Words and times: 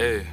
Hey. 0.00 0.26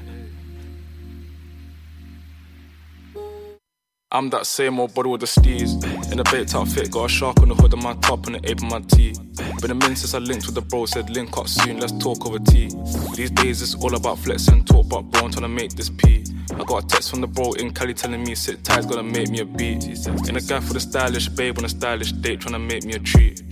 I'm 4.09 4.29
that 4.29 4.45
same 4.45 4.79
old 4.79 4.93
body 4.93 5.09
with 5.09 5.19
the 5.19 5.27
steez. 5.27 5.83
In 6.09 6.21
a 6.21 6.23
baked 6.23 6.55
outfit, 6.55 6.89
got 6.89 7.03
a 7.03 7.09
shark 7.09 7.41
on 7.41 7.49
the 7.49 7.55
hood 7.55 7.73
of 7.73 7.83
my 7.83 7.93
top 7.95 8.27
and 8.27 8.37
an 8.37 8.45
ape 8.45 8.63
on 8.63 8.69
my 8.69 8.79
tee. 8.79 9.13
Been 9.59 9.71
a 9.71 9.75
minute 9.75 9.97
since 9.97 10.13
I 10.13 10.19
linked 10.19 10.45
with 10.45 10.55
the 10.55 10.61
bro, 10.61 10.85
said 10.85 11.09
link 11.09 11.37
up 11.37 11.49
soon, 11.49 11.81
let's 11.81 11.91
talk 11.97 12.25
over 12.25 12.39
tea. 12.39 12.69
These 13.17 13.31
days 13.31 13.61
it's 13.61 13.75
all 13.75 13.93
about 13.93 14.19
flexing, 14.19 14.63
talk 14.63 14.85
about 14.85 15.11
bro, 15.11 15.25
I'm 15.25 15.31
trying 15.31 15.41
to 15.41 15.49
make 15.49 15.73
this 15.73 15.89
P. 15.89 16.23
I 16.49 16.63
got 16.63 16.85
a 16.85 16.87
text 16.87 17.09
from 17.09 17.19
the 17.19 17.27
bro 17.27 17.51
in 17.59 17.73
Cali 17.73 17.93
telling 17.93 18.23
me 18.23 18.35
sit 18.35 18.63
tight's 18.63 18.85
gonna 18.85 19.03
make 19.03 19.27
me 19.27 19.41
a 19.41 19.45
beat. 19.45 19.83
In 20.29 20.37
a 20.37 20.41
guy 20.41 20.61
for 20.61 20.75
the 20.75 20.79
stylish 20.79 21.27
babe 21.27 21.57
on 21.57 21.65
a 21.65 21.69
stylish 21.69 22.13
date, 22.13 22.39
trying 22.39 22.53
to 22.53 22.59
make 22.59 22.85
me 22.85 22.93
a 22.93 22.99
treat. 22.99 23.43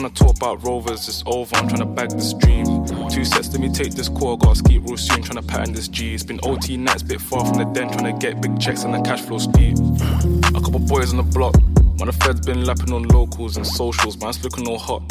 She 0.00 0.06
tryna 0.06 0.14
talk 0.14 0.36
about 0.36 0.64
rovers, 0.64 1.06
it's 1.08 1.22
over, 1.26 1.54
I'm 1.56 1.68
trying 1.68 1.80
to 1.80 1.84
bag 1.84 2.08
this 2.08 2.32
dream. 2.32 2.64
Two 3.10 3.22
sets, 3.22 3.52
let 3.52 3.60
me 3.60 3.68
take 3.68 3.92
this 3.92 4.08
core. 4.08 4.38
gotta 4.38 4.56
ski 4.56 4.78
real 4.78 4.96
soon, 4.96 5.22
tryna 5.22 5.46
pattern 5.46 5.74
this 5.74 5.88
G. 5.88 6.14
It's 6.14 6.22
been 6.22 6.40
OT 6.42 6.78
nights, 6.78 7.02
bit 7.02 7.20
far 7.20 7.44
from 7.44 7.58
the 7.58 7.64
den, 7.64 7.92
trying 7.92 8.10
to 8.10 8.18
get 8.18 8.40
big 8.40 8.58
checks 8.58 8.84
and 8.84 8.94
the 8.94 9.02
cash 9.02 9.20
flow 9.20 9.36
steep. 9.36 9.76
A 10.56 10.60
couple 10.62 10.78
boys 10.78 11.12
on 11.12 11.18
the 11.18 11.22
block, 11.22 11.54
man, 11.98 12.06
the 12.06 12.14
feds 12.14 12.40
been 12.40 12.64
lapping 12.64 12.94
on 12.94 13.02
locals 13.08 13.58
and 13.58 13.66
socials, 13.66 14.18
man's 14.22 14.42
looking 14.42 14.66
all 14.66 14.78
hot. 14.78 15.02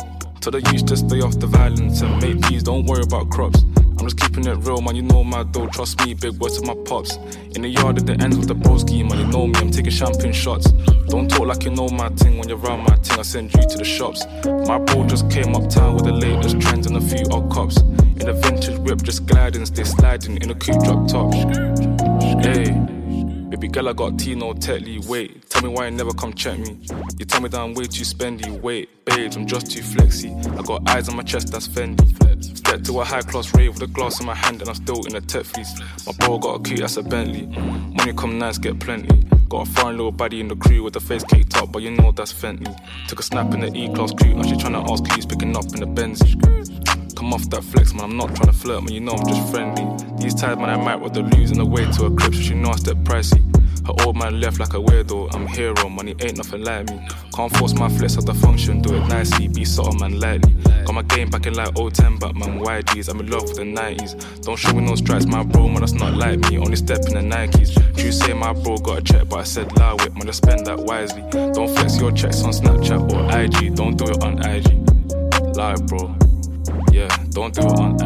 Tell 0.42 0.50
the 0.50 0.62
youth 0.72 0.88
to 0.88 0.98
stay 0.98 1.22
off 1.22 1.38
the 1.38 1.46
violence 1.46 2.02
and 2.02 2.20
make 2.20 2.42
peace, 2.48 2.64
don't 2.64 2.88
worry 2.88 3.04
about 3.04 3.30
crops. 3.30 3.62
I'm 4.00 4.06
just 4.06 4.18
keeping 4.18 4.46
it 4.46 4.56
real, 4.66 4.82
man. 4.82 4.96
You 4.96 5.02
know 5.02 5.26
my 5.26 5.44
dough, 5.44 5.68
trust 5.68 6.06
me. 6.06 6.14
Big 6.14 6.40
words 6.40 6.60
to 6.60 6.66
my 6.66 6.76
pops. 6.86 7.18
In 7.56 7.64
the 7.64 7.68
yard 7.68 7.98
at 7.98 8.06
the 8.06 8.14
ends 8.24 8.38
with 8.38 8.48
the 8.48 8.56
broski, 8.56 9.08
man. 9.08 9.20
You 9.20 9.28
know 9.28 9.46
me, 9.46 9.54
I'm 9.58 9.72
taking 9.72 9.92
champagne 9.92 10.32
shots. 10.32 10.72
Don't 11.10 11.30
talk 11.30 11.48
like 11.48 11.64
you 11.66 11.72
know 11.72 11.90
my 11.90 12.08
thing 12.10 12.38
when 12.38 12.48
you're 12.48 12.60
around 12.60 12.86
my 12.86 12.96
thing. 12.96 13.20
I 13.20 13.24
send 13.24 13.54
you 13.54 13.62
to 13.62 13.78
the 13.78 13.84
shops. 13.84 14.26
My 14.46 14.78
bro 14.78 15.06
just 15.06 15.30
came 15.30 15.54
uptown 15.54 15.96
with 15.96 16.06
the 16.06 16.14
latest 16.14 16.62
trends 16.62 16.88
and 16.88 16.96
a 16.96 17.02
few 17.02 17.26
odd 17.30 17.52
cops. 17.52 17.78
In 17.82 18.30
a 18.30 18.34
vintage 18.34 18.78
whip, 18.80 19.02
just 19.02 19.26
gliding, 19.26 19.66
stay 19.66 19.84
sliding 19.84 20.38
in 20.38 20.50
a 20.50 20.56
coupe 20.56 20.82
drop 20.84 21.08
top. 21.08 21.34
Hey. 22.42 22.99
Baby 23.50 23.68
girl, 23.68 23.90
I 23.90 23.94
got 23.94 24.20
Tino 24.20 24.54
Tetley. 24.54 25.04
Wait, 25.08 25.50
tell 25.50 25.64
me 25.64 25.70
why 25.70 25.86
you 25.86 25.92
never 25.92 26.14
come 26.14 26.34
check 26.34 26.60
me. 26.60 26.80
You 27.18 27.26
tell 27.26 27.42
me 27.42 27.50
that 27.50 27.60
I'm 27.60 27.74
way 27.74 27.86
too 27.86 28.04
spendy. 28.04 28.48
Wait, 28.62 29.04
babes, 29.06 29.36
I'm 29.36 29.48
just 29.48 29.72
too 29.72 29.82
flexy. 29.82 30.32
I 30.56 30.62
got 30.62 30.88
eyes 30.88 31.10
on 31.10 31.16
my 31.16 31.24
chest, 31.24 31.52
that's 31.52 31.68
Fendi. 31.68 32.06
Step 32.56 32.84
to 32.84 33.02
a 33.02 33.04
high 33.04 33.24
class 33.24 33.52
rave 33.56 33.74
with 33.74 33.82
a 33.82 33.88
glass 33.88 34.20
in 34.20 34.28
my 34.28 34.36
hand, 34.36 34.62
and 34.62 34.70
I'm 34.70 34.76
still 34.76 35.04
in 35.08 35.16
a 35.16 35.22
tech. 35.22 35.48
My 35.58 36.14
bro 36.20 36.38
got 36.38 36.60
a 36.60 36.64
key, 36.64 36.76
that's 36.76 36.98
a 36.98 37.02
Bentley. 37.02 37.48
Money 37.48 38.14
come 38.14 38.38
nice, 38.38 38.60
get 38.60 38.80
plenty. 38.80 39.26
Got 39.50 39.68
a 39.68 39.72
foreign 39.72 39.98
little 39.98 40.12
body 40.12 40.42
in 40.42 40.48
the 40.48 40.56
crew 40.56 40.84
with 40.84 40.94
the 40.94 41.00
face 41.00 41.24
caked 41.24 41.58
up, 41.58 41.72
but 41.72 41.82
you 41.82 41.90
know 41.90 42.12
that's 42.12 42.32
Fenty. 42.32 42.72
Took 43.08 43.20
a 43.20 43.24
snap 43.24 43.52
in 43.56 43.62
the 43.62 43.76
E 43.76 43.92
class 43.96 44.14
crew, 44.14 44.36
now 44.36 44.44
she 44.44 44.54
tryna 44.54 44.88
ask 44.88 45.12
who's 45.12 45.26
picking 45.26 45.58
up 45.58 45.66
in 45.74 45.80
the 45.80 45.88
Benz. 45.88 46.22
Come 47.20 47.34
off 47.34 47.50
that 47.50 47.66
flex, 47.66 47.94
man. 47.94 48.06
I'm 48.06 48.16
not 48.16 48.34
trying 48.34 48.48
to 48.48 48.54
flirt, 48.54 48.82
man. 48.82 48.94
You 48.94 49.02
know 49.02 49.12
I'm 49.12 49.28
just 49.28 49.52
friendly. 49.52 49.84
These 50.24 50.36
times, 50.36 50.58
man, 50.58 50.70
I 50.70 50.78
might 50.82 50.96
with 50.96 51.14
the 51.14 51.24
lose 51.24 51.52
the 51.52 51.66
way 51.66 51.84
to 51.84 52.06
a 52.06 52.16
crib, 52.16 52.34
so 52.34 52.40
she 52.40 52.54
know 52.54 52.70
I 52.70 52.78
step 52.78 52.96
pricey. 53.04 53.44
Her 53.86 54.06
old 54.06 54.16
man 54.16 54.40
left 54.40 54.58
like 54.58 54.74
a 54.74 54.78
weirdo. 54.78 55.36
I'm 55.36 55.46
hero, 55.46 55.90
money 55.90 56.16
ain't 56.22 56.38
nothing 56.38 56.64
like 56.64 56.90
me. 56.90 57.06
Can't 57.36 57.54
force 57.58 57.74
my 57.74 57.90
flex 57.90 58.18
at 58.18 58.26
the 58.26 58.34
function, 58.34 58.82
do 58.82 58.96
it 58.96 59.06
nicely. 59.10 59.50
Be 59.50 59.66
subtle, 59.66 59.96
man, 59.96 60.18
lightly. 60.18 60.54
Got 60.86 60.96
my 60.96 61.02
game 61.02 61.30
back 61.30 61.46
in 61.46 61.56
like 61.56 61.76
010, 61.76 62.20
but 62.20 62.38
man, 62.38 62.58
YGs. 62.62 63.10
I'm 63.10 63.20
in 63.20 63.30
love 63.30 63.44
with 63.44 63.58
the 63.58 63.64
90s. 63.64 64.42
Don't 64.44 64.58
show 64.58 64.72
me 64.72 64.86
no 64.86 64.96
stripes, 64.96 65.26
my 65.26 65.44
bro, 65.44 65.68
man, 65.68 65.82
that's 65.82 65.92
not 65.92 66.16
like 66.16 66.40
me. 66.50 66.58
Only 66.58 66.78
step 66.78 67.00
in 67.00 67.16
the 67.16 67.36
Nikes. 67.36 67.76
You 68.02 68.14
say 68.14 68.32
my 68.32 68.54
bro 68.54 68.78
got 68.78 69.00
a 69.00 69.02
check, 69.02 69.28
but 69.28 69.40
I 69.40 69.44
said 69.44 69.76
lie 69.76 69.92
with, 69.92 70.16
man, 70.16 70.30
I 70.30 70.32
spend 70.32 70.66
that 70.68 70.80
wisely. 70.80 71.22
Don't 71.32 71.68
flex 71.76 72.00
your 72.00 72.14
checks 72.14 72.44
on 72.44 72.52
Snapchat 72.52 73.12
or 73.12 73.28
IG. 73.38 73.76
Don't 73.76 73.98
do 73.98 74.06
it 74.06 74.24
on 74.24 74.40
IG. 74.42 75.58
Lie, 75.58 75.76
bro. 75.86 76.16
Yeah, 77.00 77.08
don't 77.30 77.54
do 77.54 77.62
it 77.62 77.80
on 77.80 77.98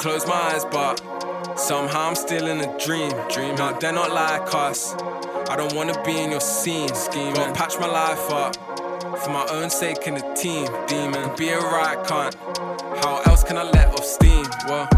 close 0.00 0.26
my 0.26 0.32
eyes, 0.32 0.64
but 0.64 1.09
somehow 1.60 2.08
I'm 2.08 2.14
still 2.14 2.46
in 2.46 2.60
a 2.60 2.78
dream. 2.78 3.12
Dream, 3.28 3.54
no, 3.56 3.76
they're 3.78 3.92
not 3.92 4.10
like 4.10 4.54
us. 4.54 4.94
I 5.48 5.56
don't 5.56 5.74
wanna 5.74 6.00
be 6.04 6.18
in 6.18 6.30
your 6.30 6.40
scene. 6.40 6.92
Scheme, 6.94 7.34
gotta 7.34 7.52
patch 7.52 7.78
my 7.78 7.86
life 7.86 8.30
up 8.30 8.56
for 9.18 9.30
my 9.30 9.46
own 9.50 9.68
sake 9.70 10.06
and 10.06 10.16
the 10.16 10.34
team. 10.34 10.66
Demon, 10.86 11.30
be 11.36 11.50
a 11.50 11.58
right 11.58 11.98
cunt. 12.04 12.34
How 13.04 13.20
else 13.26 13.44
can 13.44 13.56
I 13.56 13.64
let 13.64 13.88
off 13.88 14.04
steam? 14.04 14.46
Well, 14.66 14.88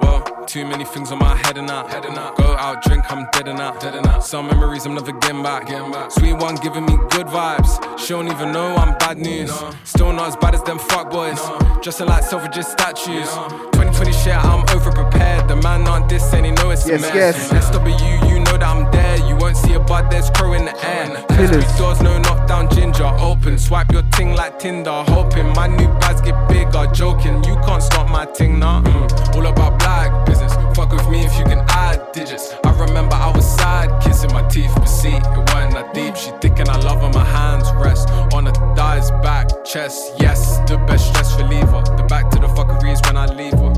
well, 0.00 0.44
too 0.46 0.64
many 0.64 0.84
things 0.84 1.12
on 1.12 1.18
my 1.18 1.36
head 1.36 1.58
and 1.58 1.70
out. 1.70 1.90
Head 1.90 2.06
and 2.06 2.16
out. 2.16 2.36
Go 2.36 2.44
out, 2.44 2.82
drink, 2.82 3.04
I'm 3.10 3.26
dead 3.32 3.48
and 3.48 3.60
out. 3.60 3.80
Dead 3.80 3.94
and 3.94 4.06
out. 4.06 4.24
Some 4.24 4.46
memories 4.46 4.86
I'm 4.86 4.94
never 4.94 5.12
getting 5.12 5.42
back. 5.42 5.66
Getting 5.66 5.92
back. 5.92 6.10
Sweet 6.12 6.34
one 6.34 6.54
giving 6.56 6.86
me 6.86 6.96
good 7.10 7.26
vibes. 7.26 7.98
She 7.98 8.08
don't 8.08 8.28
even 8.28 8.52
know 8.52 8.74
I'm 8.76 8.96
bad 8.98 9.18
news. 9.18 9.50
No. 9.50 9.70
Still 9.84 10.12
not 10.12 10.28
as 10.28 10.36
bad 10.36 10.54
as 10.54 10.62
them 10.62 10.78
fuck 10.78 11.10
boys. 11.10 11.36
No. 11.36 11.80
Dressing 11.82 12.06
like 12.06 12.24
Selfridges 12.24 12.64
statues. 12.64 13.34
No. 13.36 13.79
2020 14.04 14.12
shit, 14.12 14.44
I'm 14.44 14.64
over 14.76 14.90
prepared. 14.92 15.48
The 15.48 15.56
man 15.56 15.84
not 15.84 16.08
this 16.08 16.32
and 16.32 16.46
he 16.46 16.52
know 16.52 16.70
it's 16.70 16.86
Yes, 16.86 17.00
a 17.04 17.14
mess. 17.14 17.52
yes. 17.52 17.66
SW, 17.68 18.28
you 18.28 18.40
know 18.40 18.56
that 18.56 18.62
I'm 18.62 18.90
there. 18.90 19.16
You 19.28 19.36
won't 19.36 19.56
see 19.56 19.74
a 19.74 19.80
bud, 19.80 20.10
there's 20.10 20.30
crow 20.30 20.52
in 20.54 20.64
the 20.64 20.74
air. 20.86 21.06
Three 21.28 21.64
doors, 21.78 22.00
no 22.02 22.18
knockdown 22.18 22.68
ginger. 22.70 23.04
Open, 23.04 23.58
swipe 23.58 23.92
your 23.92 24.02
ting 24.12 24.34
like 24.34 24.58
Tinder. 24.58 25.04
Hoping 25.08 25.48
my 25.54 25.66
new 25.66 25.88
bags 26.00 26.20
get 26.20 26.36
bigger. 26.48 26.86
Joking, 26.92 27.44
you 27.44 27.56
can't 27.66 27.82
stop 27.82 28.08
my 28.10 28.24
ting 28.26 28.58
now. 28.58 28.82
Mm. 28.82 29.36
All 29.36 29.46
about 29.46 29.78
black 29.78 30.26
business. 30.26 30.49
Fuck 30.80 30.92
with 30.92 31.10
me 31.10 31.20
if 31.26 31.36
you 31.36 31.44
can 31.44 31.58
add 31.68 32.10
digits. 32.12 32.54
I 32.64 32.72
remember 32.72 33.14
I 33.14 33.30
was 33.36 33.44
sad, 33.44 34.02
kissing 34.02 34.32
my 34.32 34.48
teeth, 34.48 34.72
but 34.74 34.86
see, 34.86 35.10
it 35.12 35.26
wasn't 35.52 35.74
that 35.74 35.92
deep. 35.92 36.16
She 36.16 36.30
thinking 36.40 36.70
I 36.70 36.78
love 36.78 37.02
her, 37.02 37.10
my 37.10 37.22
hands 37.22 37.70
rest 37.74 38.08
on 38.32 38.46
her 38.46 38.74
thighs, 38.74 39.10
back, 39.20 39.46
chest. 39.62 40.14
Yes, 40.18 40.56
the 40.60 40.78
best 40.88 41.08
stress 41.08 41.38
reliever. 41.38 41.82
The 41.98 42.06
back 42.08 42.30
to 42.30 42.38
the 42.38 42.46
fuckeries 42.46 43.04
when 43.04 43.18
I 43.18 43.26
leave 43.26 43.52
her. 43.60 43.74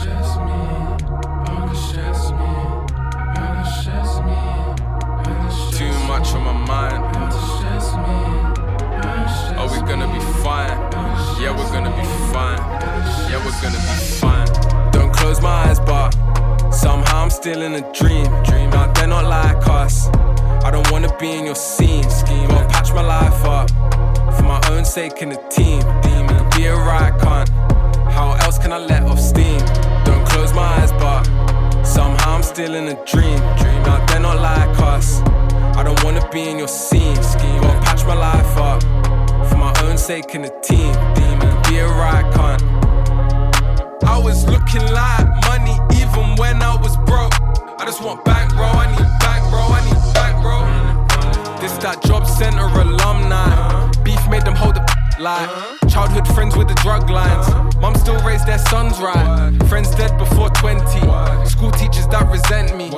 Stress 0.00 0.36
me, 0.40 0.56
oh, 1.52 1.68
stress 1.76 2.30
me, 2.40 2.52
oh, 3.36 3.60
stress 3.76 4.16
me. 4.24 4.40
Oh, 5.28 5.70
Too 5.76 5.92
much 6.08 6.32
on 6.32 6.42
my 6.42 6.56
mind. 6.72 7.04
Oh, 7.16 7.28
oh, 9.58 9.60
Are 9.60 9.68
we 9.68 9.78
gonna 9.86 10.08
be 10.08 10.20
fine? 10.40 10.78
Yeah, 11.38 11.52
we're 11.54 11.70
gonna 11.70 11.92
be 11.92 12.06
fine. 12.32 12.62
Yeah, 13.28 13.44
we're 13.44 13.60
gonna 13.60 13.76
be 13.76 13.92
fine. 14.16 14.21
Close 15.32 15.44
my 15.44 15.70
eyes, 15.70 15.80
but 15.80 16.10
somehow 16.70 17.22
I'm 17.22 17.30
still 17.30 17.62
in 17.62 17.72
a 17.72 17.92
dream. 17.94 18.26
Dream, 18.44 18.68
now 18.68 18.92
they're 18.92 19.06
not 19.06 19.24
like 19.24 19.66
us. 19.66 20.08
I 20.62 20.70
don't 20.70 20.92
wanna 20.92 21.08
be 21.16 21.30
in 21.30 21.46
your 21.46 21.54
scene. 21.54 22.04
Scheme, 22.10 22.48
gotta 22.48 22.68
patch 22.68 22.92
my 22.92 23.00
life 23.00 23.42
up 23.46 23.70
for 24.36 24.42
my 24.42 24.60
own 24.68 24.84
sake 24.84 25.22
and 25.22 25.32
the 25.32 25.40
team. 25.48 25.80
Demon, 26.02 26.50
be 26.54 26.66
a 26.66 26.76
right 26.76 27.14
cunt. 27.14 27.48
How 28.12 28.34
else 28.44 28.58
can 28.58 28.74
I 28.74 28.76
let 28.76 29.04
off 29.04 29.18
steam? 29.18 29.58
Don't 30.04 30.22
close 30.28 30.52
my 30.52 30.68
eyes, 30.80 30.92
but 30.92 31.22
somehow 31.82 32.34
I'm 32.34 32.42
still 32.42 32.74
in 32.74 32.88
a 32.88 33.04
dream. 33.06 33.38
Dream, 33.56 33.82
now 33.84 34.04
they're 34.04 34.20
not 34.20 34.38
like 34.38 34.78
us. 34.80 35.22
I 35.78 35.82
don't 35.82 36.04
wanna 36.04 36.28
be 36.28 36.42
in 36.42 36.58
your 36.58 36.68
scene. 36.68 37.16
Scheme, 37.22 37.62
gotta 37.62 37.80
patch 37.80 38.04
my 38.04 38.14
life 38.28 38.54
up 38.58 38.82
for 39.48 39.56
my 39.56 39.72
own 39.84 39.96
sake 39.96 40.34
and 40.34 40.44
the 40.44 40.52
team. 40.60 40.92
Demon, 41.14 41.62
be 41.70 41.78
a 41.78 41.88
right 41.88 42.26
cunt. 42.34 42.91
Was 44.22 44.44
looking 44.46 44.86
like 44.92 45.26
money 45.46 45.76
even 46.00 46.36
when 46.36 46.62
I 46.62 46.76
was 46.76 46.96
broke. 46.98 47.34
I 47.80 47.84
just 47.84 48.02
want 48.02 48.24
bankroll, 48.24 48.70
I 48.70 48.86
need 48.94 49.08
bankroll, 49.18 49.72
I 49.72 49.80
need 49.84 50.14
bankroll. 50.14 51.60
This 51.60 51.76
that 51.78 52.02
job 52.04 52.26
center 52.26 52.66
alumni. 52.66 53.90
Beef 54.04 54.20
made 54.28 54.44
them 54.44 54.54
hold 54.54 54.76
the 54.76 54.91
like 55.18 55.48
childhood 55.88 56.26
friends 56.28 56.56
with 56.56 56.68
the 56.68 56.74
drug 56.74 57.10
lines. 57.10 57.46
Mom 57.76 57.94
still 57.94 58.18
raised 58.24 58.46
their 58.46 58.58
sons 58.58 58.98
right. 59.00 59.50
Friends 59.68 59.90
dead 59.94 60.16
before 60.18 60.48
20. 60.50 60.82
School 61.48 61.70
teachers 61.72 62.06
that 62.08 62.26
resent 62.30 62.76
me. 62.76 62.88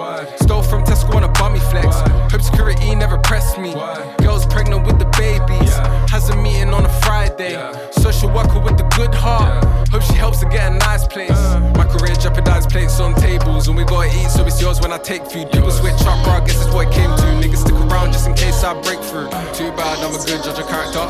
Stole 0.43 0.63
from 0.63 0.85
Tesco 0.85 1.15
on 1.15 1.25
a 1.25 1.33
bummy 1.41 1.61
flex. 1.71 1.97
Hope 2.33 2.43
security 2.43 2.95
never 2.95 3.19
pressed 3.19 3.59
me. 3.59 3.73
Girls 4.19 4.47
pregnant 4.47 4.87
with 4.87 4.99
the 4.99 5.11
babies. 5.19 5.75
Has 6.11 6.29
a 6.31 6.37
meeting 6.37 6.73
on 6.73 6.85
a 6.85 6.95
Friday. 7.01 7.55
Social 7.93 8.31
worker 8.31 8.61
with 8.61 8.77
the 8.77 8.89
good 8.97 9.15
heart. 9.15 9.65
Hope 9.89 10.03
she 10.03 10.15
helps 10.15 10.41
to 10.41 10.49
get 10.49 10.71
a 10.71 10.75
nice 10.79 11.07
place. 11.07 11.41
My 11.77 11.87
career 11.87 12.15
jeopardized 12.15 12.71
plates 12.71 13.01
on 13.01 13.15
tables. 13.15 13.69
And 13.69 13.77
we 13.77 13.85
gotta 13.85 14.09
eat, 14.09 14.31
so 14.31 14.45
it's 14.47 14.61
yours 14.61 14.81
when 14.81 14.93
I 14.93 14.99
take 14.99 15.25
food. 15.27 15.51
People 15.51 15.71
switch 15.71 16.01
up, 16.07 16.23
bro. 16.25 16.35
I 16.35 16.41
guess 16.47 16.65
it's 16.65 16.73
what 16.75 16.89
it 16.89 16.95
came 16.95 17.11
to. 17.11 17.27
Niggas 17.43 17.63
stick 17.65 17.75
around 17.75 18.13
just 18.13 18.27
in 18.27 18.35
case 18.35 18.63
I 18.63 18.75
break 18.83 19.01
through. 19.01 19.29
Too 19.55 19.71
bad, 19.79 19.99
I'm 20.05 20.15
a 20.15 20.19
good 20.25 20.43
judge 20.45 20.59
of 20.59 20.69
character. 20.69 21.07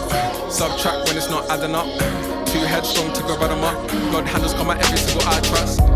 Subtract 0.50 0.93
when 1.06 1.16
it's 1.16 1.30
not 1.30 1.48
adding 1.50 1.74
up. 1.74 1.86
Too 2.46 2.60
headstrong 2.60 3.12
to 3.14 3.22
go 3.22 3.36
bottom 3.38 3.62
up. 3.64 3.88
God 4.12 4.26
handles 4.26 4.54
come 4.54 4.70
at 4.70 4.78
every 4.84 4.98
single 4.98 5.28
I 5.28 5.40
trust. 5.40 5.93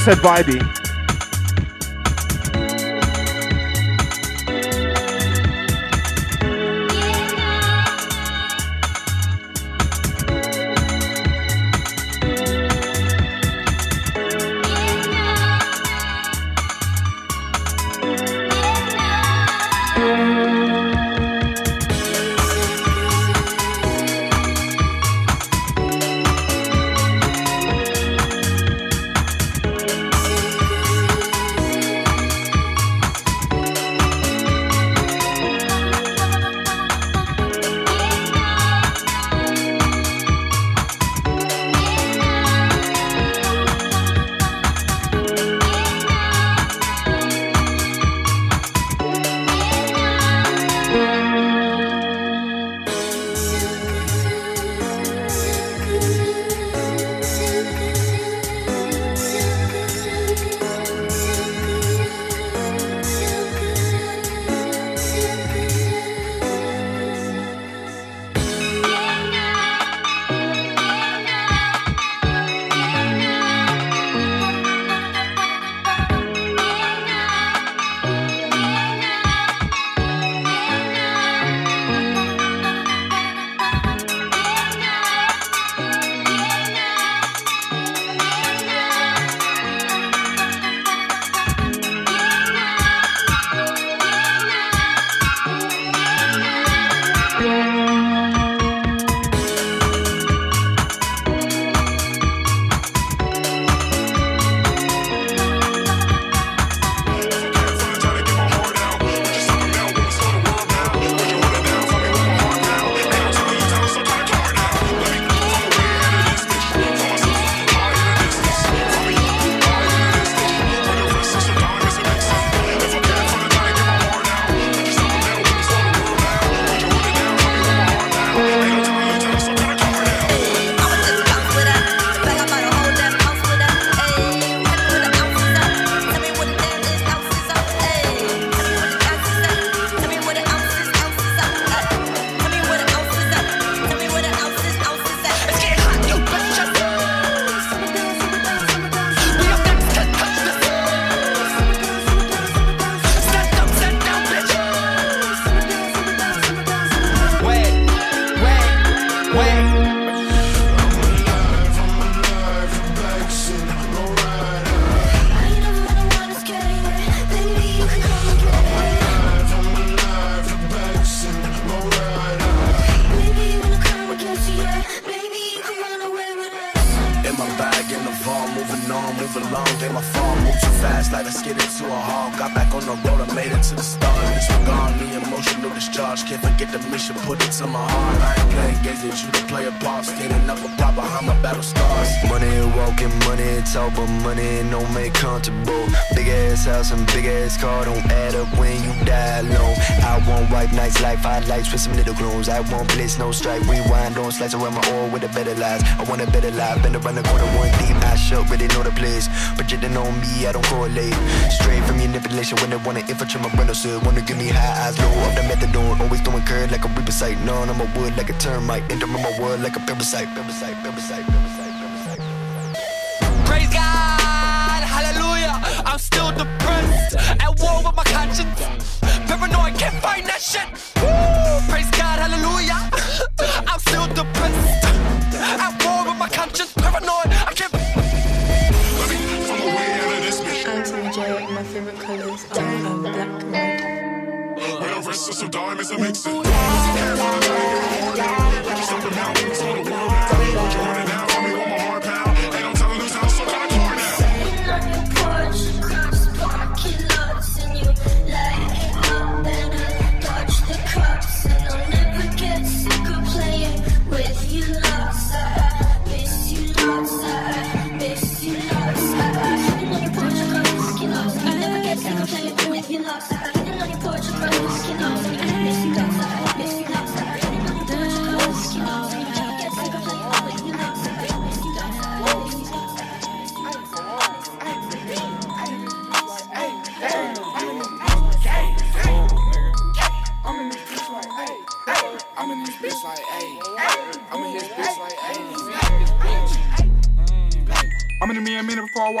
Just 0.00 0.22
said 0.22 0.24
vibey. 0.24 0.79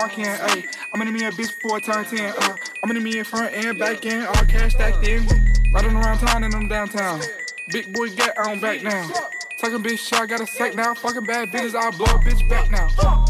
Walk 0.00 0.18
in. 0.18 0.24
Ayy, 0.24 0.66
I'm 0.92 1.02
in 1.02 1.12
me 1.12 1.24
a 1.24 1.30
bitch 1.30 1.54
before 1.60 1.76
I 1.76 1.80
turn 1.80 2.04
10. 2.04 2.32
Uh, 2.38 2.56
I'm 2.82 2.90
in 2.90 3.02
me 3.02 3.18
in 3.18 3.24
front 3.24 3.54
and 3.54 3.78
back 3.78 4.04
end, 4.06 4.26
all 4.26 4.44
cash 4.46 4.72
stacked 4.72 5.06
in. 5.06 5.26
Riding 5.72 5.96
around 5.96 6.18
town 6.18 6.44
and 6.44 6.54
I'm 6.54 6.68
downtown. 6.68 7.20
Big 7.68 7.92
boy 7.92 8.08
get 8.10 8.36
on 8.38 8.60
back 8.60 8.82
now. 8.82 9.08
Talking 9.58 9.82
bitch 9.82 9.98
shit, 9.98 10.18
I 10.18 10.26
got 10.26 10.40
a 10.40 10.46
sack 10.46 10.74
now. 10.74 10.94
Fucking 10.94 11.24
bad 11.24 11.50
bitches, 11.50 11.74
I'll 11.74 11.92
blow 11.92 12.06
a 12.06 12.18
bitch 12.18 12.48
back 12.48 12.70
now. 12.70 13.29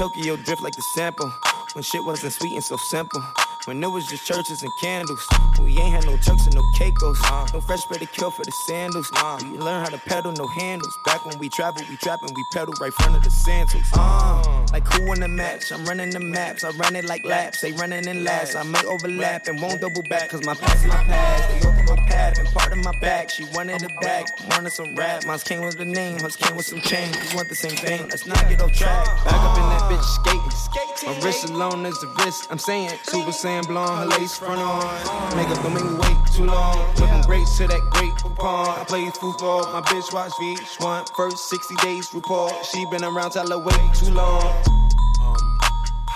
Tokyo 0.00 0.34
drift 0.34 0.62
like 0.62 0.74
the 0.74 0.80
sample. 0.94 1.30
When 1.74 1.84
shit 1.84 2.02
wasn't 2.02 2.32
sweet 2.32 2.54
and 2.54 2.64
so 2.64 2.78
simple. 2.78 3.22
When 3.66 3.84
it 3.84 3.86
was 3.86 4.06
just 4.06 4.26
churches 4.26 4.62
and 4.62 4.72
candles. 4.80 5.20
We 5.62 5.76
ain't 5.76 5.92
had 5.92 6.06
no 6.06 6.16
Turks 6.16 6.46
and 6.46 6.54
no 6.54 6.62
Caicos. 6.78 7.20
No 7.52 7.60
fresh 7.60 7.82
pedicure 7.82 8.32
for 8.32 8.42
the 8.42 8.50
sandals. 8.66 9.10
We 9.42 9.58
learn 9.58 9.84
how 9.84 9.90
to 9.90 9.98
pedal, 9.98 10.32
no 10.32 10.46
handles. 10.46 10.96
Back 11.04 11.26
when 11.26 11.38
we 11.38 11.50
travel, 11.50 11.84
we 11.90 11.98
trap 11.98 12.20
and 12.22 12.34
we 12.34 12.42
pedal 12.50 12.72
right 12.80 12.94
front 12.94 13.14
of 13.14 13.24
the 13.24 13.30
Santos. 13.30 13.84
Uh, 13.92 14.66
like 14.72 14.90
who 14.90 15.12
in 15.12 15.20
the 15.20 15.28
match? 15.28 15.70
I'm 15.70 15.84
running 15.84 16.08
the 16.08 16.20
maps. 16.20 16.64
I 16.64 16.70
run 16.70 16.96
it 16.96 17.04
like 17.04 17.26
laps. 17.26 17.60
They 17.60 17.72
running 17.72 18.08
in 18.08 18.24
last. 18.24 18.56
I 18.56 18.62
may 18.62 18.82
overlap 18.86 19.48
and 19.48 19.60
won't 19.60 19.82
double 19.82 20.02
back. 20.04 20.30
Cause 20.30 20.42
my 20.46 20.54
past 20.54 20.86
my 20.86 21.04
past. 21.04 21.79
They 22.20 22.26
open 22.26 22.36
my 22.36 22.36
path 22.36 22.38
and 22.38 22.48
part 22.48 22.72
of 22.72 22.84
my 22.84 23.00
back. 23.00 23.30
She 23.30 23.44
wanted 23.54 23.82
it 23.82 24.00
back. 24.00 24.26
Wanted 24.50 24.72
some 24.72 24.94
rap. 24.94 25.24
Mines 25.26 25.42
came 25.42 25.62
with 25.62 25.78
the 25.78 25.84
name. 25.84 26.18
Hers 26.20 26.36
came 26.36 26.56
with 26.56 26.66
some 26.66 26.80
change. 26.80 27.16
We 27.16 27.36
want 27.36 27.48
the 27.48 27.54
same 27.54 27.76
thing. 27.76 28.08
Let's 28.08 28.26
not 28.26 28.48
get 28.48 28.60
off 28.60 28.72
track. 28.72 29.06
Back 29.24 29.34
up 29.34 29.56
in 29.56 29.64
that 29.70 29.82
bitch 29.90 30.02
skating. 30.02 31.08
My 31.08 31.24
wrist 31.24 31.48
alone 31.48 31.86
is 31.86 31.98
the 32.00 32.08
wrist. 32.18 32.46
I'm 32.50 32.58
saying 32.58 32.90
Super 33.04 33.30
Saiyan 33.30 33.66
blonde. 33.66 34.12
Her 34.12 34.18
lace 34.18 34.36
front 34.36 34.60
on. 34.60 35.36
Makeup 35.36 35.62
don't 35.62 35.74
make 35.74 35.84
me 35.84 35.94
wait 35.94 36.16
too 36.34 36.44
long. 36.44 36.76
Looking 36.96 37.22
great 37.22 37.46
to 37.56 37.66
that 37.68 37.80
great 37.92 38.14
pond. 38.36 38.80
I 38.80 38.84
play 38.84 39.08
football. 39.10 39.62
My 39.72 39.80
bitch 39.82 40.12
watch 40.12 40.32
VH1. 40.32 41.16
First 41.16 41.48
60 41.48 41.74
days 41.76 42.12
report. 42.14 42.52
She 42.66 42.84
been 42.90 43.04
around 43.04 43.30
till 43.30 43.50
I 43.52 43.56
wait 43.56 43.94
too 43.94 44.12
long. 44.12 44.80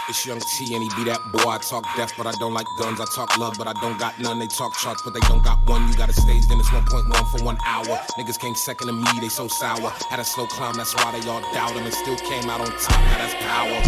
It's 0.06 0.26
Young 0.26 0.38
T 0.38 0.74
and 0.74 0.84
he 0.84 0.90
be 1.00 1.08
that 1.08 1.20
boy. 1.32 1.48
I 1.48 1.56
talk 1.56 1.84
death, 1.96 2.12
but 2.18 2.26
I 2.26 2.32
don't 2.32 2.52
like 2.52 2.66
guns. 2.78 3.00
I 3.00 3.06
talk 3.06 3.38
love, 3.38 3.56
but 3.56 3.66
I 3.66 3.72
don't 3.80 3.98
got 3.98 4.18
none. 4.18 4.38
They 4.38 4.46
talk 4.46 4.76
charts, 4.76 5.00
but 5.00 5.14
they 5.14 5.20
don't 5.20 5.42
got 5.42 5.64
one. 5.66 5.88
You 5.88 5.96
got 5.96 6.10
a 6.10 6.12
stage, 6.12 6.44
then 6.46 6.60
it's 6.60 6.68
1.1 6.68 7.08
for 7.32 7.42
one 7.42 7.56
hour. 7.64 7.96
Niggas 8.20 8.38
came 8.38 8.54
second 8.54 8.88
to 8.88 8.92
me, 8.92 9.08
they 9.18 9.30
so 9.30 9.48
sour. 9.48 9.88
Had 10.10 10.20
a 10.20 10.24
slow 10.24 10.46
climb, 10.46 10.74
that's 10.74 10.94
why 10.94 11.18
they 11.18 11.26
all 11.26 11.40
doubt 11.54 11.72
him. 11.72 11.84
And 11.84 11.94
still 11.94 12.16
came 12.16 12.50
out 12.50 12.60
on 12.60 12.68
top, 12.68 13.00
now 13.00 13.16
that's 13.16 13.34
power. 13.40 13.80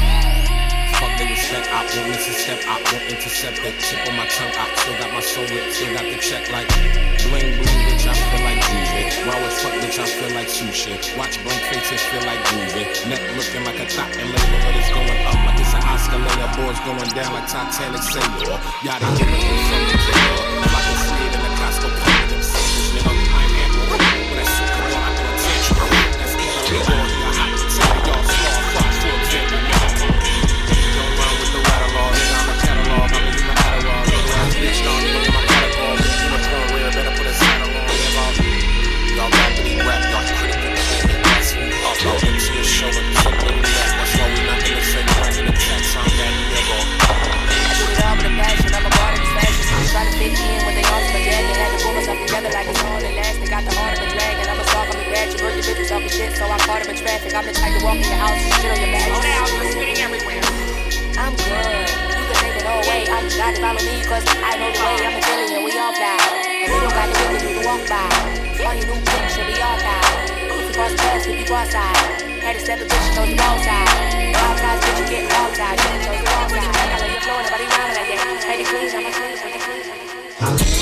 Fuck, 0.97 1.13
they 1.21 1.29
was 1.29 1.45
I 1.53 1.85
won't 1.85 2.17
step, 2.17 2.65
I 2.65 2.81
won't 2.81 3.05
intercept 3.13 3.61
that 3.61 3.77
chip 3.85 4.01
on 4.09 4.17
my 4.17 4.25
tongue. 4.33 4.57
I 4.57 4.73
still 4.81 4.97
got 4.97 5.13
my 5.13 5.21
soul 5.21 5.45
lit, 5.45 5.69
still 5.75 5.93
got 5.93 6.09
the 6.09 6.17
check 6.17 6.49
like 6.49 6.69
bling 7.29 7.61
bling, 7.61 7.96
bitch. 8.97 9.13
I 9.13 9.21
feel 9.21 9.29
like 9.29 9.37
Raw 9.37 9.47
as 9.47 9.63
fuck, 9.63 9.73
bitch. 9.83 9.99
I 9.99 10.07
feel 10.07 10.33
like 10.35 10.49
sushi. 10.49 11.19
Watch 11.19 11.43
blank 11.45 11.63
faces, 11.69 12.03
feel 12.09 12.25
like 12.25 12.41
groovy. 12.49 12.85
Neck 13.09 13.23
looking 13.37 13.65
like 13.65 13.79
a 13.81 13.87
top 13.87 14.11
and 14.17 14.29
label, 14.33 14.59
but 14.65 14.77
it's 14.77 14.91
going 14.91 15.21
up 15.27 15.41
like 15.45 15.61
it's 15.61 15.75
an 15.75 15.83
Oscar 15.85 16.19
layer. 16.19 16.51
Boards 16.57 16.81
going 16.81 17.11
down 17.13 17.33
like 17.33 17.49
Titanic 17.49 18.03
sailor. 18.03 18.59
Yada 18.83 19.05
yada, 19.05 19.17
from 19.17 19.29
the 19.29 19.97
jail. 20.05 20.76
Work 55.97 56.13
your 56.13 56.13
bitches 56.13 56.13
off 56.13 56.13
the 56.13 56.13
shit, 56.13 56.37
so 56.37 56.45
I 56.45 56.59
caught 56.61 56.85
him 56.85 56.93
in 56.93 56.97
traffic. 57.01 57.33
I'm 57.33 57.47
the 57.47 57.57
type 57.57 57.73
to 57.73 57.81
walk 57.81 57.97
in 57.97 58.05
your 58.05 58.21
house 58.21 58.37
and 58.37 58.53
shit 58.61 58.69
on 58.69 58.81
your 58.85 58.93
back. 58.93 59.09
Slow 59.09 59.17
down, 59.17 59.49
you're 59.49 59.73
spitting 59.73 60.01
everywhere. 60.05 60.45
I'm 61.17 61.33
good. 61.41 61.89
You 62.13 62.25
can 62.29 62.37
take 62.37 62.57
it 62.61 62.69
all 62.69 62.85
away. 62.85 63.09
I'm 63.09 63.25
got 63.33 63.57
to 63.57 63.61
follow 63.65 63.81
me, 63.81 64.05
cause 64.05 64.25
I 64.29 64.61
know 64.61 64.77
the 64.77 64.81
way. 64.85 64.97
I'm 65.01 65.17
a 65.17 65.23
billion, 65.25 65.65
we 65.65 65.73
all 65.81 65.97
fly. 65.97 66.21
And 66.21 66.69
we 66.69 66.77
don't 66.85 66.93
got 66.93 67.09
the 67.09 67.17
ability 67.17 67.49
to 67.57 67.63
walk 67.65 67.81
by. 67.89 68.13
All 68.61 68.77
your 68.77 68.87
new 68.93 69.01
pics 69.09 69.41
should 69.41 69.49
be 69.49 69.57
archived. 69.57 70.37
If 70.37 70.69
you 70.69 70.75
cross 70.77 70.93
paths, 71.01 71.25
if 71.25 71.37
you 71.41 71.47
cross 71.49 71.73
side. 71.73 71.97
Had 72.45 72.53
to 72.53 72.61
step 72.61 72.77
a 72.77 72.85
bitch, 72.85 73.07
chose 73.17 73.33
the 73.33 73.41
wrong 73.41 73.59
side. 73.65 73.89
All 74.37 74.53
sides, 74.61 74.85
bitch, 74.85 75.01
you 75.01 75.07
get 75.09 75.33
all 75.33 75.49
sides. 75.57 75.81
You 75.81 75.97
chose 76.05 76.21
the 76.21 76.29
wrong 76.29 76.49
side. 76.53 76.77
I 76.77 76.97
love 77.01 77.09
your 77.09 77.25
flow, 77.25 77.41
nobody 77.41 77.65
around 77.73 77.97
like 77.97 78.09
that. 78.13 78.45
Hey, 78.45 78.57
the 78.61 78.69
queens, 78.69 78.93
I'm 78.93 79.01
a 79.01 79.13
queen, 79.17 79.33
I'm 79.41 79.49
a 79.49 80.61
queen. 80.61 80.76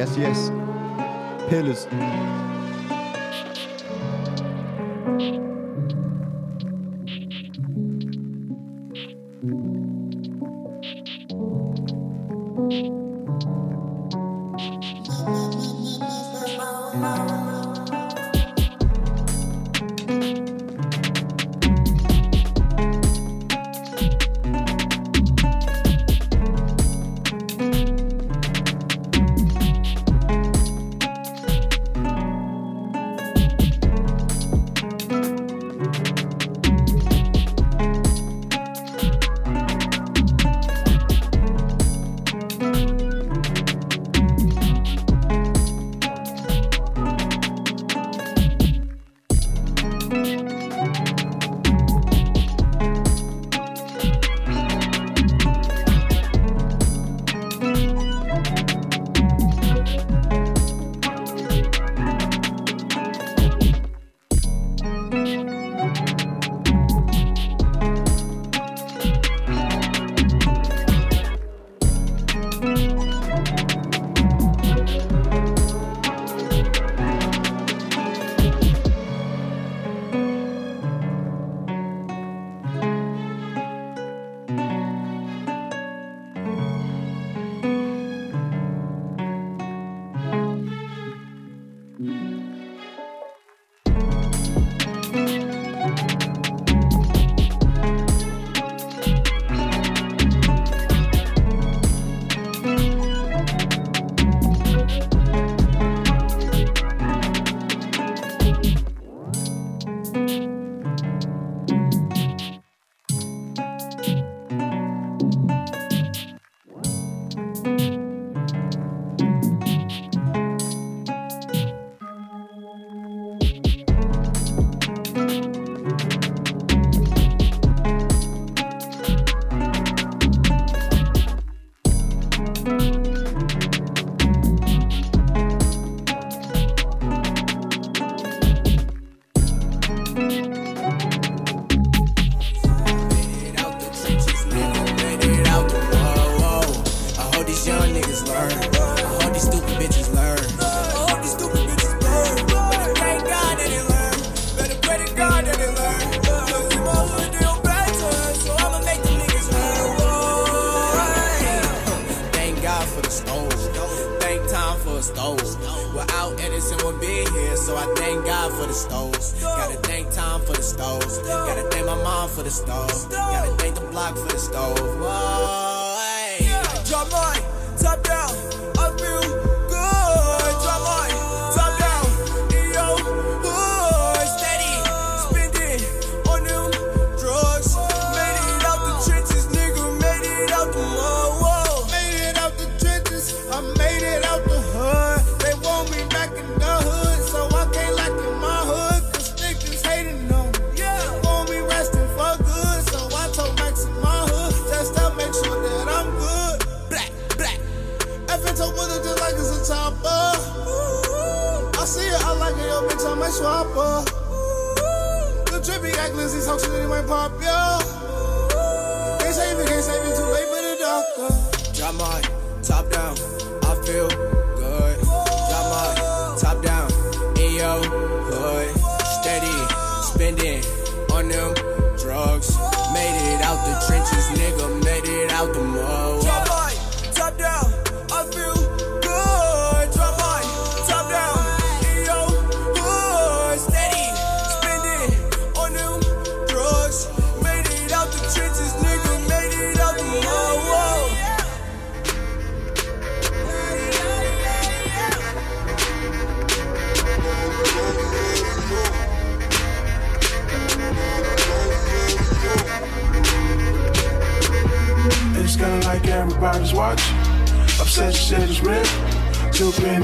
Yes, 0.00 0.16
yes. 0.16 0.48
Pillars. 1.50 2.39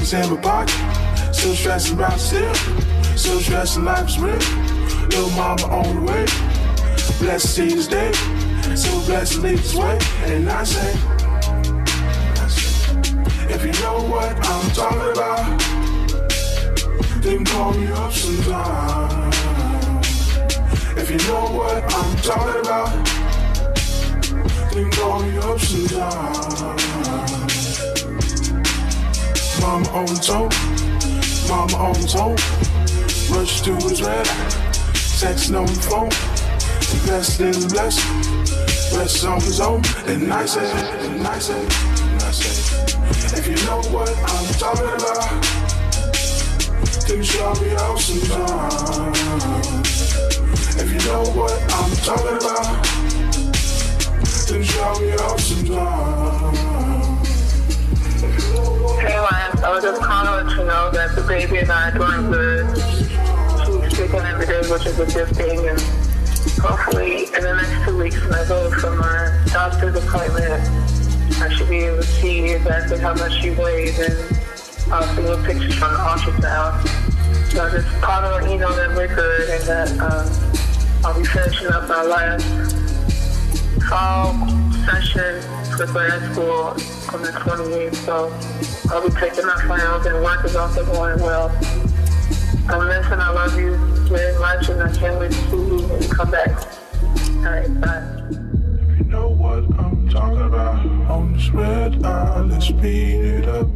Two 0.07 0.15
in 0.15 0.29
my 0.29 0.37
pocket. 0.37 1.35
Still 1.35 1.53
stressing 1.53 1.95
about 1.95 2.17
still. 2.17 2.53
Still 3.17 3.41
stressing 3.41 3.83
life 3.83 4.07
is 4.07 4.17
real. 4.17 4.37
Little 5.03 5.29
mama 5.31 5.63
on 5.63 5.95
the 5.97 6.01
way. 6.01 6.25
Blessed 7.19 7.53
see 7.53 7.67
this 7.75 7.87
day. 7.87 8.13
So 8.73 9.01
blessed 9.01 9.39
lead 9.39 9.57
this 9.57 9.75
way. 9.75 9.99
And 10.23 10.49
I 10.49 10.63
say, 10.63 10.93
I 12.41 12.47
say, 12.47 13.53
if 13.53 13.65
you 13.65 13.73
know 13.83 13.99
what 14.03 14.33
I'm 14.47 14.71
talking 14.71 15.11
about, 15.11 15.59
then 17.21 17.43
call 17.43 17.73
me 17.73 17.87
up 17.87 18.13
sometime. 18.13 19.31
If 20.97 21.11
you 21.11 21.17
know 21.27 21.47
what 21.51 21.83
I'm 21.83 22.15
talking 22.19 22.61
about, 22.61 23.05
then 24.71 24.89
call 24.91 25.21
me 25.21 25.37
up 25.37 25.59
sometime. 25.59 26.96
Mama 29.67 29.89
on 29.89 30.07
toe, 30.07 30.49
mama 31.49 31.75
on 31.75 31.93
toe. 32.07 32.35
Rush 33.35 33.59
to 33.63 33.75
his 33.75 34.01
red, 34.01 34.25
texting 35.19 35.59
on 35.59 35.65
the 35.65 35.73
phone. 35.83 36.09
Blessed 37.03 37.41
in 37.41 37.67
blessed, 37.67 37.99
blessed 38.93 39.25
on 39.25 39.41
his 39.41 39.59
own. 39.59 39.81
And 40.05 40.31
I 40.31 40.45
say, 40.45 40.71
and 41.05 41.27
I 41.27 41.37
say, 41.39 41.59
and 41.59 42.23
I 42.23 42.31
say, 42.31 43.37
if 43.37 43.45
you 43.45 43.57
know 43.67 43.81
what 43.91 44.09
I'm 44.31 44.47
talking 44.55 44.87
about, 44.87 45.43
then 47.05 47.21
show 47.21 47.53
me 47.55 47.75
out 47.75 47.99
sometime. 47.99 49.11
If 50.79 50.87
you 50.93 50.99
know 51.11 51.23
what 51.35 51.51
I'm 51.73 51.91
talking 52.07 52.37
about, 52.37 52.85
then 54.47 54.63
show 54.63 54.99
me 55.01 55.11
out 55.11 55.39
sometime. 55.41 56.86
Lance, 59.15 59.63
I 59.63 59.71
was 59.71 59.83
just 59.83 60.01
calling 60.01 60.47
to 60.47 60.55
you 60.55 60.65
know 60.65 60.91
that 60.91 61.15
the 61.15 61.21
baby 61.21 61.59
and 61.59 61.71
I 61.71 61.89
are 61.89 61.97
doing 61.97 62.31
good. 62.31 62.67
She's 62.75 63.95
speaking 63.95 64.19
every 64.19 64.45
day, 64.45 64.61
which 64.69 64.85
is 64.85 64.99
a 64.99 65.05
good 65.05 65.35
thing. 65.35 65.67
And 65.67 65.79
hopefully, 66.59 67.25
in 67.25 67.41
the 67.43 67.55
next 67.55 67.85
two 67.85 67.97
weeks, 67.97 68.19
when 68.21 68.33
I 68.33 68.47
go 68.47 68.69
for 68.71 68.95
my 68.95 69.31
doctor's 69.53 69.95
appointment, 69.95 70.59
I 71.39 71.53
should 71.55 71.69
be 71.69 71.87
able 71.87 71.97
to 71.97 72.03
see 72.03 72.51
exactly 72.51 72.99
how 72.99 73.13
much 73.13 73.39
she 73.41 73.51
weighs 73.51 73.97
and 73.99 74.13
also 74.91 75.21
little 75.21 75.45
pictures 75.45 75.75
from 75.75 75.93
the 75.93 75.99
ultrasound. 75.99 76.87
So 77.51 77.65
I 77.65 77.71
just 77.71 77.87
called 78.01 78.25
her 78.25 78.39
and 78.41 78.47
emailed 78.47 78.75
that 78.75 78.97
record 78.97 79.49
and 79.49 79.63
that 79.63 79.89
um, 80.03 81.05
I'll 81.05 81.17
be 81.17 81.25
finishing 81.25 81.67
up 81.67 81.87
my 81.87 82.03
last 82.03 82.45
fall 83.87 84.35
session 84.85 85.56
for 85.77 85.85
grad 85.85 86.33
school 86.33 86.73
on 87.13 87.21
the 87.21 87.31
28th, 87.37 87.95
so 87.97 88.33
I'll 88.89 89.07
be 89.07 89.13
taking 89.13 89.45
my 89.45 89.61
finals 89.67 90.07
and 90.07 90.23
work 90.23 90.43
is 90.43 90.55
also 90.55 90.83
going 90.85 91.19
well. 91.19 91.49
I'm 92.67 92.87
missing, 92.87 93.19
I 93.19 93.29
love 93.29 93.59
you 93.59 93.75
very 94.09 94.39
much 94.39 94.69
and 94.69 94.81
I 94.81 94.91
can't 94.97 95.19
wait 95.19 95.31
to 95.31 95.37
see 95.37 95.57
you 95.57 95.87
when 95.87 96.01
you 96.01 96.09
come 96.09 96.31
back. 96.31 96.49
Alright, 97.45 97.81
bye. 97.81 98.01
If 98.89 98.97
you 98.97 99.05
know 99.05 99.29
what 99.29 99.65
I'm 99.79 100.09
talking 100.09 100.41
about? 100.41 100.83
On 101.11 101.33
this 101.33 101.49
red 101.51 102.03
eye, 102.03 102.41
let's 102.41 102.65
speed 102.65 103.21
it 103.23 103.47
up. 103.47 103.67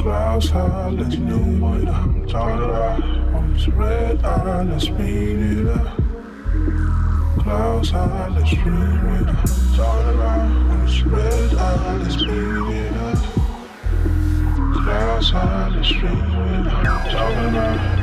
Clouds 0.00 0.50
high, 0.50 0.90
let's 0.90 1.16
know 1.16 1.38
what 1.38 1.88
I'm 1.88 2.26
talking 2.28 2.62
about. 2.62 3.02
On 3.02 3.54
this 3.54 3.68
red 3.68 4.22
eye, 4.22 4.62
let's 4.64 4.84
speed 4.84 5.38
it 5.38 5.66
up. 5.68 5.96
Clouds 7.38 7.90
high, 7.90 8.28
let's 8.28 8.50
speed 8.50 8.66
it 8.66 9.28
up. 9.28 9.61
Talking 9.74 10.14
about 10.14 10.40
on 10.70 10.84
this 10.84 11.02
red 11.02 11.52
let's 11.54 12.14
speed 12.14 12.28
it 12.28 12.92
up. 12.92 13.16
Clouds 14.74 15.30
high, 15.30 15.68
let's 15.68 15.88
speed 15.88 16.04
it 16.04 16.66
up. 16.66 16.84
Talking 17.10 17.48
about. 17.48 18.02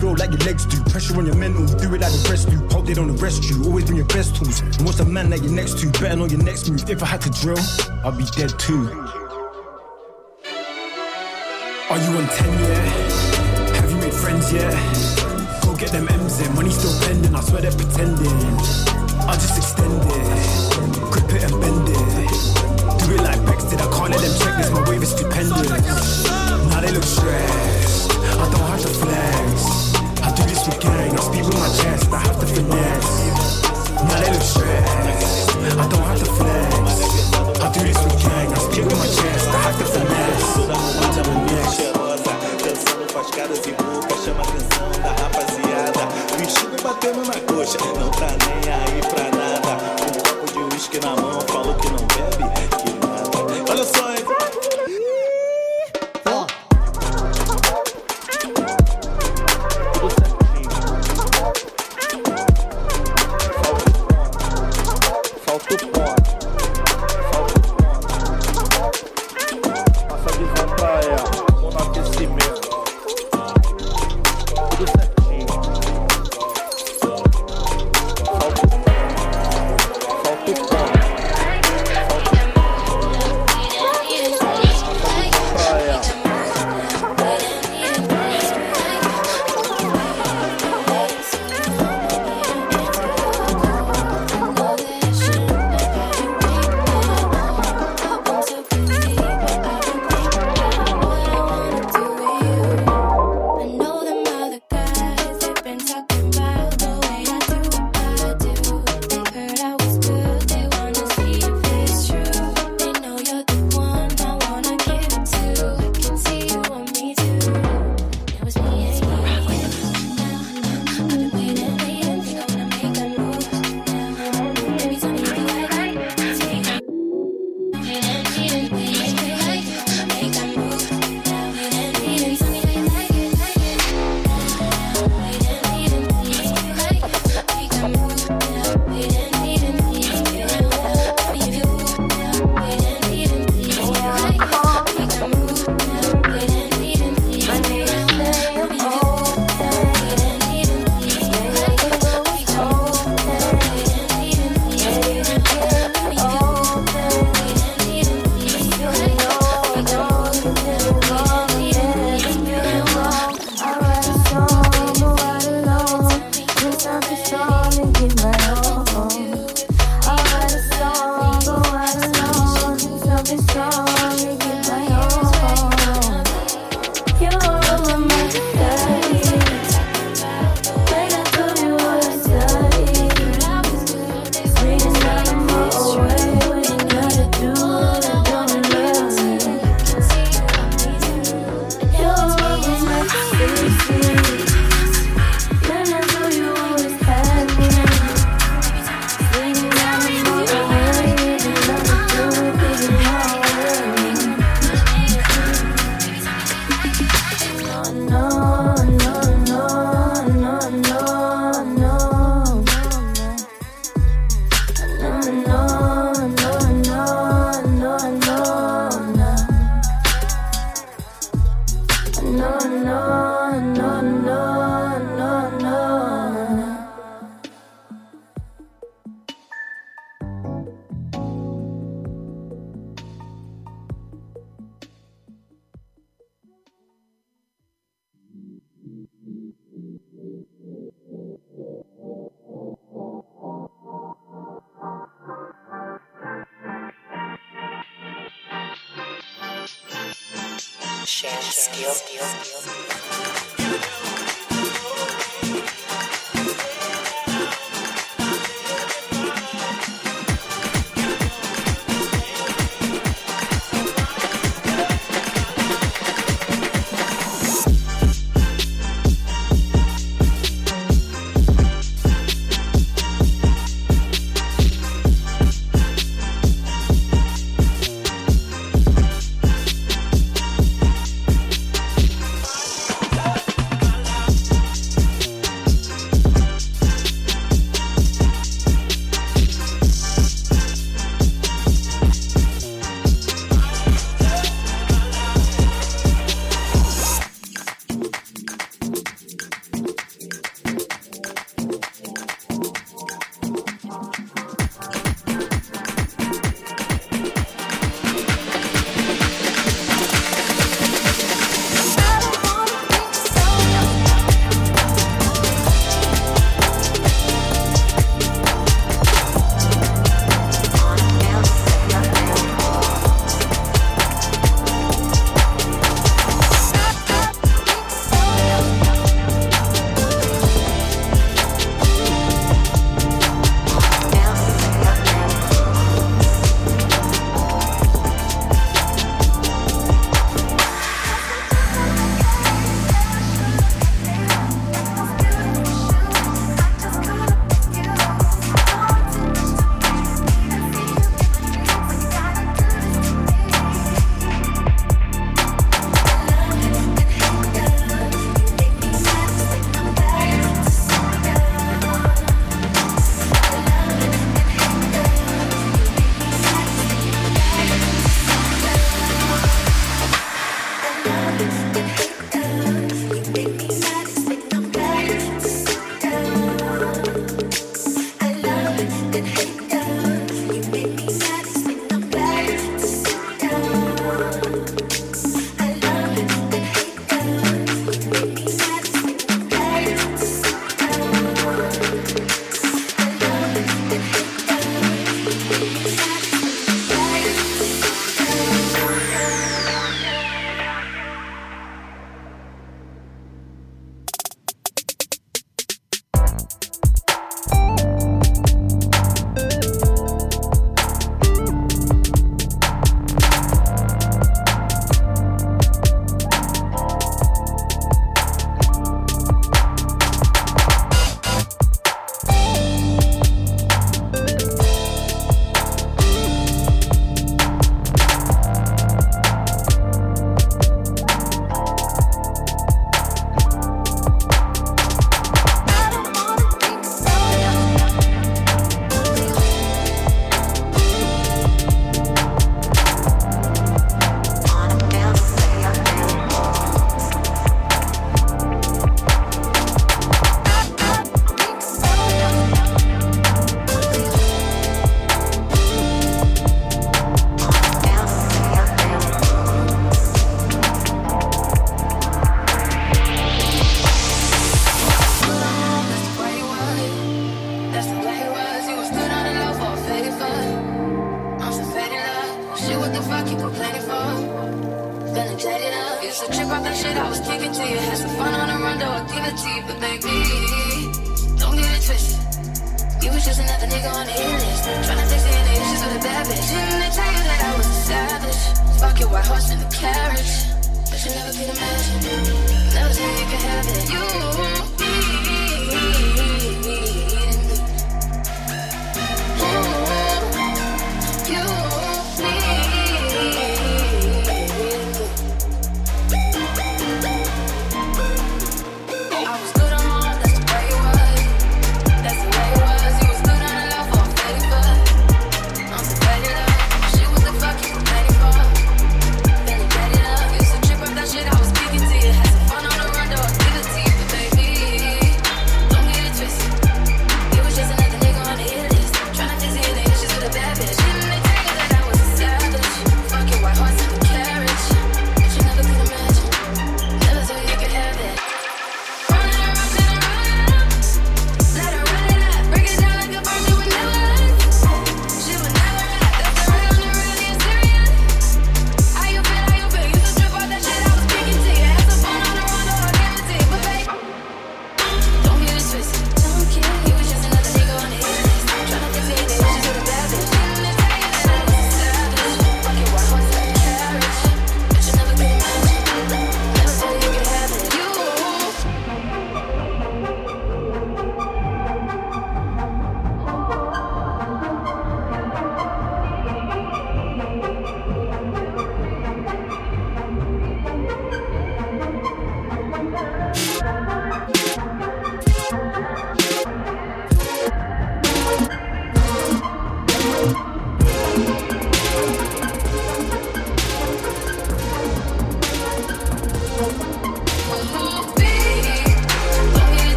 feel 0.00 0.16
like 0.16 0.30
your 0.30 0.40
legs 0.40 0.64
do. 0.64 0.82
Pressure 0.90 1.16
on 1.18 1.26
your 1.26 1.36
mental, 1.36 1.66
do 1.66 1.94
it 1.94 2.00
like 2.00 2.12
a 2.12 2.30
rest 2.30 2.48
do. 2.48 2.56
Hope 2.68 2.86
they 2.86 2.94
don't 2.94 3.10
arrest 3.20 3.48
you. 3.48 3.62
Always 3.64 3.84
bring 3.84 3.98
your 3.98 4.06
best 4.06 4.34
tools. 4.36 4.60
And 4.60 4.82
what's 4.82 4.98
the 4.98 5.04
man 5.04 5.30
that 5.30 5.42
you're 5.42 5.52
next 5.52 5.78
to? 5.80 5.90
Betting 6.00 6.20
on 6.20 6.30
your 6.30 6.42
next 6.42 6.68
move. 6.70 6.88
If 6.88 7.02
I 7.02 7.06
had 7.06 7.20
to 7.22 7.30
drill, 7.30 7.58
I'd 8.04 8.16
be 8.16 8.24
dead 8.24 8.58
too. 8.58 9.09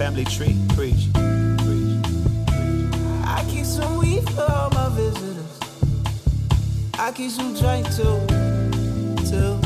Family 0.00 0.24
tree. 0.24 0.56
Preach. 0.74 1.08
I 3.36 3.44
keep 3.50 3.66
some 3.66 3.98
weed 3.98 4.24
for 4.30 4.50
all 4.50 4.70
my 4.70 4.88
visitors. 4.96 5.60
I 6.98 7.12
keep 7.12 7.30
some 7.30 7.54
joint 7.54 7.84
too, 7.92 8.16
too. 9.28 9.60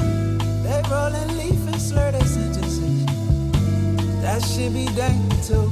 They 0.64 0.82
rollin' 0.90 1.38
leaf 1.38 1.60
and 1.68 1.80
slur 1.80 2.10
their 2.10 2.24
sentences. 2.24 3.06
That 4.22 4.42
should 4.44 4.74
be 4.74 4.86
dang 4.96 5.30
too. 5.46 5.70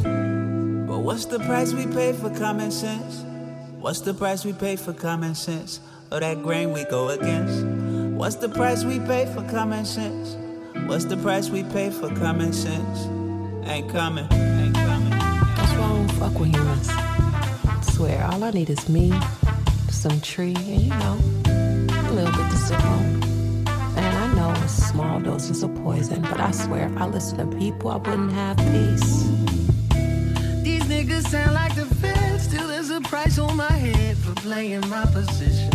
But 0.87 0.99
what's 0.99 1.25
the 1.25 1.41
price 1.41 1.73
we 1.73 1.89
pay 1.89 2.13
for 2.13 2.31
common 2.31 2.71
sense? 2.71 3.25
What's 3.81 4.01
the 4.03 4.15
price 4.15 4.45
we 4.45 4.53
pay 4.53 4.77
for 4.77 4.93
common 4.93 5.35
sense? 5.35 5.81
Or 6.13 6.21
that 6.21 6.41
grain 6.45 6.73
we 6.73 6.85
go 6.85 7.09
against? 7.09 7.65
What's 8.15 8.37
the 8.37 8.49
price 8.49 8.85
we 8.85 9.01
pay 9.01 9.27
for 9.35 9.43
common 9.51 9.85
sense? 9.85 10.37
What's 10.87 11.07
the 11.07 11.17
price 11.17 11.51
we 11.51 11.65
pay 11.65 11.91
for 11.91 12.15
common 12.15 12.53
sense? 12.53 13.09
Ain't 13.69 13.91
coming. 13.91 14.52
Fuck. 16.35 17.85
Swear, 17.85 18.25
all 18.25 18.43
I 18.45 18.51
need 18.51 18.71
is 18.71 18.89
me, 18.89 19.13
some 19.91 20.21
tree, 20.21 20.55
and 20.57 20.83
you 20.83 20.91
know, 20.91 21.19
a 21.47 22.13
little 22.13 22.33
bit 22.33 22.51
to 22.51 22.57
sip 22.57 22.85
on. 22.85 23.23
And 23.97 24.17
I 24.17 24.35
know 24.35 24.63
it's 24.63 24.73
small 24.73 25.21
doses 25.21 25.63
of 25.63 25.75
poison, 25.77 26.23
but 26.23 26.41
I 26.41 26.51
swear 26.51 26.89
if 26.89 26.97
I 26.97 27.07
listen 27.07 27.39
to 27.39 27.57
people, 27.57 27.91
I 27.91 27.97
wouldn't 27.97 28.33
have 28.33 28.57
peace. 28.57 29.25
These 30.63 30.85
niggas 30.85 31.29
sound 31.29 31.55
like 31.55 31.75
the 31.75 31.87
feds. 31.87 32.45
Still, 32.45 32.69
there's 32.69 32.91
a 32.91 33.01
price 33.01 33.39
on 33.39 33.57
my 33.57 33.71
head 33.71 34.17
for 34.19 34.35
playing 34.35 34.89
my 34.89 35.05
position. 35.07 35.72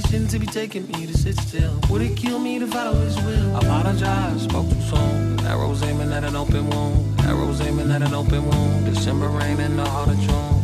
Hate 0.00 0.28
to 0.30 0.38
be 0.38 0.46
taking 0.46 0.86
me 0.88 1.06
to 1.06 1.16
sit 1.16 1.36
still. 1.36 1.78
Would 1.90 2.02
it 2.02 2.16
kill 2.16 2.38
me 2.38 2.58
to 2.58 2.66
follow 2.66 2.94
his 2.94 3.16
will? 3.16 3.56
I 3.56 3.58
Apologize, 3.60 4.42
spoke 4.42 4.68
too 4.68 4.80
soon. 4.80 5.40
Arrows 5.40 5.82
aiming 5.82 6.12
at 6.12 6.24
an 6.24 6.34
open 6.36 6.68
wound. 6.70 7.20
Arrows 7.20 7.60
aiming 7.60 7.90
at 7.90 8.02
an 8.02 8.14
open 8.14 8.44
wound. 8.46 8.86
December 8.86 9.28
rain 9.28 9.60
in 9.60 9.76
the 9.76 9.84
heart 9.84 10.08
of 10.08 10.18
June. 10.18 10.54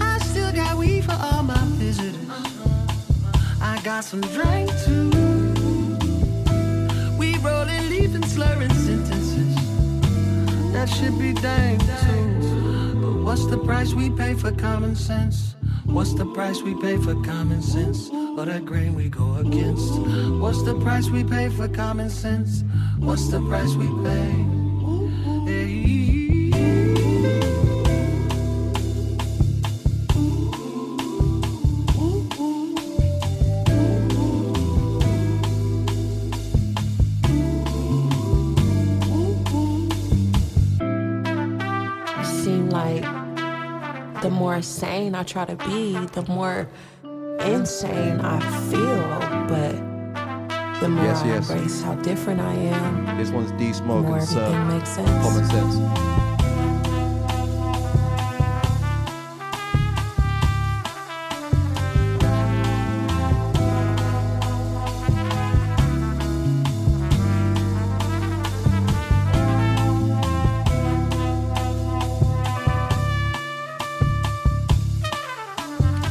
I 0.00 0.18
still 0.18 0.52
got 0.52 0.76
weed 0.76 1.04
for 1.04 1.18
all 1.20 1.42
my 1.42 1.60
visitors. 1.82 2.14
I 3.60 3.80
got 3.82 4.04
some 4.04 4.20
drink 4.20 4.70
too. 4.84 5.10
We 7.18 7.36
rolling, 7.38 7.88
leaving, 7.88 8.26
slurring 8.26 8.74
sentences. 8.74 9.54
That 10.72 10.88
should 10.88 11.18
be 11.18 11.32
dang 11.32 11.78
too. 11.78 13.00
But 13.00 13.22
what's 13.24 13.46
the 13.46 13.58
price 13.58 13.92
we 13.94 14.10
pay 14.10 14.34
for 14.34 14.52
common 14.52 14.94
sense? 14.94 15.57
What's 15.88 16.12
the 16.12 16.26
price 16.26 16.62
we 16.62 16.74
pay 16.74 16.96
for 16.98 17.14
common 17.24 17.62
sense? 17.62 18.10
Or 18.10 18.44
that 18.44 18.64
grain 18.66 18.94
we 18.94 19.08
go 19.08 19.34
against? 19.36 19.90
What's 20.40 20.62
the 20.62 20.78
price 20.80 21.08
we 21.08 21.24
pay 21.24 21.48
for 21.48 21.66
common 21.66 22.10
sense? 22.10 22.62
What's 22.98 23.28
the 23.28 23.40
price 23.40 23.74
we 23.74 23.86
pay? 24.04 24.57
Sane 45.08 45.14
I 45.14 45.22
try 45.22 45.44
to 45.46 45.56
be, 45.56 45.92
the 46.12 46.22
more 46.28 46.68
insane 47.40 48.20
I 48.20 48.40
feel. 48.70 49.08
But 49.48 49.72
the 50.80 50.88
more 50.90 51.04
Yes, 51.04 51.22
I 51.22 51.26
yes. 51.28 51.50
embrace 51.50 51.82
how 51.82 51.94
different 51.96 52.40
I 52.40 52.52
am, 52.52 53.16
This 53.16 53.30
one's 53.30 53.50
D 53.52 53.72
Smoke 53.72 54.06
and 54.06 54.22
Sir. 54.22 54.40
everything 54.44 54.68
makes 54.68 54.90
sense. 54.90 55.26
Common 55.26 55.44
sense. 55.46 56.37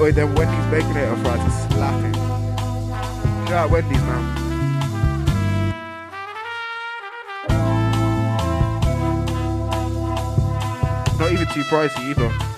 Wait, 0.07 0.15
then 0.15 0.33
Wendy's 0.35 0.57
Baconator 0.71 1.21
fries 1.21 1.41
are 1.41 1.69
slapping. 1.69 2.13
Shout 3.45 3.51
out 3.51 3.69
Wendy's, 3.69 4.01
man. 4.03 4.23
Not 11.19 11.31
even 11.33 11.47
too 11.47 11.63
pricey 11.63 12.11
either. 12.11 12.56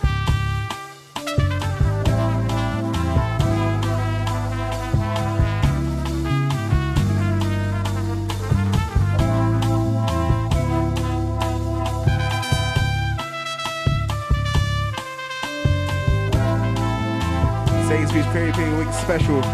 Week 18.80 18.94
special. 18.94 19.36
Look 19.36 19.46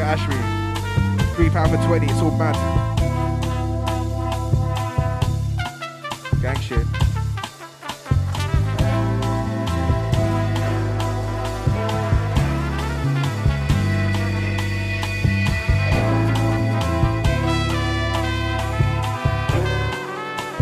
at 0.00 0.18
Ashby. 0.18 0.34
Three 1.36 1.48
pound 1.48 1.70
for 1.70 1.76
twenty. 1.86 2.06
It's 2.06 2.20
all 2.20 2.32
mad. 2.32 2.56
Gang 6.42 6.58
shit. 6.58 6.78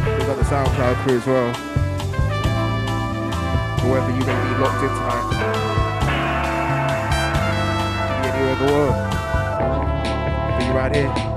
We 0.04 0.20
got 0.26 0.36
the 0.36 0.44
SoundCloud 0.44 0.96
crew 1.02 1.16
as 1.16 1.26
well. 1.26 1.54
For 3.78 3.88
whether 3.90 4.10
you 4.10 4.20
may 4.26 4.26
be 4.26 4.58
locked 4.60 4.82
in 4.82 4.90
tonight. 4.90 5.75
Anywhere 8.58 8.88
in. 8.88 10.58
Be 10.58 10.72
right 10.72 10.94
here. 10.94 11.35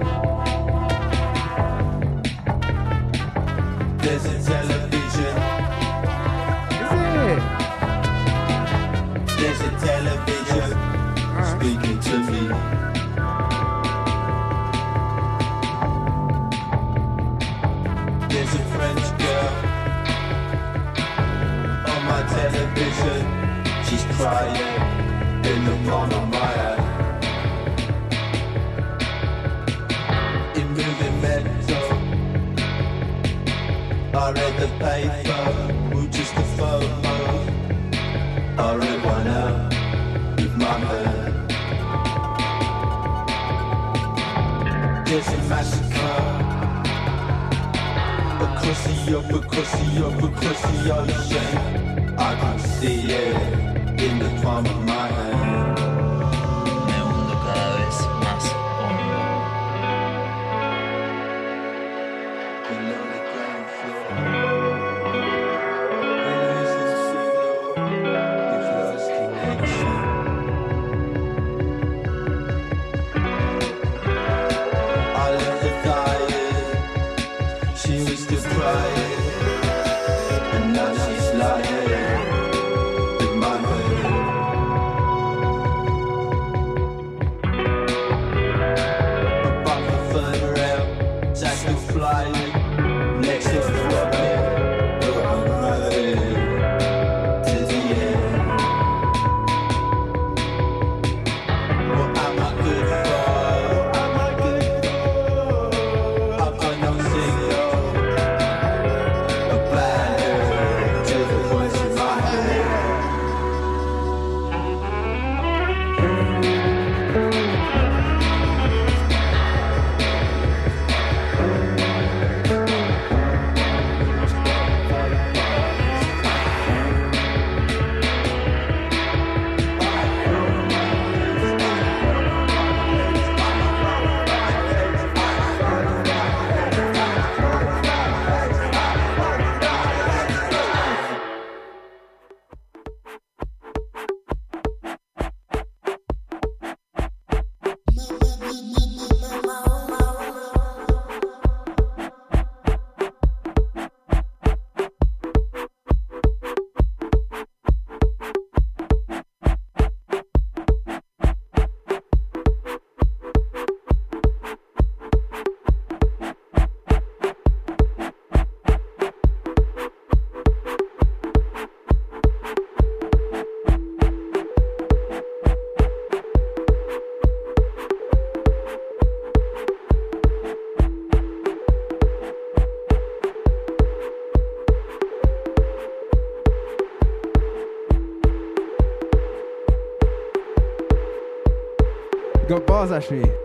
Got 192.79 192.87
bars 192.87 193.38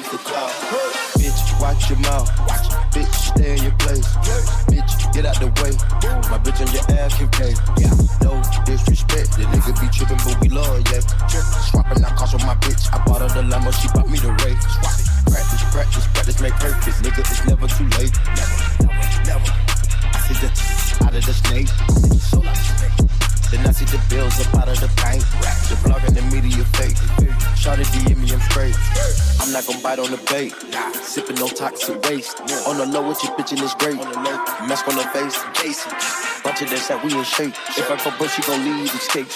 anything 0.00 0.18
for 0.18 0.24
clout. 0.24 0.50
Bitch, 1.18 1.60
watch 1.60 1.90
your 1.90 1.98
mouth. 2.00 2.30
Bitch, 2.92 3.12
stay 3.12 3.56
in 3.56 3.62
your 3.62 3.74
place. 3.78 4.06
Bitch, 4.68 5.12
get 5.12 5.26
out 5.26 5.38
the 5.40 5.46
way. 5.60 5.72
My 6.30 6.38
bitch 6.38 6.60
on 6.60 6.72
your 6.72 6.84
ass 7.00 7.16
can 7.16 7.28
pay. 7.28 7.54
Yeah, 7.78 7.92
no 8.22 8.40
disrespect. 8.64 9.36
The 9.36 9.44
nigga 9.44 9.72
be 9.80 9.88
tripping, 9.88 10.20
but 10.24 10.40
we 10.40 10.48
love, 10.48 10.82
yeah. 10.92 11.00
Swapping 11.70 12.04
out 12.04 12.16
cars 12.16 12.32
with 12.32 12.44
my 12.44 12.54
bitch. 12.56 12.92
I 12.92 13.04
bought 13.04 13.20
her 13.20 13.28
the 13.28 13.46
Lambo, 13.48 13.72
she 13.72 13.88
bought 13.88 14.08
me 14.08 14.18
the 14.18 14.32
Ray. 14.44 14.56
Practice, 15.30 15.64
practice, 15.72 16.06
practice, 16.14 16.40
make 16.40 16.54
perfect. 16.54 16.96
Nigga, 17.02 17.20
it's 17.20 17.44
never 17.46 17.66
too 17.68 17.88
late. 17.98 18.14
Never, 18.36 18.86
never, 18.86 19.24
never. 19.26 19.52
I 20.12 20.18
see 20.26 20.34
the 20.40 21.04
out 21.04 21.14
of 21.14 21.24
the 21.24 21.34
snake. 21.34 21.68
So 22.18 22.40
like. 22.40 23.19
Then 23.50 23.66
I 23.66 23.72
see 23.72 23.84
the 23.86 24.00
bills 24.08 24.38
up 24.40 24.54
out 24.54 24.68
of 24.68 24.78
the 24.80 24.90
bank. 25.02 25.22
The 25.66 25.78
blog 25.82 26.02
and 26.04 26.16
the 26.16 26.22
media 26.30 26.64
fake. 26.78 26.94
Shawty 27.58 27.84
DM 27.90 28.18
me, 28.18 28.30
I'm. 28.32 28.40
I'm 29.40 29.52
not 29.52 29.66
gonna 29.66 29.82
bite 29.82 29.98
on 29.98 30.10
the 30.10 30.20
bait. 30.30 30.54
Sipping 31.02 31.36
no 31.36 31.48
toxic 31.48 32.00
waste. 32.06 32.40
On 32.66 32.78
the 32.78 32.86
low 32.86 33.08
with 33.08 33.22
your 33.24 33.34
bitch 33.36 33.52
and 33.52 33.60
it's 33.60 33.74
great. 33.74 33.96
Mask 34.68 34.86
on 34.86 34.94
the 34.94 35.02
face, 35.10 35.36
Casey. 35.54 35.90
Bunch 36.44 36.62
of 36.62 36.70
that 36.70 36.86
that 36.88 37.04
we 37.04 37.12
in 37.12 37.24
shape. 37.24 37.54
If 37.76 37.90
I 37.90 37.96
go 37.98 38.16
bust, 38.18 38.36
she 38.36 38.42
gon' 38.42 38.64
leave, 38.64 38.94
escape. 38.94 39.26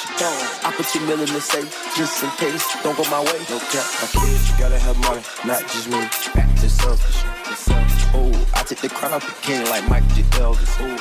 I 0.63 0.73
put 0.77 0.95
your 0.95 1.05
mill 1.05 1.21
in 1.21 1.33
the 1.33 1.41
safe, 1.41 1.69
just 1.97 2.23
in 2.23 2.31
case. 2.39 2.65
Don't 2.83 2.97
go 2.97 3.05
my 3.11 3.21
way. 3.21 3.39
No 3.51 3.59
cap, 3.75 3.87
my 4.01 4.09
kids 4.15 4.51
gotta 4.59 4.79
have 4.79 4.97
money, 4.99 5.23
not 5.45 5.61
just 5.63 5.89
me. 5.89 6.01
Back 6.35 6.55
to 6.61 6.71
selfish. 6.71 7.84
Oh, 8.15 8.31
I 8.55 8.63
take 8.63 8.81
the 8.81 8.89
crown 8.89 9.13
off 9.13 9.27
the 9.27 9.35
king 9.43 9.65
like 9.67 9.89
Mike 9.89 10.07
J. 10.15 10.23
Elvis. 10.39 10.71
Ooh, 10.81 10.95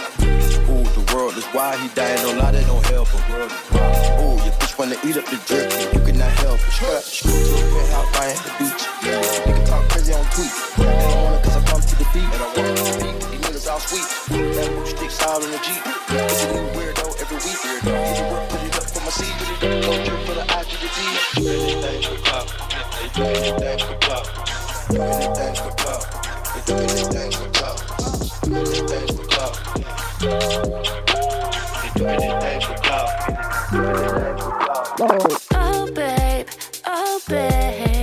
ooh, 0.73 0.83
the 0.97 1.03
world 1.13 1.37
is 1.37 1.45
wild. 1.53 1.79
He 1.79 1.87
dying, 1.93 2.21
no 2.23 2.33
lie, 2.41 2.51
that 2.51 2.65
don't 2.65 2.85
help 2.87 3.07
him. 3.09 3.21
Ooh, 4.19 4.41
your 4.41 4.53
bitch 4.57 4.77
wanna 4.77 4.97
eat 5.05 5.17
up 5.17 5.25
the 5.29 5.37
drip, 5.45 5.69
you 5.93 6.01
cannot 6.01 6.31
help 6.41 6.59
it. 6.59 6.73
Strap, 6.73 7.03
strap 7.03 7.33
to 7.33 7.53
a 7.53 7.63
penthouse, 7.71 8.09
right 8.17 8.33
at 8.33 8.41
the 8.43 8.51
beach. 8.59 8.83
Nigga 9.45 9.63
talk 9.69 9.83
crazy 9.89 10.13
on 10.13 10.25
tweet. 10.33 10.51
They 10.77 10.83
don't 10.83 11.23
want 11.23 11.35
it 11.37 11.43
cause 11.45 11.55
I 11.55 11.61
come 11.69 11.81
to 11.81 11.95
the 12.01 12.07
beat. 12.13 12.27
They 12.33 12.37
don't 12.41 12.57
want 12.57 12.67
it 12.67 12.77
to 12.81 12.85
speak. 12.89 13.15
These 13.29 13.41
niggas 13.45 13.67
all 13.69 13.79
sweet. 13.79 14.07
Bamboo 14.33 14.85
sticks 14.89 15.21
all 15.23 15.43
in 15.43 15.51
the 15.51 15.59
Jeep. 15.61 15.83
It's 16.17 16.43
a 16.43 16.47
new 16.49 16.65
weirdo 16.73 17.05
every 17.21 17.37
week. 17.37 17.59
Get 17.61 18.17
it 18.17 18.25
work, 18.33 18.49
put 18.49 18.61
it 18.65 18.73
up 18.73 18.85
for 18.89 19.01
my 19.05 19.13
seed. 19.13 19.35
Go 19.61 19.91
trip 20.01 20.19
for 20.25 20.33
the 20.33 20.45
IG 20.49 20.69
to 20.81 20.89
D. 20.89 20.99
Do 21.37 21.45
anything 21.53 22.01
for 22.09 22.17
clout. 22.25 22.49
Anything 23.21 23.79
for 23.85 23.97
clout. 24.01 24.25
Anything 24.89 25.53
for 25.61 25.73
clout. 25.77 26.32
Oh, 26.65 26.71
babe, 35.93 36.47
oh, 36.85 37.21
babe. 37.27 38.02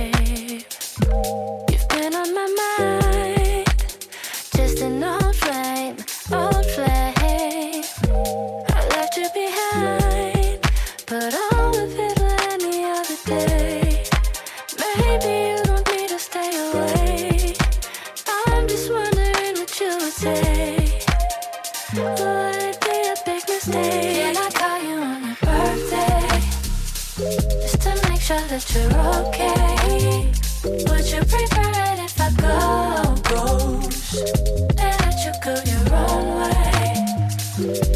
That 28.51 28.75
you're 28.75 28.91
okay. 29.23 30.27
Would 30.65 31.09
you 31.09 31.21
prefer 31.23 31.71
it 31.71 31.99
if 32.03 32.19
I 32.19 32.29
go 32.35 33.15
ghost? 33.29 34.35
And 34.77 34.95
let 35.05 35.17
you 35.23 35.31
go 35.41 35.53
your 35.71 35.85
own 35.95 36.25
way? 36.41 36.91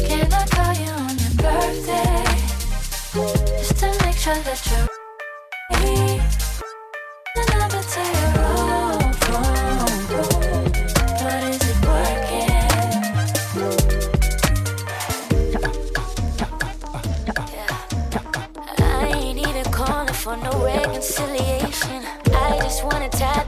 Can 0.08 0.32
I 0.32 0.46
call 0.46 0.72
you 0.82 0.92
on 1.04 1.14
your 1.18 1.34
birthday? 1.36 2.24
Just 3.58 3.76
to 3.80 3.88
make 4.02 4.16
sure 4.16 4.34
that 4.34 4.66
you're 4.70 4.95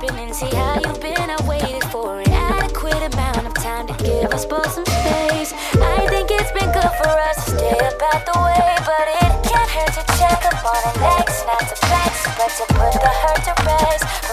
and 0.06 0.34
see 0.34 0.54
how 0.54 0.74
you've 0.74 1.00
been. 1.00 1.16
I 1.18 1.36
waited 1.46 1.82
for 1.90 2.20
an 2.20 2.30
adequate 2.30 3.02
amount 3.14 3.46
of 3.46 3.54
time 3.54 3.86
to 3.88 3.94
give 3.94 4.30
us 4.32 4.44
both 4.46 4.70
some 4.70 4.84
space. 4.84 5.52
I 5.74 6.06
think 6.08 6.30
it's 6.30 6.52
been 6.52 6.70
good 6.72 6.92
for 7.02 7.08
us 7.08 7.44
to 7.44 7.50
stay 7.58 7.78
up 7.82 8.00
out 8.14 8.22
the 8.24 8.38
way, 8.38 8.76
but 8.86 9.06
it 9.08 9.32
can't 9.42 9.70
hurt 9.70 9.92
to 9.98 10.04
check 10.18 10.44
up 10.46 10.64
on 10.64 10.82
an 10.94 11.18
ex, 11.18 11.44
not 11.46 11.60
to 11.60 11.74
flex, 11.74 12.26
but 12.38 12.50
to 12.58 12.64
put 12.74 12.94
the 12.94 13.12
hurt 13.22 13.42
to 13.44 13.54
rest. 13.64 14.27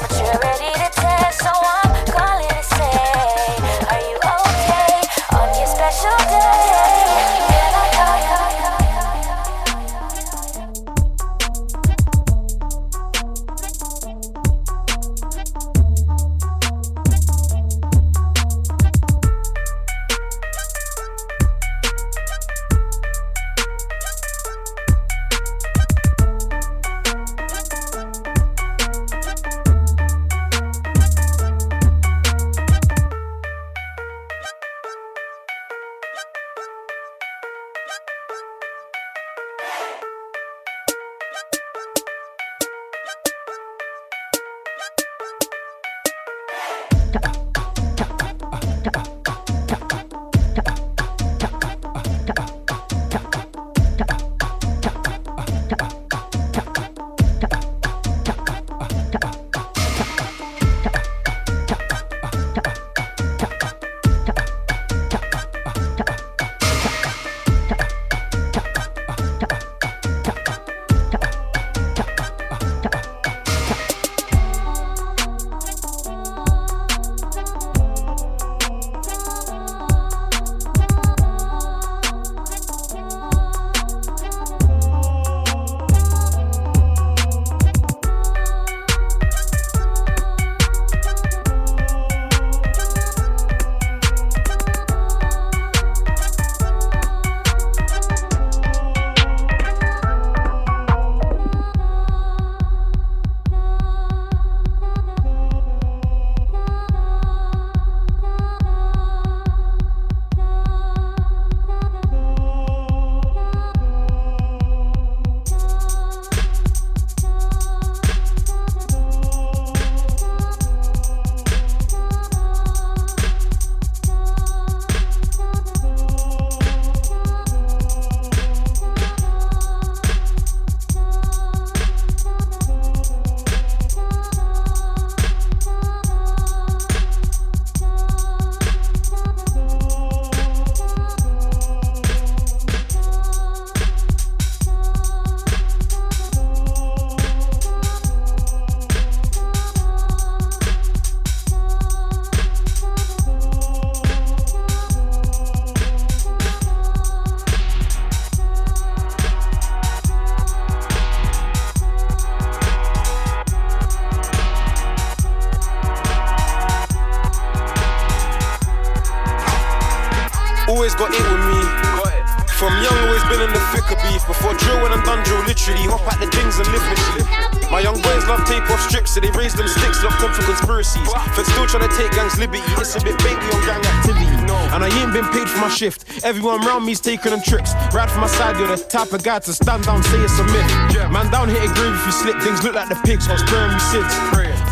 Strips, 179.49 179.55
so 179.55 179.55
they 179.55 179.55
raise 179.55 179.55
them 179.55 179.67
sticks, 179.67 180.03
locked 180.03 180.23
on 180.23 180.33
for 180.33 180.43
conspiracies. 180.43 181.09
But 181.35 181.45
still 181.45 181.67
trying 181.67 181.89
to 181.89 181.95
take 181.95 182.11
gangs 182.11 182.37
liberty, 182.39 182.63
it's 182.77 182.95
a 182.95 183.01
bit 183.01 183.17
baby 183.19 183.45
on 183.53 183.61
gang 183.65 183.85
activity. 183.85 184.25
And 184.73 184.83
I 184.83 184.89
ain't 185.01 185.13
been 185.13 185.25
paid 185.31 185.47
for 185.49 185.59
my 185.59 185.69
shift. 185.69 186.23
Everyone 186.23 186.65
around 186.65 186.85
me's 186.85 186.99
taking 186.99 187.31
them 187.31 187.41
trips. 187.41 187.73
Ride 187.93 188.11
for 188.11 188.19
my 188.19 188.27
side, 188.27 188.57
you're 188.57 188.67
the 188.67 188.77
type 188.77 189.13
of 189.13 189.23
guy 189.23 189.39
to 189.39 189.53
stand 189.53 189.85
down, 189.85 190.03
say 190.03 190.19
it's 190.19 190.37
a 190.39 190.43
myth. 190.43 191.11
Man 191.11 191.31
down 191.31 191.49
hit 191.49 191.63
a 191.63 191.73
grave 191.73 191.95
if 191.95 192.05
you 192.05 192.11
slip, 192.11 192.37
things 192.41 192.63
look 192.63 192.75
like 192.75 192.89
the 192.89 192.99
pigs, 193.05 193.27
I 193.27 193.33
was 193.33 193.41
spraying 193.41 193.71
with 193.71 193.83
SIDS. 193.93 194.13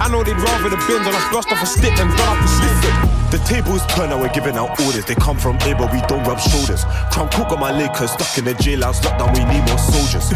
I 0.02 0.10
know 0.10 0.24
they'd 0.24 0.36
rather 0.36 0.70
the 0.70 0.82
bins 0.88 1.06
than 1.06 1.16
us 1.16 1.26
blast 1.32 1.52
off 1.52 1.64
a 1.64 1.66
stick 1.66 1.96
and 2.00 2.10
done 2.18 2.38
up 2.38 2.44
a 2.44 2.48
slip. 2.48 3.14
The 3.32 3.40
tables 3.50 3.82
turn 3.96 4.12
and 4.12 4.22
we're 4.22 4.34
giving 4.34 4.58
out 4.58 4.80
orders. 4.82 5.06
They 5.06 5.16
come 5.16 5.38
from 5.38 5.56
A, 5.66 5.74
but 5.74 5.92
we 5.92 6.02
don't 6.06 6.24
rub 6.24 6.40
shoulders. 6.40 6.84
Crown 7.12 7.30
Cook 7.30 7.52
on 7.52 7.60
my 7.60 7.72
Lakers 7.72 8.12
stuck 8.12 8.38
in 8.38 8.46
the 8.46 8.54
jailhouse 8.54 9.02
lockdown. 9.02 9.34
We 9.34 9.44
need 9.46 9.66
more 9.66 9.80
soldiers. 9.80 10.30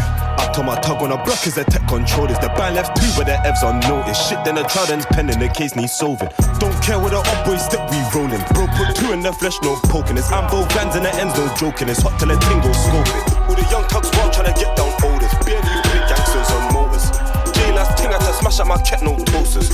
To 0.58 0.64
my 0.64 0.74
tug 0.80 1.00
on 1.02 1.12
a 1.12 1.16
block 1.22 1.46
is 1.46 1.54
the 1.54 1.62
tech 1.62 1.86
controllers. 1.86 2.36
The 2.42 2.50
band 2.58 2.74
left 2.74 2.98
two, 2.98 3.06
but 3.14 3.30
the 3.30 3.38
Evs 3.46 3.62
on 3.62 3.78
notice. 3.86 4.18
Shit, 4.18 4.42
then 4.42 4.56
the 4.56 4.64
child 4.66 4.90
ends 4.90 5.06
pending. 5.06 5.38
The 5.38 5.46
case 5.46 5.76
needs 5.76 5.92
solving. 5.92 6.26
Don't 6.58 6.74
care 6.82 6.98
what 6.98 7.14
the 7.14 7.22
up 7.22 7.46
boys 7.46 7.62
step 7.62 7.86
we 7.86 8.02
rolling. 8.10 8.42
Bro, 8.58 8.66
put 8.74 8.90
two 8.98 9.12
in 9.12 9.22
the 9.22 9.30
flesh, 9.30 9.54
no 9.62 9.78
poking. 9.86 10.18
It's 10.18 10.32
ambo 10.32 10.66
vans 10.74 10.96
in 10.96 11.04
the 11.04 11.14
ends, 11.14 11.38
no 11.38 11.46
joking. 11.54 11.86
It's 11.86 12.02
hot 12.02 12.18
till 12.18 12.26
the 12.26 12.36
tingle 12.42 12.74
scope 12.74 13.06
it. 13.06 13.38
All 13.46 13.54
the 13.54 13.62
young 13.70 13.86
tugs 13.86 14.10
wild 14.18 14.34
trying 14.34 14.50
to 14.50 14.58
get 14.58 14.74
down 14.74 14.90
oldest. 15.06 15.38
You 15.46 15.62
big 15.62 16.02
gangsters 16.10 16.50
on 16.50 16.74
motors. 16.74 17.06
Jailhouse 17.54 17.94
ting 17.94 18.10
I 18.10 18.18
to 18.18 18.32
smash 18.42 18.58
up 18.58 18.66
my 18.66 18.82
cat, 18.82 18.98
no 19.06 19.14
toasters. 19.30 19.70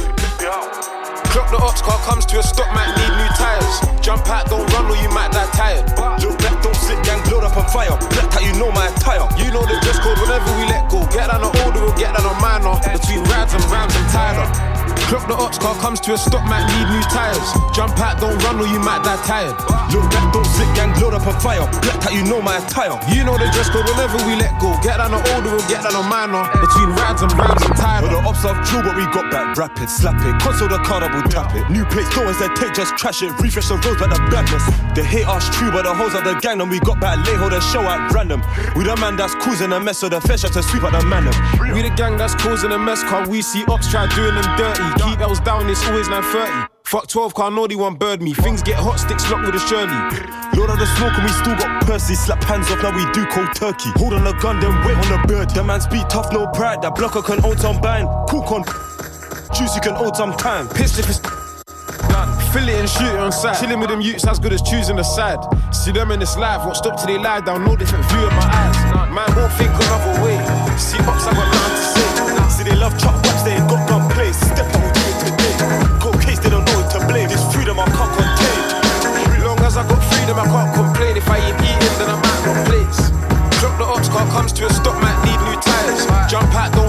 Clock 1.34 1.50
the 1.50 1.58
ops 1.58 1.82
car 1.82 1.98
comes 2.06 2.24
to 2.26 2.38
a 2.38 2.42
stop, 2.44 2.70
might 2.70 2.86
need 2.94 3.10
new 3.10 3.30
tires. 3.34 3.82
Jump 3.98 4.22
out, 4.30 4.46
don't 4.46 4.70
run 4.70 4.86
or 4.86 4.94
you 4.94 5.10
might 5.10 5.32
die 5.32 5.50
tired. 5.50 5.82
Look 6.22 6.38
black, 6.38 6.62
don't 6.62 6.76
slip, 6.76 7.02
gang 7.02 7.18
blowed 7.26 7.42
up 7.42 7.56
on 7.56 7.66
fire. 7.74 7.98
Black 8.14 8.30
how 8.30 8.38
you 8.38 8.54
know 8.54 8.70
my 8.70 8.86
attire. 8.86 9.26
You 9.34 9.50
know 9.50 9.66
the 9.66 9.74
dress 9.82 9.98
code 9.98 10.14
whenever 10.22 10.46
we 10.54 10.62
let 10.70 10.88
go. 10.88 11.02
Get 11.10 11.26
down 11.26 11.42
the 11.42 11.50
order, 11.66 11.82
we'll 11.82 11.98
get 11.98 12.14
down 12.14 12.22
on 12.22 12.38
minor. 12.38 12.78
Between 12.86 13.26
rides 13.34 13.52
and 13.52 13.64
rams 13.66 13.96
and 13.96 14.06
tied 14.14 14.38
up. 14.38 14.73
Clock 15.08 15.28
the 15.28 15.36
ops 15.36 15.58
car 15.58 15.76
comes 15.76 16.00
to 16.00 16.14
a 16.14 16.18
stop, 16.18 16.44
might 16.48 16.64
need 16.64 16.88
new 16.88 17.04
tires. 17.12 17.44
Jump 17.76 17.98
out, 18.00 18.20
don't 18.20 18.36
run 18.44 18.60
or 18.60 18.66
you 18.66 18.80
might 18.80 19.04
die 19.04 19.20
tired. 19.24 19.52
Look 19.92 20.08
black, 20.10 20.32
don't 20.32 20.48
sit, 20.56 20.68
gang 20.74 20.96
load 21.00 21.14
up 21.14 21.26
on 21.26 21.36
fire. 21.40 21.68
Black 21.84 22.00
how 22.02 22.10
you 22.10 22.24
know 22.24 22.40
my 22.40 22.56
attire. 22.56 22.96
You 23.12 23.24
know 23.24 23.36
the 23.36 23.48
dress 23.52 23.68
code 23.68 23.84
whenever 23.84 24.18
we 24.24 24.36
let 24.36 24.56
go. 24.60 24.72
Get 24.82 24.98
down 24.98 25.12
the 25.12 25.20
order, 25.36 25.52
we'll 25.52 25.68
get 25.68 25.84
down 25.84 25.94
on 25.96 26.08
minor. 26.08 26.44
Between 26.56 26.88
rides 26.96 27.22
and 27.22 27.32
and 27.32 27.76
tied 27.76 28.00
But 28.02 28.12
up. 28.12 28.22
the 28.22 28.28
ops 28.28 28.44
off 28.44 28.58
true, 28.68 28.82
but 28.82 28.96
we 28.96 29.04
got 29.12 29.30
back 29.30 29.56
rapid. 29.56 29.88
Slap 29.88 30.16
it, 30.24 30.40
console 30.40 30.68
the 30.68 30.78
car 30.82 31.00
double 31.00 31.22
tap 31.28 31.54
it. 31.54 31.68
New 31.70 31.84
plates, 31.86 32.14
no 32.16 32.24
one's 32.24 32.38
that 32.40 32.56
take, 32.56 32.74
just 32.74 32.96
trash 32.96 33.22
it. 33.22 33.32
Refresh 33.40 33.68
the 33.68 33.76
roads 33.84 34.00
by 34.00 34.08
the 34.08 34.18
badness. 34.32 34.83
They 34.94 35.02
hate 35.02 35.26
us 35.26 35.48
true, 35.50 35.72
but 35.72 35.82
the 35.82 35.92
hoes 35.94 36.14
of 36.14 36.22
the 36.22 36.34
gang, 36.40 36.60
and 36.60 36.70
we 36.70 36.78
got 36.80 37.00
back 37.00 37.26
late, 37.26 37.36
hold 37.36 37.52
the 37.52 37.60
show 37.60 37.82
at 37.82 38.12
random. 38.12 38.42
We 38.76 38.84
the 38.84 38.94
man 38.96 39.16
that's 39.16 39.34
causing 39.34 39.72
a 39.72 39.80
mess, 39.80 39.98
so 39.98 40.08
the 40.08 40.20
fish 40.20 40.42
to 40.42 40.62
sweep 40.62 40.84
out 40.84 40.92
the 40.92 41.04
man. 41.06 41.26
We 41.74 41.82
the 41.82 41.90
gang 41.96 42.16
that's 42.16 42.34
causing 42.36 42.70
a 42.70 42.78
mess, 42.78 43.02
car 43.02 43.26
we 43.28 43.42
see 43.42 43.64
ops 43.66 43.90
try 43.90 44.06
doing 44.14 44.34
them 44.34 44.46
dirty. 44.56 44.86
Keep 45.02 45.20
L's 45.20 45.40
down, 45.40 45.68
it's 45.68 45.84
always 45.86 46.08
930. 46.08 46.70
Fuck 46.84 47.08
12, 47.08 47.34
car 47.34 47.68
they 47.68 47.74
want 47.74 47.98
bird 47.98 48.22
me. 48.22 48.34
Things 48.34 48.62
get 48.62 48.76
hot, 48.76 49.00
sticks 49.00 49.28
locked 49.30 49.46
with 49.46 49.56
a 49.56 49.62
Shirley. 49.66 49.90
Lord 50.54 50.70
of 50.70 50.78
the 50.78 50.86
smoke, 50.94 51.18
and 51.18 51.24
we 51.24 51.32
still 51.42 51.56
got 51.56 51.82
Percy. 51.82 52.14
Slap 52.14 52.44
hands 52.44 52.70
off, 52.70 52.82
now 52.82 52.94
we 52.94 53.02
do 53.10 53.26
cold 53.26 53.52
turkey. 53.56 53.90
Hold 53.96 54.14
on 54.14 54.22
the 54.22 54.32
gun, 54.34 54.60
then 54.60 54.70
wait 54.86 54.96
on 54.96 55.10
the 55.10 55.26
bird. 55.26 55.50
The 55.50 55.64
man 55.64 55.80
speed 55.80 56.08
tough, 56.08 56.30
no 56.32 56.46
pride. 56.54 56.82
That 56.82 56.94
blocker 56.94 57.22
can 57.22 57.44
own 57.44 57.58
some 57.58 57.80
band. 57.80 58.06
Cook 58.28 58.52
on. 58.52 58.62
Juice, 59.54 59.74
you 59.74 59.80
can 59.80 59.94
hold 59.94 60.14
some 60.14 60.36
time. 60.36 60.68
Pissed 60.68 60.98
if 61.00 61.08
it's 61.08 61.20
and 62.72 62.88
shoot 62.88 63.14
on 63.20 63.32
sight. 63.32 63.60
Chilling 63.60 63.80
with 63.80 63.90
them 63.90 64.00
youths 64.00 64.26
as 64.26 64.38
good 64.38 64.52
as 64.52 64.62
choosing 64.62 64.98
a 64.98 65.04
side. 65.04 65.38
See 65.74 65.92
them 65.92 66.10
in 66.10 66.20
this 66.20 66.36
life, 66.36 66.64
won't 66.64 66.76
stop 66.76 66.96
till 66.96 67.06
they 67.06 67.18
lie 67.18 67.40
down. 67.40 67.64
No 67.64 67.76
different 67.76 68.04
view 68.08 68.24
in 68.24 68.34
my 68.34 68.48
eyes. 68.48 68.76
Man 69.12 69.28
won't 69.36 69.52
think 69.54 69.70
another 69.70 70.14
way. 70.24 70.38
See 70.78 70.98
ups, 71.04 71.26
I 71.26 71.34
got 71.34 71.48
nothing 71.52 71.76
to 71.76 71.84
say. 71.92 72.08
See, 72.50 72.64
they 72.64 72.76
love 72.76 72.96
chop 72.98 73.14
raps, 73.24 73.42
they 73.42 73.54
ain't 73.54 73.68
got 73.68 73.88
gun 73.88 74.10
place. 74.10 74.36
Step 74.36 74.66
up, 74.72 74.80
we 74.80 74.90
do 74.90 75.02
it 75.10 75.18
today. 75.20 75.54
Cold 76.00 76.20
case, 76.20 76.38
they 76.38 76.50
don't 76.50 76.64
know 76.64 76.80
it 76.80 76.90
to 76.92 77.00
blame. 77.06 77.28
This 77.28 77.42
freedom 77.54 77.78
I 77.78 77.86
can't 77.86 78.12
contain. 78.16 79.44
Long 79.44 79.60
as 79.60 79.76
I 79.76 79.86
got 79.86 80.02
freedom, 80.12 80.38
I 80.38 80.46
can't 80.46 80.74
complain. 80.74 81.16
If 81.16 81.28
I 81.28 81.38
ain't 81.38 81.60
eating, 81.60 81.94
then 82.00 82.10
I'm 82.10 82.20
might 82.20 82.42
not 82.44 82.58
place. 82.66 83.10
Drop 83.60 83.78
the 83.78 83.84
ops 83.84 84.08
car 84.08 84.26
comes 84.28 84.52
to 84.52 84.66
a 84.66 84.70
stop, 84.72 85.00
might 85.00 85.16
need 85.24 85.40
new 85.46 85.56
tires. 85.60 86.04
Jump 86.28 86.52
out, 86.54 86.72
don't 86.72 86.83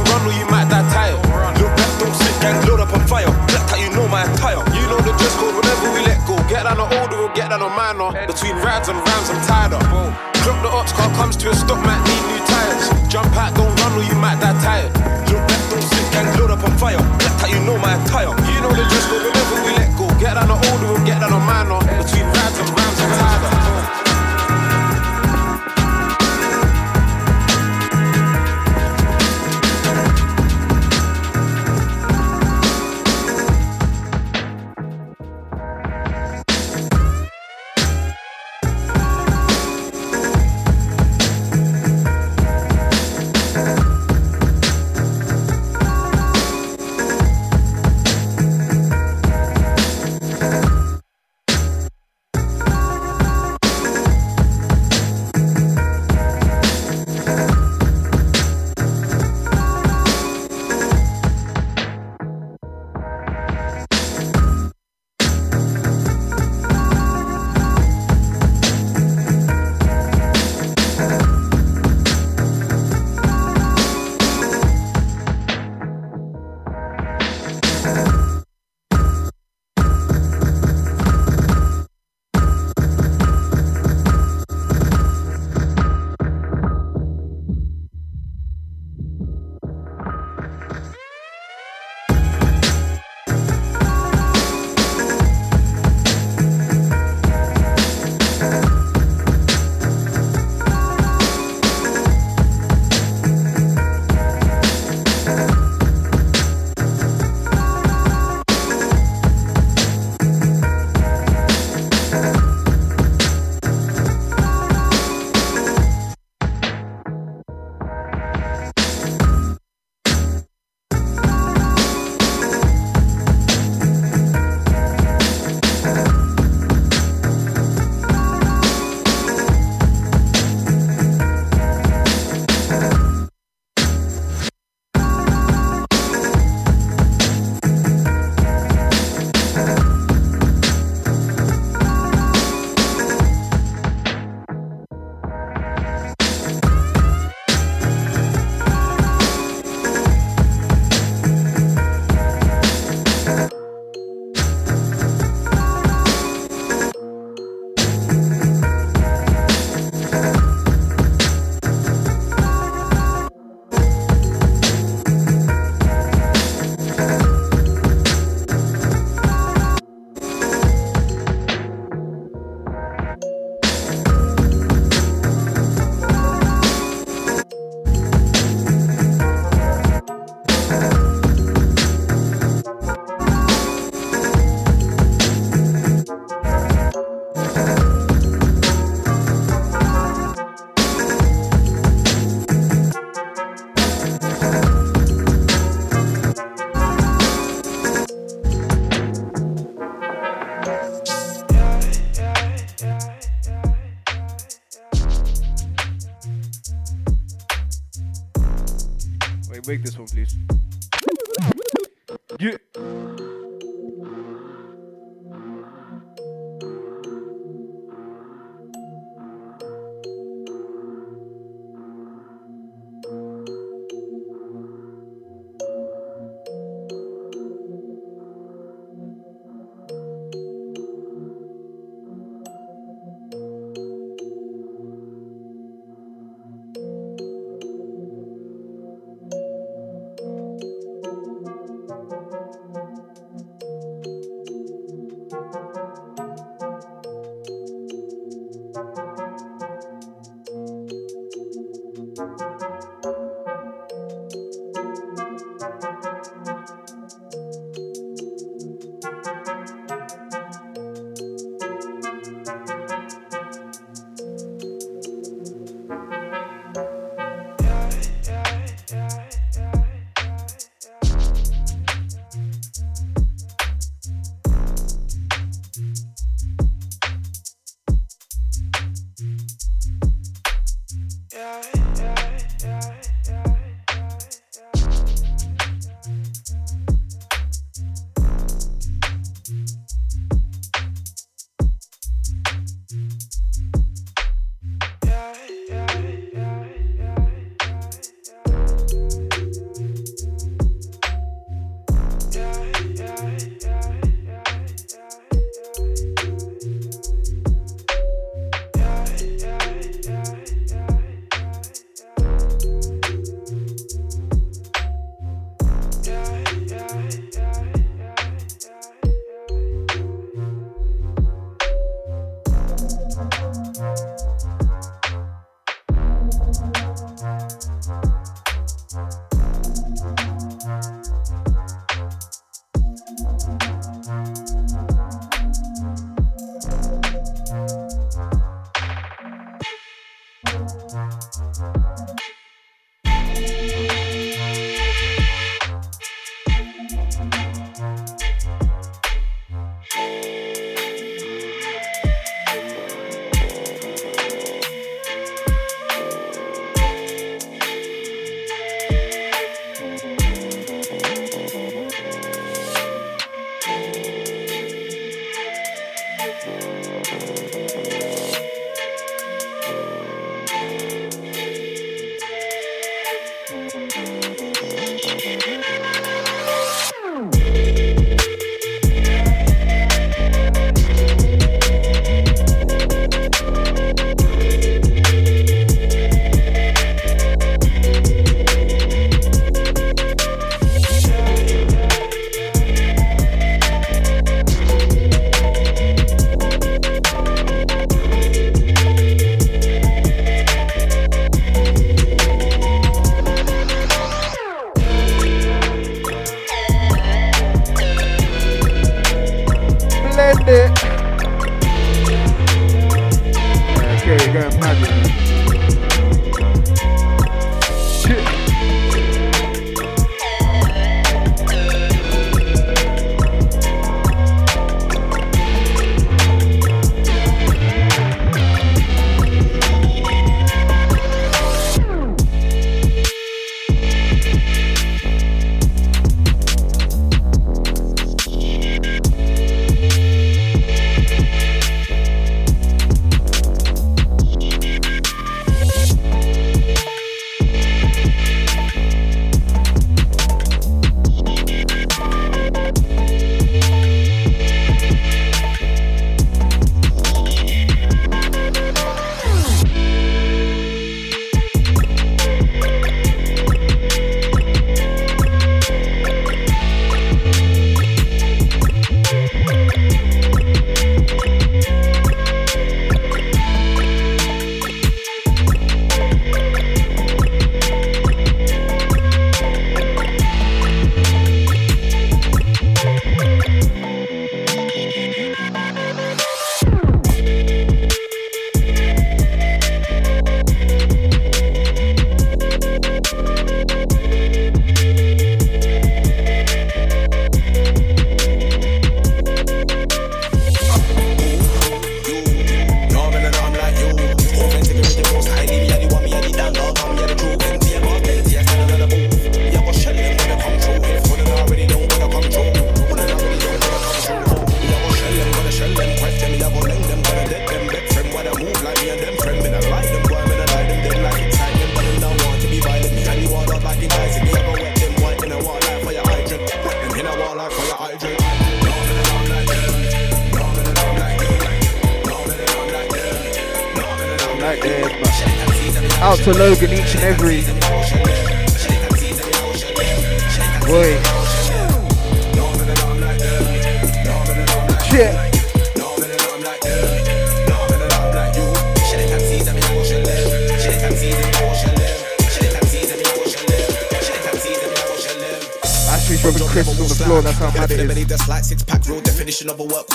down 7.58 7.72
on 7.72 7.76
minor. 7.76 8.28
Between 8.28 8.56
rides 8.58 8.90
and 8.90 8.98
rams, 8.98 9.30
I'm 9.30 9.42
tired 9.46 9.74
up. 9.74 9.82
Drop 10.44 10.62
the 10.62 10.70
ops 10.70 10.92
car 10.92 11.10
comes 11.16 11.36
to 11.38 11.50
a 11.50 11.56
stop, 11.56 11.84
might 11.86 12.02
need 12.04 12.24
new 12.32 12.46
tires. 12.46 12.90
Jump 13.08 13.36
out, 13.36 13.56
don't 13.56 13.74
run 13.82 13.98
or 13.98 14.04
you 14.04 14.16
might 14.16 14.40
die 14.40 14.60
tired. 14.62 14.92
Look 15.30 15.48
back, 15.48 15.70
don't 15.70 15.82
sit, 15.82 16.12
gang 16.12 16.40
load 16.40 16.52
up 16.52 16.64
on 16.64 16.78
fire. 16.78 16.98
Black 16.98 17.40
how 17.40 17.48
you 17.48 17.60
know 17.66 17.78
my 17.78 17.96
attire. 18.04 18.30
You 18.30 18.62
know 18.62 18.70
the 18.70 18.84
dress 18.90 19.35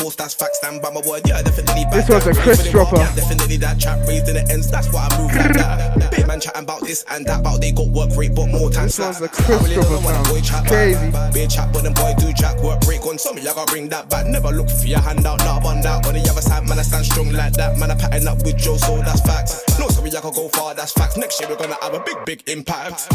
definition 0.01 0.07
of 0.07 0.07
a 0.07 0.11
workhorse. 0.11 0.17
That's 0.17 0.35
facts. 0.35 0.59
Stand 0.59 0.83
by 0.83 0.91
my 0.91 1.01
word. 1.07 1.23
Yeah, 1.27 1.43
definitely. 1.43 1.85
back 1.85 2.07
This 2.07 2.25
that. 2.25 2.27
a 2.27 2.41
Really 2.47 2.71
dropper. 2.71 2.97
yeah, 2.97 3.15
Definitely 3.15 3.57
that 3.59 3.81
trap 3.81 4.07
raised 4.09 4.29
in 4.29 4.35
the 4.35 4.45
ends. 4.51 4.71
That's 4.71 4.93
why 4.93 5.09
I 5.11 5.19
move 5.21 5.35
like 5.35 5.55
that. 5.55 6.11
Big 6.11 6.27
man 6.27 6.41
chatting 6.41 6.63
about 6.65 6.81
this 6.83 7.05
and 7.11 7.27
that, 7.27 7.41
about 7.41 7.61
they 7.61 7.73
got 7.73 7.89
work 7.89 8.11
rate, 8.17 8.35
but 8.35 8.47
more 8.49 8.71
time 8.71 8.87
This 8.87 8.99
one's 8.99 9.21
a 9.21 9.29
crisp 9.29 9.51
I 9.51 9.57
really 9.63 9.75
don't 9.75 9.85
dropper, 9.85 10.01
know 10.03 10.07
when 10.07 10.15
a 10.15 10.25
fam. 10.25 10.33
boy 10.35 10.41
chat 10.41 10.67
Crazy. 10.67 11.11
Big 11.33 11.51
chat, 11.51 11.73
but 11.73 11.83
them 11.85 11.95
boy 11.95 12.13
do 12.19 12.33
jack 12.33 12.57
work 12.63 12.81
rate 12.89 13.01
on 13.03 13.19
some. 13.19 13.37
Y'all 13.39 13.55
gotta 13.55 13.71
bring 13.71 13.89
that 13.91 14.09
back. 14.11 14.27
Never 14.27 14.51
look 14.51 14.69
for 14.71 14.87
your 14.87 15.01
hand 15.01 15.25
out, 15.27 15.39
not 15.41 15.63
bun 15.63 15.85
out. 15.87 16.07
On 16.07 16.15
the 16.15 16.21
other 16.31 16.41
side, 16.43 16.67
man, 16.69 16.79
I 16.79 16.83
stand 16.83 17.07
strong 17.07 17.31
like 17.33 17.53
that. 17.55 17.79
Man, 17.79 17.91
I 17.91 17.95
pattern 17.97 18.29
up 18.29 18.43
with 18.45 18.57
Joe, 18.57 18.77
so 18.77 18.99
that's 18.99 19.21
facts. 19.23 19.63
No, 19.79 19.89
sorry, 19.89 20.11
y'all 20.11 20.21
can 20.23 20.33
go 20.33 20.49
far, 20.51 20.75
that's 20.75 20.93
facts. 20.93 21.17
Next 21.17 21.41
year, 21.41 21.49
we're 21.49 21.57
gonna 21.57 21.77
have 21.83 21.95
a 21.95 22.01
big, 22.01 22.17
big 22.25 22.43
impact. 22.49 23.07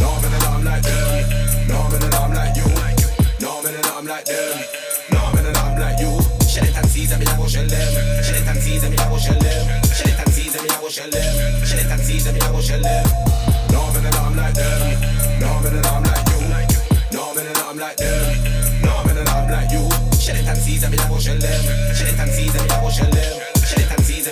No, 0.00 0.10
man, 0.22 0.32
and 0.32 0.44
I'm 0.44 0.64
like 0.64 0.82
them. 0.82 1.68
No, 1.68 1.88
man, 1.90 2.02
and 2.02 2.14
I'm 2.14 2.32
like 2.34 2.56
you. 2.56 2.64
No, 3.40 3.62
man, 3.62 3.74
and 3.74 3.86
I'm 3.86 4.06
like 4.06 4.24
them. 4.26 4.63
It 7.04 7.12
and 10.20 10.32
seize 10.32 10.54
and 10.54 10.64
me, 10.64 10.68
I 10.68 10.80
go 10.80 10.88
shell 10.88 11.10
them. 11.10 11.64
Shell 11.66 11.78
it 11.78 11.90
and 11.90 12.00
seize 12.00 12.26
and 12.26 12.34
me, 12.34 12.40
I 12.40 12.52
go 12.52 12.60
shell 12.60 12.80
them. 12.80 13.06
No, 13.72 13.92
man, 13.92 14.06
and 14.06 14.14
I'm 14.14 14.36
like 14.36 14.54
them. 14.54 15.00
No, 15.40 15.60
man, 15.60 15.76
and 15.76 15.86
I'm 15.86 16.02
like 16.02 16.28
you. 16.28 16.40
No, 17.12 17.34
man, 17.34 17.46
and 17.46 17.58
I'm 17.58 17.76
like 17.76 17.96
them. 17.96 18.38
No, 18.82 19.04
man, 19.04 19.18
and 19.18 19.28
I'm 19.28 19.50
like 19.50 19.70
you. 19.70 19.88
I 21.04 21.08
go 21.08 21.18
shell 21.18 21.38
them. 21.38 21.94
Shell 21.94 22.08
it 22.08 22.18
and 22.20 22.30
seize 22.30 22.54
and 22.54 22.64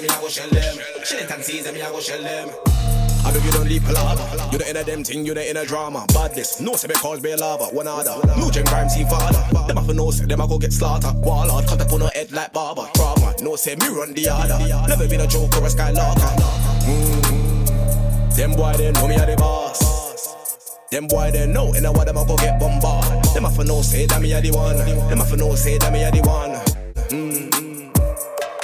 me, 0.03 0.09
I 0.09 0.21
go 0.21 0.29
shell 0.29 0.49
them. 0.49 0.79
Shell 1.05 1.19
it 1.19 1.31
and 1.31 1.45
seize 1.45 1.67
and 1.67 1.77
me, 1.77 1.83
I 1.83 1.91
know 3.31 3.39
you 3.45 3.53
don't 3.53 3.69
leave 3.69 3.83
palava. 3.83 4.53
You 4.53 4.59
don't 4.59 4.77
in 4.77 4.87
them 4.87 5.05
thing, 5.05 5.25
you 5.25 5.35
don't 5.35 5.47
in 5.47 5.67
drama. 5.67 6.05
Badness, 6.13 6.61
no 6.61 6.75
say 6.75 6.89
because 6.89 7.21
be 7.21 7.35
lava. 7.37 7.67
One 7.67 7.87
other, 7.87 8.17
no 8.37 8.51
gen 8.51 8.67
crime 8.67 8.89
scene 8.89 9.07
father. 9.07 9.45
Them 9.67 9.77
have 9.77 9.95
no 9.95 10.11
say, 10.11 10.27
them 10.27 10.41
I 10.41 10.47
go 10.47 10.59
get 10.59 10.73
slaughtered. 10.73 11.15
Wall 11.25 11.49
hard, 11.49 11.67
cut 11.67 11.81
up 11.81 11.93
on 11.93 12.01
her 12.01 12.11
like 12.33 12.53
barber. 12.53 12.89
Trauma, 12.95 13.35
no 13.43 13.57
say 13.57 13.77
me 13.77 13.89
run 13.89 14.13
the 14.15 14.29
other. 14.29 14.59
Never 14.89 15.09
been 15.09 15.21
a 15.21 15.27
joke 15.27 15.55
or 15.57 15.67
a 15.67 15.69
skylarker. 15.69 16.33
Mm. 16.87 18.37
Them 18.37 18.53
boy 18.53 18.73
they 18.77 18.91
know 18.93 19.07
me 19.07 19.17
are 19.17 19.27
the 19.27 19.37
boss. 19.37 20.37
Them 20.91 21.07
boy 21.07 21.31
they 21.31 21.47
know, 21.47 21.73
and 21.73 21.87
I 21.87 21.91
want 21.91 22.07
them 22.07 22.19
I 22.19 22.25
go 22.27 22.37
get 22.37 22.59
bombarded. 22.59 23.25
Them 23.35 23.45
have 23.45 23.67
no 23.67 23.83
say 23.83 24.07
that 24.07 24.21
me 24.21 24.33
are 24.35 24.41
the 24.41 24.51
one. 24.51 24.77
Them 24.77 25.19
have 25.19 25.37
no 25.39 25.55
say 25.55 25.79
that 25.79 25.93
me 25.93 26.05
are 26.05 26.11
the 26.11 26.21
one. 26.21 26.57
Mm. 27.09 27.93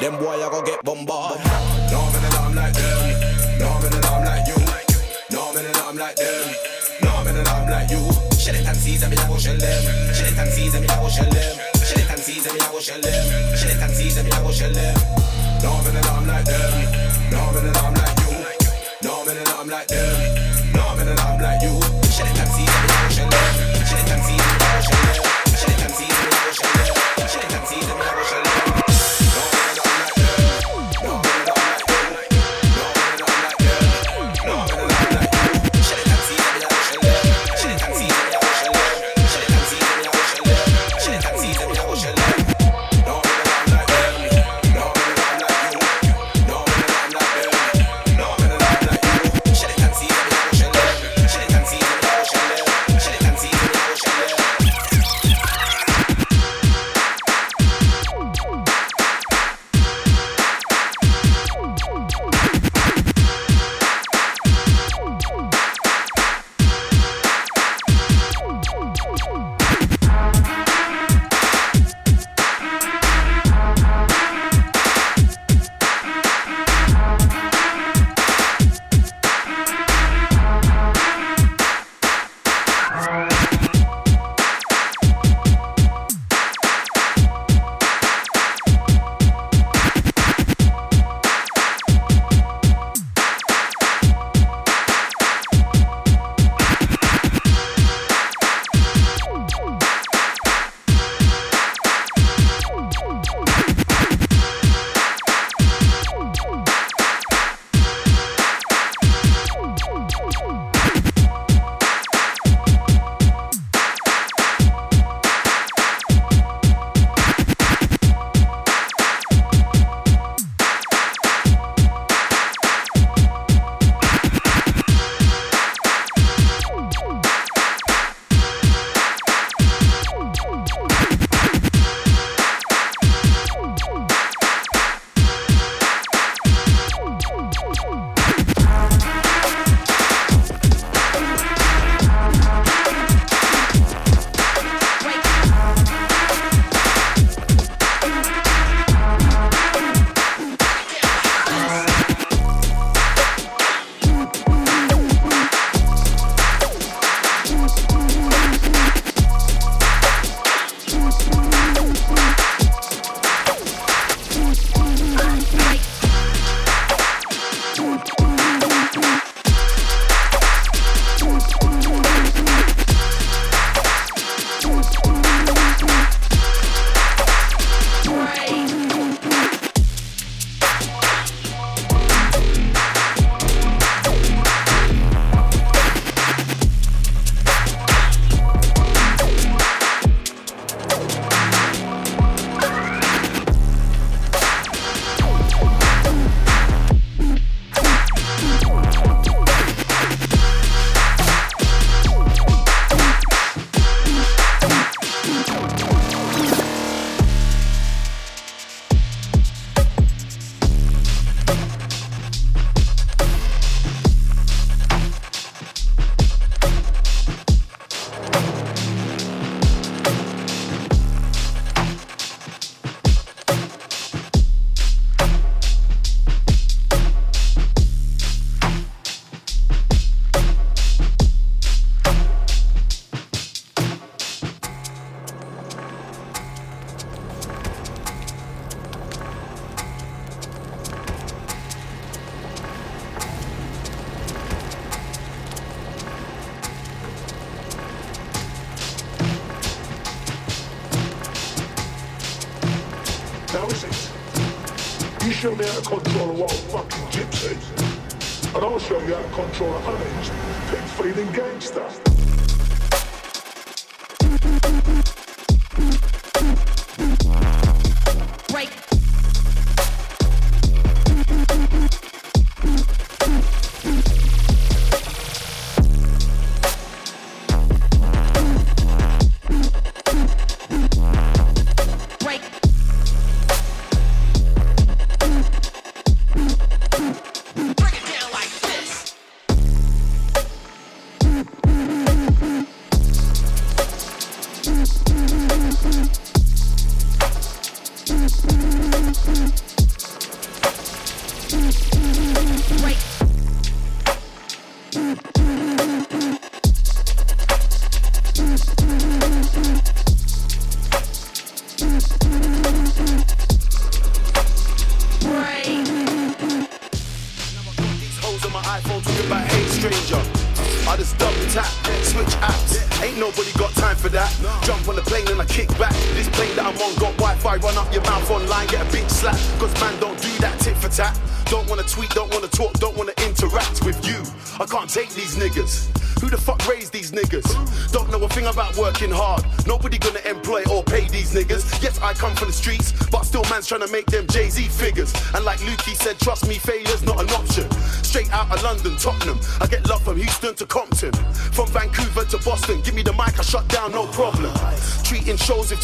Them 0.01 0.19
boy 0.19 0.36
I 0.36 0.49
go 0.51 0.62
get 0.62 0.85
bombarded. 0.85 1.45
No 1.93 2.01
man 2.12 2.24
and 2.24 2.35
I'm 2.35 2.55
like 2.55 2.74
them. 2.74 3.59
No 3.61 3.69
man 3.81 3.95
and 3.95 4.07
I'm 4.07 4.24
like 4.24 4.47
you. 4.49 4.59
No 5.31 5.53
man 5.55 5.66
and 5.66 5.77
I'm 5.77 5.97
like 5.97 6.16
them. 6.16 6.55
No 7.03 7.24
man 7.24 7.36
and 7.36 7.49
I'm 7.49 7.70
like 7.70 7.90
you. 7.90 8.03
Shell 8.39 8.55
it 8.55 8.66
and 8.66 8.77
seize 8.77 9.03
and 9.03 9.11
me 9.11 9.16
I 9.16 9.28
go 9.28 9.36
shell 9.39 9.57
them. 9.57 10.15
Shell 10.15 10.32
it 10.32 10.39
and 10.39 10.51
seize 10.51 10.81
me 10.81 10.86
I 10.86 11.01
go 11.01 11.09
shell 11.09 11.31
them. 11.31 11.47
Man 16.47 16.60
and 16.60 16.77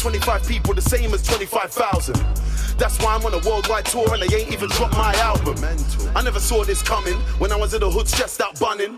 25 0.05 0.47
people 0.47 0.71
the 0.75 0.83
same 0.83 1.11
as 1.15 1.23
25,000. 1.23 2.13
That's 2.77 2.95
why 3.01 3.15
I'm 3.15 3.25
on 3.25 3.33
a 3.33 3.39
worldwide 3.39 3.85
tour 3.85 4.05
and 4.13 4.21
they 4.21 4.37
ain't 4.37 4.53
even 4.53 4.69
dropped 4.69 4.93
my 4.93 5.11
album. 5.15 5.55
I 6.15 6.21
never 6.21 6.39
saw 6.39 6.63
this 6.63 6.83
coming 6.83 7.15
when 7.39 7.51
I 7.51 7.55
was 7.55 7.73
in 7.73 7.79
the 7.79 7.89
hood 7.89 8.07
stressed 8.07 8.39
out 8.39 8.59
bunning. 8.59 8.95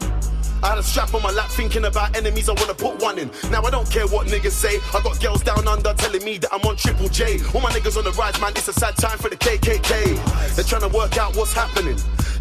I 0.61 0.67
had 0.67 0.79
a 0.79 0.83
strap 0.83 1.13
on 1.13 1.23
my 1.23 1.31
lap 1.31 1.49
thinking 1.51 1.85
about 1.85 2.13
enemies 2.17 2.49
I 2.49 2.55
wanna 2.55 2.73
put 2.73 3.01
one 3.01 3.17
in. 3.19 3.31
Now 3.49 3.63
I 3.63 3.69
don't 3.69 3.89
care 3.89 4.05
what 4.07 4.27
niggas 4.27 4.51
say. 4.51 4.81
I 4.93 5.01
got 5.01 5.17
girls 5.21 5.43
down 5.43 5.65
under 5.65 5.93
telling 5.93 6.25
me 6.25 6.39
that 6.39 6.53
I'm 6.53 6.59
on 6.67 6.75
Triple 6.75 7.07
J. 7.07 7.39
All 7.55 7.61
my 7.61 7.71
niggas 7.71 7.95
on 7.97 8.03
the 8.03 8.11
rise, 8.11 8.37
man, 8.41 8.51
it's 8.57 8.67
a 8.67 8.73
sad 8.73 8.97
time 8.97 9.17
for 9.17 9.29
the 9.29 9.37
KKK. 9.37 10.55
They're 10.57 10.65
trying 10.65 10.81
to 10.81 10.89
work 10.89 11.17
out 11.17 11.37
what's 11.37 11.53
happening. 11.53 11.95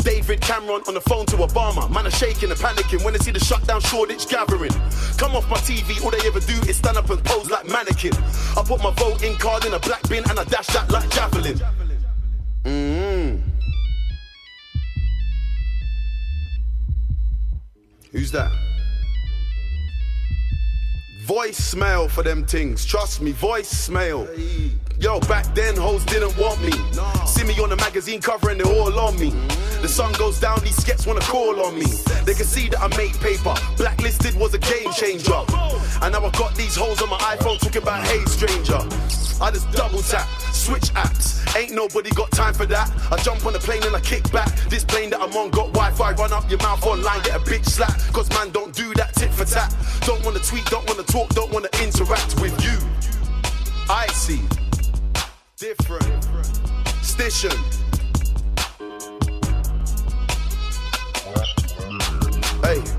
David 0.06 0.40
Cameron 0.40 0.82
on 0.86 0.94
the 0.94 1.00
phone 1.00 1.26
to 1.26 1.36
Obama. 1.38 1.90
Man 1.90 2.06
are 2.06 2.10
shaking 2.12 2.48
and 2.48 2.58
panicking 2.60 3.04
when 3.04 3.12
they 3.12 3.18
see 3.18 3.32
the 3.32 3.40
shutdown 3.40 3.80
Shoreditch 3.80 4.28
gathering. 4.28 4.70
Come 5.18 5.34
off 5.34 5.50
my 5.50 5.56
TV, 5.56 6.00
all 6.04 6.12
they 6.12 6.24
ever 6.24 6.38
do 6.38 6.54
is 6.70 6.76
stand 6.76 6.96
up 6.96 7.10
and 7.10 7.22
pose 7.24 7.50
like 7.50 7.68
mannequin. 7.68 8.12
I 8.56 8.62
put 8.64 8.80
my 8.80 8.92
voting 8.92 9.34
card 9.34 9.64
in 9.64 9.74
a 9.74 9.80
black 9.80 10.08
bin 10.08 10.22
and 10.30 10.38
I 10.38 10.44
dash 10.44 10.68
that 10.68 10.92
like 10.92 11.10
javelin. 11.10 11.60
Mm. 12.62 13.42
Who's 18.12 18.30
that? 18.30 18.52
Voicemail 21.24 22.08
for 22.08 22.22
them 22.22 22.46
things. 22.46 22.84
Trust 22.84 23.20
me, 23.20 23.32
voicemail. 23.32 24.28
Yo, 25.00 25.18
back 25.20 25.52
then 25.56 25.74
hoes 25.76 26.04
didn't 26.04 26.38
want 26.38 26.62
me. 26.62 26.70
Me 27.46 27.54
on 27.62 27.70
the 27.70 27.76
magazine 27.76 28.20
cover 28.20 28.50
and 28.50 28.60
they're 28.60 28.66
all 28.66 28.98
on 28.98 29.16
me. 29.20 29.30
The 29.80 29.86
sun 29.86 30.12
goes 30.14 30.40
down, 30.40 30.58
these 30.64 30.74
skets 30.74 31.06
wanna 31.06 31.20
call 31.20 31.60
on 31.64 31.78
me. 31.78 31.86
They 32.24 32.34
can 32.34 32.44
see 32.44 32.68
that 32.70 32.80
I 32.80 32.88
make 32.96 33.14
paper. 33.20 33.54
Blacklisted 33.76 34.34
was 34.34 34.52
a 34.54 34.58
game 34.58 34.90
changer. 34.92 35.44
And 36.02 36.10
now 36.10 36.26
I 36.26 36.30
got 36.30 36.56
these 36.56 36.74
hoes 36.74 37.00
on 37.02 37.08
my 37.08 37.18
iPhone 37.18 37.60
talking 37.60 37.82
about 37.82 38.04
hey 38.04 38.24
stranger. 38.24 38.82
I 39.40 39.52
just 39.52 39.70
double 39.70 40.02
tap, 40.02 40.26
switch 40.52 40.90
apps. 40.94 41.38
Ain't 41.54 41.72
nobody 41.72 42.10
got 42.10 42.32
time 42.32 42.52
for 42.52 42.66
that. 42.66 42.90
I 43.12 43.16
jump 43.22 43.46
on 43.46 43.52
the 43.52 43.60
plane 43.60 43.84
and 43.84 43.94
I 43.94 44.00
kick 44.00 44.28
back. 44.32 44.50
This 44.68 44.84
plane 44.84 45.10
that 45.10 45.20
I'm 45.20 45.30
on 45.36 45.50
got 45.50 45.72
Wi-Fi. 45.72 46.12
Run 46.14 46.32
up 46.32 46.50
your 46.50 46.58
mouth 46.58 46.84
online, 46.84 47.22
get 47.22 47.36
a 47.36 47.38
bitch 47.38 47.66
slap. 47.66 47.94
Cause 48.12 48.28
man 48.30 48.50
don't 48.50 48.74
do 48.74 48.92
that 48.94 49.14
tit 49.14 49.30
for 49.30 49.44
tat. 49.44 49.72
Don't 50.00 50.24
wanna 50.24 50.40
tweet, 50.40 50.64
don't 50.66 50.88
wanna 50.88 51.04
talk, 51.04 51.28
don't 51.28 51.52
wanna 51.52 51.70
interact 51.80 52.40
with 52.40 52.58
you. 52.64 52.76
I 53.88 54.08
see. 54.08 54.42
Different. 55.56 56.75
Station. 57.06 57.52
Hey. 62.62 62.95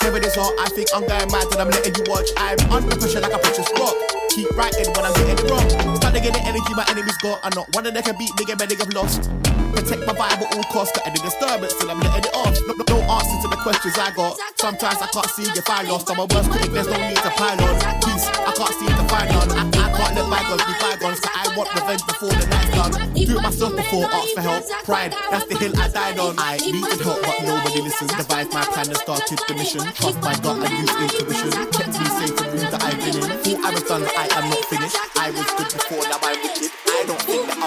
Flipping 0.00 0.24
out 0.24 0.24
like 0.24 0.24
Kevin 0.24 0.24
is 0.24 0.34
hot. 0.34 0.54
I 0.58 0.68
think 0.70 0.88
I'm 0.94 1.06
going 1.06 1.32
mad 1.32 1.46
and 1.52 1.60
I'm 1.60 1.70
letting 1.70 1.94
you 1.94 2.04
watch. 2.10 2.28
I'm 2.36 2.58
under 2.70 2.96
pressure 2.96 3.20
like 3.20 3.32
a 3.32 3.38
precious 3.38 3.68
rock. 3.78 4.27
Keep 4.38 4.56
writing 4.56 4.86
when 4.94 5.04
I'm 5.04 5.14
getting 5.18 5.46
wrong. 5.50 5.66
Start 5.98 6.14
to 6.14 6.20
get 6.20 6.32
the 6.32 6.42
energy 6.46 6.72
my 6.74 6.86
enemies 6.88 7.18
got, 7.18 7.42
and 7.42 7.54
not 7.58 7.66
one 7.74 7.86
of 7.86 7.92
them 7.94 8.02
can 8.02 8.16
beat 8.16 8.30
me, 8.38 8.44
get 8.46 8.58
many 8.58 8.76
have 8.78 8.92
lost. 8.94 9.26
Protect 9.74 10.06
my 10.06 10.14
vibe 10.14 10.46
at 10.46 10.54
all 10.54 10.66
costs, 10.70 10.94
got 10.94 11.06
any 11.06 11.18
disturbance 11.18 11.74
till 11.74 11.90
I'm 11.90 11.98
letting 11.98 12.30
it 12.30 12.34
off. 12.34 12.54
No, 12.66 12.72
no, 12.78 12.84
no 12.86 12.98
answer 13.18 13.36
to 13.42 13.48
the 13.50 13.58
questions 13.58 13.98
I 13.98 14.14
got. 14.14 14.38
Sometimes 14.56 14.98
I 15.02 15.08
can't 15.10 15.30
see 15.34 15.46
if 15.58 15.68
I 15.68 15.82
lost. 15.82 16.10
I'm 16.10 16.22
a 16.22 16.26
worst 16.30 16.50
critic, 16.50 16.70
there's 16.70 16.86
no 16.86 16.98
need 17.02 17.18
to 17.18 17.30
pile 17.34 17.58
on. 17.58 17.74
Peace, 18.06 18.26
I 18.30 18.52
can't 18.54 18.74
seem 18.78 18.94
to 18.94 19.04
find 19.10 19.28
none. 19.34 19.50
I, 19.58 19.62
I 19.74 19.88
can't 19.98 20.14
let 20.14 20.26
bygones 20.30 20.64
be 20.70 20.74
bygones, 20.78 21.20
cause 21.20 21.34
I 21.34 21.44
want 21.58 21.68
revenge 21.74 22.04
before 22.06 22.30
the 22.30 22.46
night's 22.46 22.70
done. 22.78 22.92
Do 23.14 23.38
it 23.38 23.42
myself 23.42 23.74
before, 23.74 24.06
ask 24.06 24.30
for 24.34 24.42
help. 24.46 24.62
Pride, 24.86 25.12
that's 25.30 25.46
the 25.46 25.58
hill 25.58 25.74
I 25.74 25.88
died 25.88 26.18
on. 26.18 26.38
I 26.38 26.56
needed 26.62 27.00
help, 27.02 27.22
but 27.22 27.42
nobody 27.42 27.82
listens. 27.82 28.14
Devised 28.14 28.52
my 28.54 28.62
plan 28.70 28.86
and 28.86 28.96
started 29.02 29.38
the 29.46 29.54
mission. 29.54 29.82
Trust 29.98 30.22
my 30.22 30.34
gut 30.38 30.62
and 30.62 30.74
use 30.78 30.94
intuition. 30.94 31.50
Kept 31.74 31.92
me 31.98 32.06
safe 32.18 32.34
from 32.38 32.46
rooms 32.54 32.70
that 32.70 32.82
I've 32.82 32.98
been 33.02 33.18
in. 33.18 33.26
Thought 33.42 33.64
I 33.66 33.70
was 33.74 33.82
done, 33.82 34.02
but 34.02 34.27
I 34.30 34.38
am 34.40 34.50
not 34.50 34.64
finished. 34.66 34.96
I 35.16 35.30
was 35.30 35.46
good 35.56 35.72
before, 35.72 36.02
now 36.08 36.18
I'm 36.22 36.42
wicked. 36.42 36.70
I 36.86 37.04
don't 37.06 37.22
think 37.22 37.46
that 37.46 37.58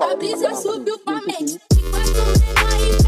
I'll 0.00 0.16
be 0.16 0.34
living 0.34 1.48
it. 1.48 2.99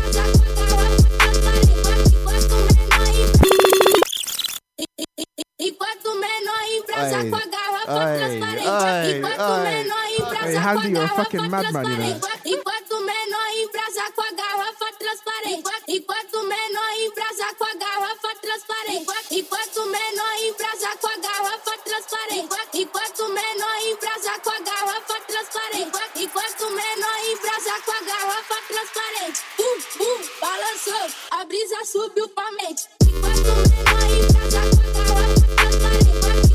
Ai, 6.95 7.31
com 7.31 7.37
a 7.37 7.47
garrafa 7.47 7.87
transparente. 8.17 9.17
Enquanto 9.17 9.53
menor 9.63 10.07
embrasa 10.19 10.43
Hey, 10.43 10.59
com 10.59 10.63
a 10.63 10.83
garrafa 10.83 11.25
transparente. 11.25 12.27
Enquanto 12.45 13.01
menor 13.01 13.49
embrasa 13.63 14.13
com 14.15 14.23
a 14.23 14.31
garrafa 14.33 14.87
transparente. 14.99 15.71
Enquanto 15.89 16.43
menor 16.43 16.93
embrasa 17.07 17.55
com 17.57 17.65
a 17.65 17.75
garrafa 17.75 18.35
transparente. 18.43 19.07
Enquanto 19.31 19.87
menor 19.87 20.35
embrasa 20.49 20.91
com 21.01 21.07
a 21.07 21.17
garrafa 21.17 21.79
transparente. 21.85 22.57
Enquanto 22.75 23.29
menor 23.29 23.77
embrasa 23.91 24.33
com 24.43 24.51
a 24.51 24.61
garrafa 24.61 25.21
transparente. 25.27 25.99
Enquanto 26.17 26.71
menor 26.71 27.19
embrasa 27.33 27.75
com 27.85 27.93
a 27.93 28.01
garrafa 28.03 28.57
transparente. 28.69 29.41
Bum, 29.57 29.77
bum, 29.99 30.21
balançou, 30.41 31.07
a 31.31 31.45
brisa 31.45 31.85
subiu 31.85 32.29
pra 32.29 32.51
mente. 32.53 32.89
Enquanto 33.07 33.51
menor 33.63 34.03
embrasa 34.11 34.61
com 34.71 34.83
a 34.83 35.05
garrafa 35.05 35.33
A 35.63 36.52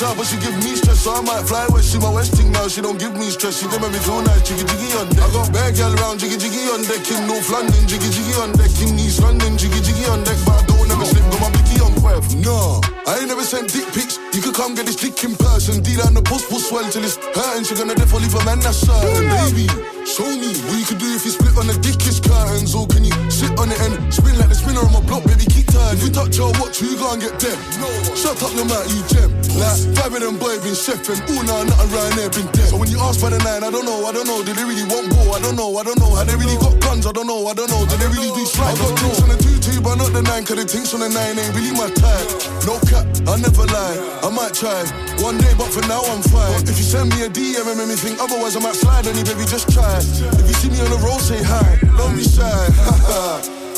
inside, 0.00 0.16
but 0.16 0.26
she 0.26 0.36
give 0.40 0.56
me 0.64 0.72
stress. 0.76 1.00
So 1.04 1.12
I 1.12 1.20
might 1.20 1.44
fly 1.44 1.66
west. 1.68 1.92
She 1.92 1.98
my 1.98 2.08
westing 2.08 2.50
now. 2.52 2.68
She 2.68 2.80
don't 2.80 2.98
give 2.98 3.12
me 3.16 3.28
stress. 3.28 3.60
She 3.60 3.68
dem 3.68 3.80
make 3.84 3.92
me 3.92 4.00
feel 4.00 4.22
nice. 4.22 4.40
Jiggy 4.48 4.64
jiggy 4.64 4.88
on 4.96 5.08
deck. 5.12 5.28
I 5.28 5.32
got 5.32 5.52
bad 5.52 5.76
girl 5.76 5.92
around. 6.00 6.20
Jiggy 6.20 6.38
jiggy 6.40 6.72
on 6.72 6.82
deck. 6.88 7.04
In 7.12 7.28
North 7.28 7.50
London. 7.52 7.82
Jiggy 7.84 8.08
jiggy 8.08 8.34
on 8.40 8.52
deck. 8.56 8.72
In 8.80 8.96
East 8.96 9.20
London. 9.20 9.58
Jiggy 9.60 9.80
jiggy 9.84 10.04
on 10.08 10.24
deck. 10.24 10.40
But 10.48 10.56
I 10.56 10.62
don't 10.72 10.88
never 10.88 11.04
slip. 11.04 11.24
Got 11.28 11.40
my 11.44 11.50
blicky 11.52 11.76
on 11.84 11.92
quiet. 12.00 12.24
No, 12.40 12.80
I 13.06 13.20
ain't 13.20 13.28
never 13.28 13.44
sent 13.44 13.68
dick 13.72 13.86
pics. 13.92 14.16
You 14.32 14.40
could 14.40 14.54
come 14.54 14.74
get 14.74 14.86
this 14.86 14.96
dick 14.96 15.20
in 15.24 15.36
person. 15.36 15.82
Deal 15.84 16.00
on 16.02 16.14
the 16.14 16.22
post 16.22 16.48
will 16.50 16.64
swell 16.64 16.88
till 16.88 17.04
it's 17.04 17.20
hurting. 17.36 17.64
She 17.68 17.76
gonna 17.76 17.94
definitely 17.94 18.28
leave 18.28 18.40
a 18.40 18.44
man 18.44 18.60
that's 18.60 18.80
certain. 18.80 19.28
Baby, 19.28 19.68
show 20.10 20.26
me 20.26 20.50
what 20.66 20.74
you 20.74 20.86
could 20.86 20.98
do 20.98 21.06
if 21.14 21.22
you 21.22 21.30
split 21.30 21.54
on 21.54 21.70
the 21.70 21.78
dickest 21.78 22.26
curtains. 22.26 22.74
Or 22.74 22.86
can 22.90 23.06
you 23.06 23.14
sit 23.30 23.54
on 23.54 23.70
it 23.70 23.78
and 23.78 23.94
spin 24.10 24.34
like 24.34 24.50
the 24.50 24.58
spinner 24.58 24.82
on 24.82 24.90
my 24.90 25.02
block? 25.06 25.22
Baby, 25.22 25.46
keep 25.46 25.70
turning. 25.70 25.94
If 25.94 26.02
you 26.02 26.10
touch 26.10 26.34
your 26.34 26.50
watch, 26.58 26.82
you 26.82 26.98
go 26.98 27.14
and 27.14 27.22
get 27.22 27.38
them. 27.38 27.54
No. 27.78 27.86
Shut 28.18 28.42
up, 28.42 28.50
your 28.58 28.66
mouth, 28.66 28.90
you 28.90 29.06
gem. 29.06 29.30
Like, 29.54 29.78
five 29.94 30.10
of 30.10 30.20
them 30.20 30.36
boy 30.42 30.58
been 30.66 30.74
chef 30.74 31.06
and 31.06 31.22
all 31.30 31.46
nah, 31.46 31.62
nothing 31.62 31.94
around 31.94 32.12
there 32.18 32.30
been 32.34 32.50
dead. 32.50 32.74
So 32.74 32.76
when 32.76 32.90
you 32.90 32.98
ask 32.98 33.22
for 33.22 33.30
the 33.30 33.38
nine, 33.46 33.62
I 33.62 33.70
don't 33.70 33.86
know, 33.86 34.02
I 34.02 34.10
don't 34.10 34.26
know. 34.26 34.42
Did 34.42 34.58
they 34.58 34.66
really 34.66 34.86
want 34.90 35.14
war? 35.14 35.38
I 35.38 35.40
don't 35.40 35.54
know, 35.54 35.70
I 35.78 35.86
don't 35.86 35.98
know. 36.02 36.10
Had 36.18 36.26
they 36.26 36.36
really 36.36 36.58
got 36.58 36.74
guns? 36.82 37.06
I 37.06 37.12
don't 37.14 37.30
know, 37.30 37.46
I 37.46 37.54
don't 37.54 37.70
know. 37.70 37.86
Did 37.86 38.02
they 38.02 38.10
really 38.10 38.34
do 38.34 38.42
slide? 38.46 38.74
I 38.74 38.82
got 38.82 38.92
drinks 38.98 39.22
on 39.22 39.28
the 39.30 39.38
two 39.38 39.60
two, 39.62 39.78
but 39.80 39.94
not 39.96 40.10
the 40.10 40.22
nine. 40.26 40.42
Cause 40.42 40.58
the 40.58 40.66
things 40.66 40.90
on 40.94 41.00
the 41.00 41.10
nine 41.12 41.38
ain't 41.38 41.54
really 41.54 41.70
my 41.76 41.86
type. 41.92 42.26
No 42.66 42.80
cap, 42.90 43.06
I 43.30 43.38
never 43.38 43.66
lie. 43.68 43.98
I 44.26 44.28
might 44.32 44.54
try 44.56 44.82
one 45.22 45.38
day, 45.38 45.52
but 45.54 45.70
for 45.70 45.84
now 45.86 46.02
I'm 46.10 46.22
fine. 46.24 46.64
If 46.66 46.74
you 46.80 46.86
send 46.86 47.14
me 47.14 47.22
a 47.22 47.30
DM 47.30 47.68
and 47.68 47.76
make 47.78 47.88
me 47.88 47.96
think 47.96 48.18
otherwise, 48.18 48.56
I 48.56 48.60
might 48.60 48.74
slide 48.74 49.06
on 49.06 49.14
you, 49.14 49.24
baby. 49.24 49.44
Just 49.44 49.70
try. 49.70 49.99
If 50.00 50.48
you 50.48 50.54
see 50.54 50.70
me 50.70 50.80
on 50.80 50.90
the 50.90 50.98
road, 51.04 51.20
say 51.20 51.42
hi. 51.42 51.78
Don't 51.96 52.16
be 52.16 52.22
shy. 52.22 52.42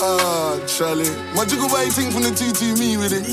ah, 0.02 0.60
Charlie. 0.66 1.10
My 1.34 1.44
jiggle 1.44 1.68
body 1.68 1.90
thing 1.90 2.10
from 2.10 2.22
the 2.22 2.30
two 2.30 2.52
me 2.78 2.96
with 2.96 3.12
it. 3.12 3.26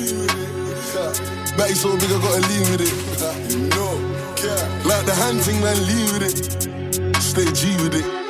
Batty 1.57 1.75
so 1.75 1.93
big, 1.97 2.09
I 2.09 2.19
gotta 2.21 2.41
lean 2.47 2.65
with 2.71 2.81
it. 2.81 2.93
No, 3.75 3.93
like 4.87 5.05
the 5.05 5.13
hand 5.13 5.41
thing, 5.41 5.61
man, 5.61 5.77
lean 5.87 6.07
with 6.13 6.23
it. 6.23 7.21
Stay 7.21 7.51
G 7.51 7.75
with 7.83 7.95
it. 7.95 8.28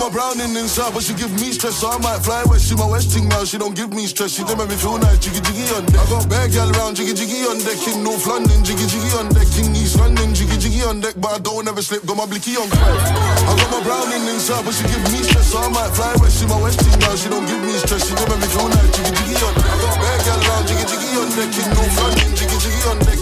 My 0.00 0.08
browning 0.08 0.56
inside, 0.56 0.96
but 0.96 1.04
she 1.04 1.12
give 1.12 1.28
me 1.36 1.52
stress, 1.52 1.84
so 1.84 1.92
I 1.92 2.00
might 2.00 2.24
fly 2.24 2.40
west. 2.48 2.64
She 2.64 2.74
my 2.74 2.88
westing 2.88 3.28
now, 3.28 3.44
she 3.44 3.60
don't 3.60 3.76
give 3.76 3.92
me 3.92 4.08
stress. 4.08 4.32
She 4.32 4.40
don't 4.48 4.56
make 4.56 4.72
me 4.72 4.76
feel 4.80 4.96
nice, 4.96 5.20
jiggy 5.20 5.44
jiggy 5.44 5.68
on 5.76 5.84
deck. 5.84 6.00
I 6.00 6.08
got 6.08 6.24
bad 6.24 6.48
girl 6.56 6.72
around, 6.72 6.96
jiggy 6.96 7.12
jiggy 7.12 7.44
on 7.44 7.60
deck 7.60 7.76
in 7.84 8.00
North 8.00 8.24
London, 8.24 8.64
jiggy 8.64 8.88
jiggy 8.88 9.12
on 9.20 9.28
deck 9.28 9.44
in 9.60 9.76
East 9.76 10.00
London, 10.00 10.32
jiggy 10.32 10.56
jiggy 10.56 10.80
on 10.88 11.04
deck, 11.04 11.20
but 11.20 11.36
I 11.36 11.38
don't 11.44 11.68
ever 11.68 11.84
slip. 11.84 12.00
Got 12.08 12.16
my 12.16 12.24
blicky 12.24 12.56
on 12.56 12.72
crack. 12.72 12.96
I 13.44 13.52
got 13.60 13.68
my 13.76 13.80
browning 13.84 14.24
inside, 14.24 14.64
but 14.64 14.72
she 14.72 14.88
give 14.88 15.04
me 15.12 15.20
stress, 15.20 15.52
so 15.52 15.60
I 15.60 15.68
might 15.68 15.92
fly 15.92 16.16
west. 16.16 16.40
She 16.40 16.48
my 16.48 16.56
westing 16.56 16.96
now, 16.96 17.12
she 17.20 17.28
don't 17.28 17.44
give 17.44 17.60
me 17.60 17.76
stress. 17.76 18.08
She 18.08 18.16
don't 18.16 18.24
make 18.32 18.40
me 18.40 18.48
feel 18.56 18.72
nice, 18.72 18.88
jiggy 18.96 19.12
jiggy 19.20 19.36
on 19.36 19.52
deck. 19.52 19.68
I 19.68 19.76
got 19.84 19.96
bad 20.00 20.18
girl 20.24 20.40
around, 20.48 20.64
jiggy 20.64 20.84
jiggy 20.88 21.10
on 21.20 21.28
deck 21.36 21.52
in 21.60 21.68
North 21.76 21.96
London, 22.00 22.28
jiggy 22.40 22.56
jiggy 22.56 22.82
on 22.88 22.98
deck 23.04 23.19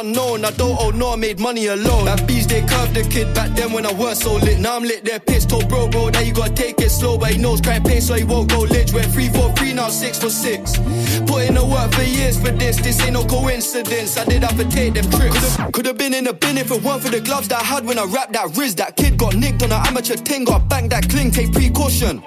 unknown, 0.00 0.44
I 0.44 0.50
don't 0.52 0.78
owe 0.80 0.90
no, 0.90 1.12
I 1.12 1.16
made 1.16 1.38
money 1.38 1.66
alone. 1.66 2.06
That 2.06 2.26
bees 2.26 2.46
they 2.46 2.62
curved 2.62 2.94
the 2.94 3.02
kid 3.02 3.34
back 3.34 3.50
then 3.56 3.72
when 3.72 3.86
I 3.86 3.92
was 3.92 4.18
so 4.20 4.34
lit. 4.36 4.58
Now 4.58 4.76
I'm 4.76 4.82
lit, 4.82 5.04
they're 5.04 5.20
pissed. 5.20 5.50
Told 5.50 5.68
bro, 5.68 5.88
bro, 5.88 6.08
now 6.08 6.20
you 6.20 6.32
gotta 6.32 6.54
take 6.54 6.80
it 6.80 6.90
slow, 6.90 7.18
but 7.18 7.30
he 7.30 7.38
knows 7.38 7.60
crying 7.60 7.82
pace, 7.82 8.06
so 8.06 8.14
he 8.14 8.24
won't 8.24 8.50
go 8.50 8.60
lich. 8.60 8.92
Went 8.92 9.12
3 9.12 9.28
4 9.28 9.52
3, 9.52 9.72
now 9.74 9.88
6 9.88 10.18
for 10.18 10.30
6. 10.30 10.78
Put 11.26 11.48
in 11.48 11.54
the 11.54 11.64
work 11.64 11.92
for 11.92 12.02
years 12.02 12.40
for 12.40 12.50
this, 12.50 12.76
this 12.78 13.00
ain't 13.02 13.12
no 13.12 13.24
coincidence. 13.24 14.16
I 14.16 14.24
did 14.24 14.42
have 14.42 14.56
to 14.56 14.64
take 14.64 14.94
them 14.94 15.10
trips. 15.10 15.56
Could've 15.72 15.98
been 15.98 16.14
in 16.14 16.24
the 16.24 16.32
bin 16.32 16.58
if 16.58 16.70
it 16.70 16.82
weren't 16.82 17.02
for 17.02 17.10
the 17.10 17.20
gloves 17.20 17.48
that 17.48 17.60
I 17.60 17.64
had 17.64 17.84
when 17.84 17.98
I 17.98 18.04
wrapped 18.04 18.32
that 18.32 18.56
wrist. 18.56 18.78
That 18.78 18.96
kid 18.96 19.18
got 19.18 19.34
nicked 19.36 19.62
on 19.62 19.72
an 19.72 19.86
amateur 19.86 20.16
ting, 20.16 20.44
got 20.44 20.68
banged 20.68 20.90
that 20.92 21.08
cling, 21.10 21.30
take 21.30 21.52
precaution. 21.52 22.22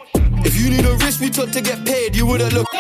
If 0.45 0.60
you 0.60 0.70
knew 0.70 0.82
the 0.82 0.95
risk 1.06 1.22
we 1.22 1.30
took 1.30 1.52
to 1.52 1.62
get 1.62 1.86
paid, 1.86 2.16
you 2.16 2.26
would've 2.26 2.54
looked. 2.54 2.76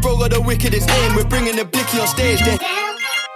Bro 0.00 0.18
got 0.18 0.30
the 0.30 0.40
wickedest 0.40 0.88
aim, 0.90 1.16
we're 1.16 1.24
bringing 1.24 1.56
the 1.56 1.64
blicky 1.64 2.00
on 2.00 2.06
stage. 2.06 2.40
They 2.42 2.56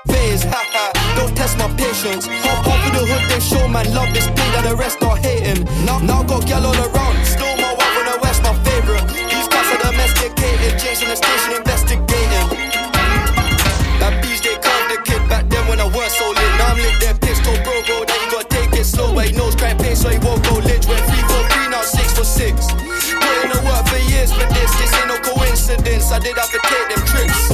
phase, 0.06 0.44
ha 0.44 0.62
ha. 0.72 0.84
Don't 1.16 1.34
test 1.36 1.58
my 1.58 1.68
patience. 1.76 2.26
Hop 2.64 2.66
with 2.84 2.94
the 2.94 3.04
hood, 3.06 3.24
they 3.30 3.40
show 3.40 3.68
man 3.68 3.86
love 3.94 4.10
this 4.14 4.26
beat 4.28 4.50
that 4.56 4.64
the 4.64 4.76
rest 4.76 5.02
are 5.02 5.16
hating. 5.16 5.64
Now, 5.84 5.98
now 5.98 6.22
got 6.22 6.46
gal 6.46 6.66
all 6.66 6.74
around. 6.74 7.16
Still 7.26 7.56
my 7.58 7.72
wife 7.74 7.92
from 7.94 8.06
the 8.10 8.18
west, 8.22 8.42
my 8.42 8.54
favorite. 8.66 9.06
These 9.08 9.48
cats 9.48 9.68
are 9.74 9.80
domesticated. 9.90 10.78
Jason 10.78 11.08
the 11.08 11.16
station 11.16 11.52
investigating. 11.58 12.46
That 14.00 14.18
bees 14.22 14.40
they 14.42 14.56
curved 14.58 14.88
the 14.90 14.98
kid 15.06 15.22
back 15.28 15.46
then 15.48 15.62
when 15.68 15.78
I 15.78 15.86
was 15.86 16.10
so 16.16 16.26
lit. 16.30 16.52
Now 16.58 16.74
I'm 16.74 16.78
lit, 16.78 16.96
they're 16.98 17.18
pissed. 17.18 17.44
Told 17.44 17.62
bro, 17.62 17.74
bro, 17.86 18.02
that 18.06 18.18
you 18.18 18.28
gotta 18.30 18.48
take 18.50 18.72
it 18.74 18.86
slow, 18.86 19.14
but 19.14 19.26
he 19.26 19.32
knows 19.36 19.54
crying 19.54 19.78
pace, 19.78 20.02
so 20.02 20.08
he 20.08 20.18
won't 20.18 20.42
go 20.42 20.58
lit. 20.58 20.82
Went 20.88 21.04
3 21.06 21.22
for 21.30 21.42
3, 21.46 21.68
now 21.70 21.82
6 21.82 22.18
for 22.18 22.24
6. 22.26 22.66
Put 23.22 23.34
in 23.42 23.48
the 23.54 23.60
work 23.66 23.84
for 23.86 24.00
years 24.10 24.32
for 24.32 24.46
this, 24.50 24.70
this 24.78 24.90
ain't 24.98 25.08
no 25.08 25.18
coincidence. 25.22 26.10
I 26.10 26.18
did 26.18 26.36
have 26.36 26.50
to 26.50 26.60
take 26.66 26.86
them 26.90 27.02
trips. 27.06 27.51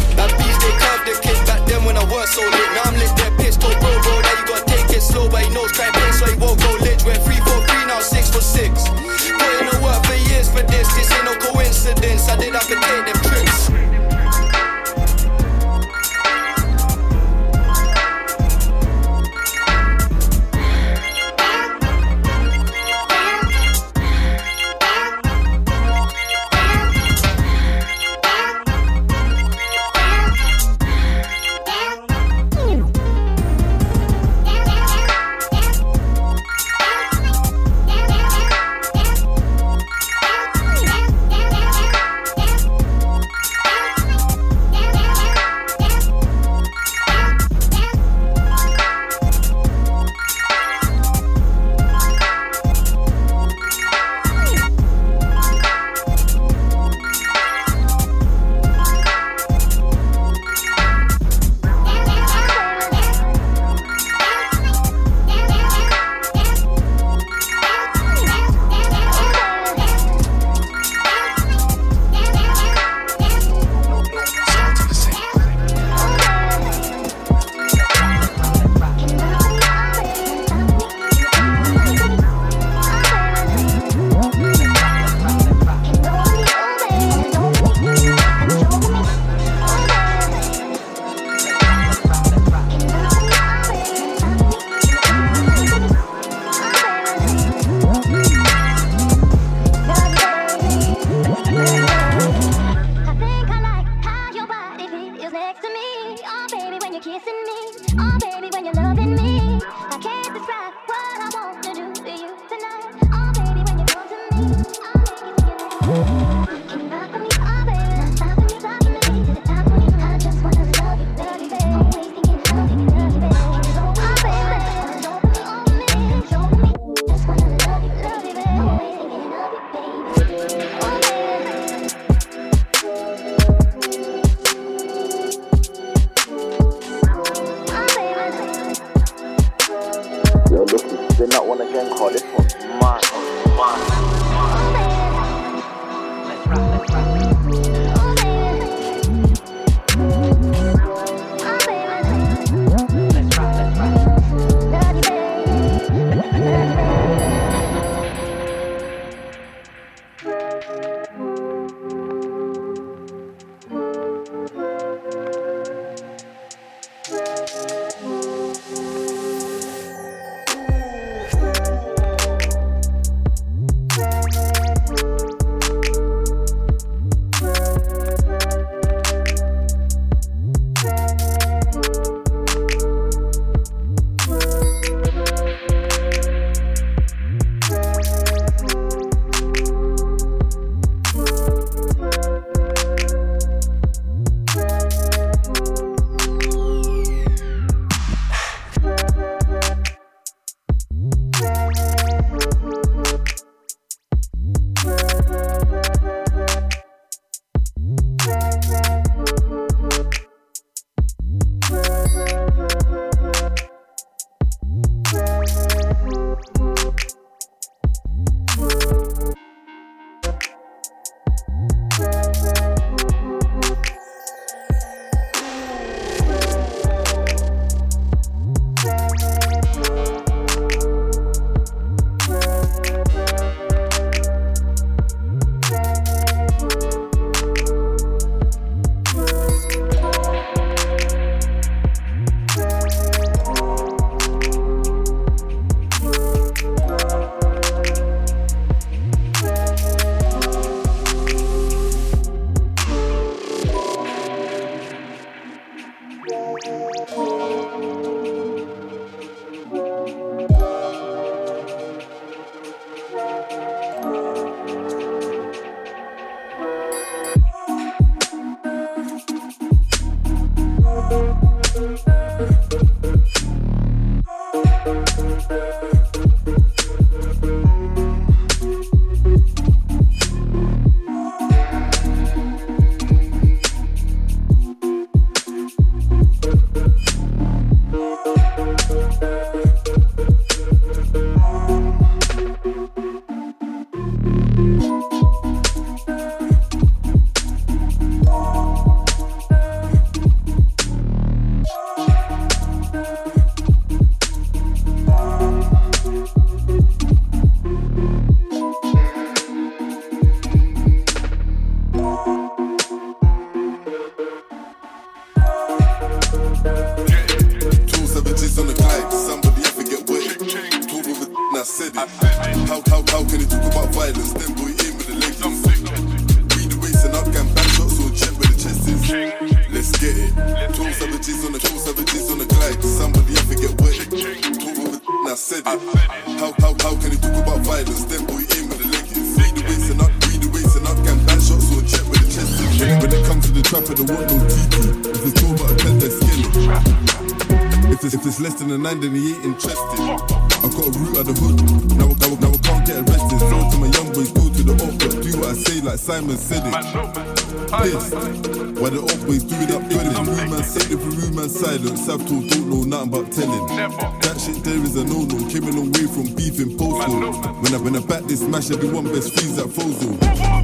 When 367.69 367.75
I 367.75 367.85
when 367.85 367.97
I 367.97 368.01
back 368.01 368.23
this 368.23 368.41
smash, 368.41 368.71
everyone 368.71 369.05
best 369.13 369.35
freeze 369.35 369.59
at 369.59 369.67
Fozo. 369.67 370.17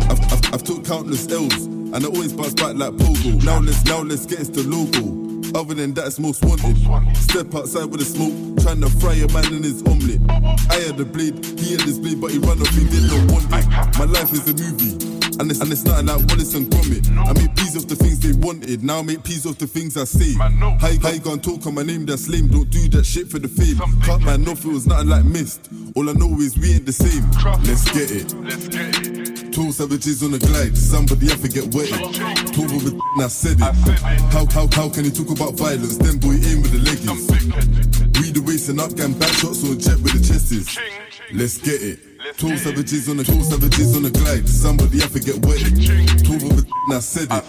I've, 0.09 0.18
I've, 0.32 0.55
I've 0.55 0.62
took 0.62 0.86
countless 0.86 1.31
L's. 1.31 1.66
And 1.66 1.97
I 1.97 2.09
always 2.09 2.32
bounce 2.32 2.55
back 2.55 2.76
like 2.76 2.93
Pogo. 2.94 3.44
Now 3.44 3.60
let's 3.60 3.85
now 3.85 4.01
let's 4.01 4.24
get 4.24 4.40
the 4.55 4.62
logo. 4.62 5.20
Other 5.52 5.74
than 5.74 5.93
that, 5.94 6.06
it's 6.06 6.18
most 6.18 6.43
wanted. 6.47 6.78
Step 7.14 7.55
outside 7.55 7.85
with 7.93 8.01
the 8.01 8.06
smoke, 8.06 8.32
trying 8.64 8.81
to 8.81 8.89
fry 8.89 9.12
a 9.20 9.28
man 9.36 9.52
in 9.52 9.62
his 9.62 9.82
omelette. 9.82 10.24
I 10.70 10.81
had 10.81 10.97
the 10.97 11.05
blade, 11.05 11.44
he 11.60 11.72
had 11.72 11.82
his 11.82 11.98
blade, 11.98 12.22
but 12.22 12.31
he 12.31 12.39
run 12.39 12.59
off, 12.62 12.70
he 12.70 12.89
did 12.89 13.05
not 13.05 13.31
want 13.31 13.52
it. 13.52 13.98
My 13.98 14.06
life 14.06 14.32
is 14.32 14.48
a 14.48 14.56
movie. 14.56 15.14
And 15.39 15.51
it's, 15.51 15.60
and 15.60 15.70
it's 15.72 15.85
nothing 15.85 16.06
like 16.06 16.24
Wallace 16.28 16.55
and 16.55 16.70
Gromit. 16.70 17.10
I 17.10 17.32
make 17.35 17.55
peas 17.56 17.76
off 17.76 17.86
the 17.86 17.97
things 17.97 18.20
they 18.20 18.32
wanted. 18.39 18.82
Now 18.82 19.01
I 19.01 19.02
make 19.02 19.24
peas 19.24 19.47
off 19.47 19.59
the 19.59 19.66
things 19.66 19.97
I 19.97 20.05
say. 20.05 20.32
How 20.32 20.89
you, 20.89 21.01
how 21.01 21.10
you 21.10 21.20
gonna 21.20 21.43
talk 21.43 21.66
on 21.66 21.74
my 21.74 21.82
name 21.82 22.06
that's 22.06 22.28
lame? 22.28 22.47
Don't 22.48 22.70
do 22.70 22.89
that 22.90 23.05
shit 23.05 23.28
for 23.28 23.39
the 23.39 23.48
fame. 23.48 23.76
Cut 24.02 24.22
man 24.22 24.48
off, 24.48 24.64
it 24.64 24.68
was 24.68 24.86
nothing 24.86 25.09
like 25.09 25.24
mist. 25.24 25.68
All 25.97 26.11
I 26.11 26.12
know 26.12 26.27
is 26.41 26.59
we 26.59 26.75
ain't 26.75 26.87
the 26.87 26.93
same. 26.93 27.23
Let's 27.62 27.87
get 27.95 28.11
it. 28.11 28.27
Two 29.55 29.71
savages 29.71 30.25
on 30.25 30.33
the 30.33 30.43
glide, 30.43 30.77
somebody 30.77 31.31
have 31.31 31.41
to 31.43 31.49
get 31.49 31.71
wetted. 31.71 32.03
Talk 32.51 32.66
with 32.75 32.91
a 32.91 33.23
I 33.23 33.29
said 33.31 33.62
it. 33.62 33.75
How, 34.35 34.43
how, 34.51 34.66
how 34.75 34.91
can 34.91 35.05
you 35.07 35.15
talk 35.15 35.31
about 35.31 35.55
violence? 35.55 35.95
Then 35.99 36.19
boy 36.19 36.35
aim 36.51 36.66
with 36.66 36.75
the 36.75 36.83
leggings. 36.83 37.31
Read 38.19 38.35
the 38.35 38.43
waist 38.43 38.69
and 38.75 38.83
up, 38.83 38.91
gang 38.99 39.15
back 39.15 39.31
shots 39.39 39.62
or 39.62 39.79
jet 39.79 40.03
with 40.03 40.19
the 40.19 40.23
chest 40.27 40.51
is. 40.51 40.66
Let's 41.31 41.62
get 41.62 41.79
it. 41.79 42.03
Two 42.43 42.59
savages 42.59 43.07
on 43.09 43.19
the 43.19 43.25
two 43.25 43.45
savages 43.47 43.95
on 43.95 44.03
the 44.03 44.11
glide, 44.11 44.49
somebody 44.51 44.99
have 44.99 45.15
to 45.15 45.23
get 45.23 45.39
wetted. 45.47 45.79
Talk 46.27 46.43
with 46.43 46.66
a 46.66 46.91
I 46.91 46.99
said 46.99 47.31
it. 47.31 47.45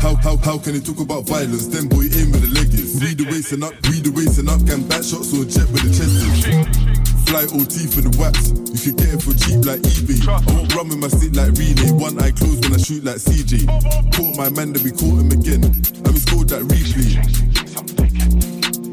How, 0.00 0.16
how, 0.16 0.40
how 0.40 0.56
can 0.56 0.72
you 0.72 0.80
talk 0.80 1.00
about 1.00 1.28
violence? 1.28 1.68
Then 1.68 1.92
boy 1.92 2.08
aim 2.08 2.32
with 2.32 2.40
the 2.40 2.52
leggings. 2.56 3.04
Read 3.04 3.20
the 3.20 3.28
waist 3.28 3.52
and 3.52 3.68
up, 3.68 3.76
read 3.92 4.08
the 4.08 4.12
waist 4.16 4.40
and 4.40 4.48
up, 4.48 4.64
gang 4.64 4.88
back 4.88 5.04
shots 5.04 5.36
or 5.36 5.44
a 5.44 5.44
jet 5.44 5.68
with 5.68 5.84
the 5.84 5.92
chest 5.92 6.16
is. 6.16 6.91
Fly 7.32 7.48
OT 7.56 7.88
for 7.88 8.04
the 8.04 8.12
wax. 8.20 8.52
You 8.76 8.92
can 8.92 8.96
get 9.00 9.16
it 9.16 9.24
for 9.24 9.32
cheap 9.32 9.64
like 9.64 9.80
eBay. 9.80 10.20
I 10.28 10.36
won't 10.52 10.68
run 10.76 10.92
with 10.92 11.00
my 11.00 11.08
stick 11.08 11.32
like 11.32 11.56
relay. 11.56 11.88
One 11.96 12.20
eye 12.20 12.28
closed 12.28 12.60
when 12.60 12.76
I 12.76 12.76
shoot 12.76 13.00
like 13.08 13.24
CJ. 13.24 13.64
Caught 14.12 14.36
my 14.36 14.52
man, 14.52 14.76
then 14.76 14.84
we 14.84 14.92
caught 14.92 15.16
him 15.16 15.32
again. 15.32 15.64
And 15.64 16.12
we 16.12 16.20
scored 16.20 16.52
that 16.52 16.60
replay. 16.68 17.16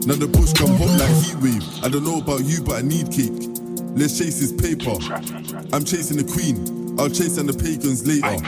Now 0.07 0.15
the 0.15 0.31
push 0.31 0.55
come 0.55 0.71
hot 0.79 0.87
like 0.95 1.11
heat 1.19 1.35
wave. 1.43 1.67
I 1.83 1.91
don't 1.91 2.07
know 2.07 2.23
about 2.23 2.47
you, 2.47 2.63
but 2.63 2.79
I 2.79 2.81
need 2.81 3.11
cake. 3.11 3.35
Let's 3.99 4.15
chase 4.15 4.39
this 4.39 4.55
paper. 4.55 4.95
I'm 5.75 5.83
chasing 5.83 6.15
the 6.15 6.23
queen. 6.23 6.95
I'll 6.95 7.11
chase 7.11 7.35
on 7.43 7.45
the 7.45 7.51
pagans 7.51 8.07
later. 8.07 8.39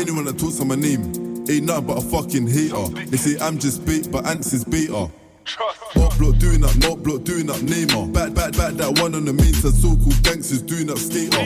Anyone 0.00 0.24
that 0.24 0.40
talks 0.40 0.56
on 0.64 0.72
my 0.72 0.80
name 0.80 1.04
ain't 1.52 1.68
nothing 1.68 1.84
but 1.84 2.00
a 2.00 2.04
fucking 2.08 2.48
hater. 2.48 2.88
They 3.12 3.20
say 3.20 3.36
I'm 3.44 3.60
just 3.60 3.84
bait, 3.84 4.08
but 4.08 4.24
ants 4.24 4.56
is 4.56 4.64
beta. 4.64 5.12
Up 5.46 6.16
block 6.18 6.36
doing 6.38 6.64
up, 6.64 6.74
not 6.78 7.02
block 7.02 7.22
doing 7.24 7.50
up 7.50 7.56
Neymar. 7.56 8.12
Back, 8.12 8.32
back, 8.32 8.52
back 8.56 8.74
that 8.74 8.98
one 9.00 9.14
on 9.14 9.26
the 9.26 9.32
main 9.32 9.52
side, 9.52 9.74
so-called 9.74 10.22
gangsters 10.22 10.62
doing 10.62 10.90
up 10.90 10.96
skater. 10.96 11.36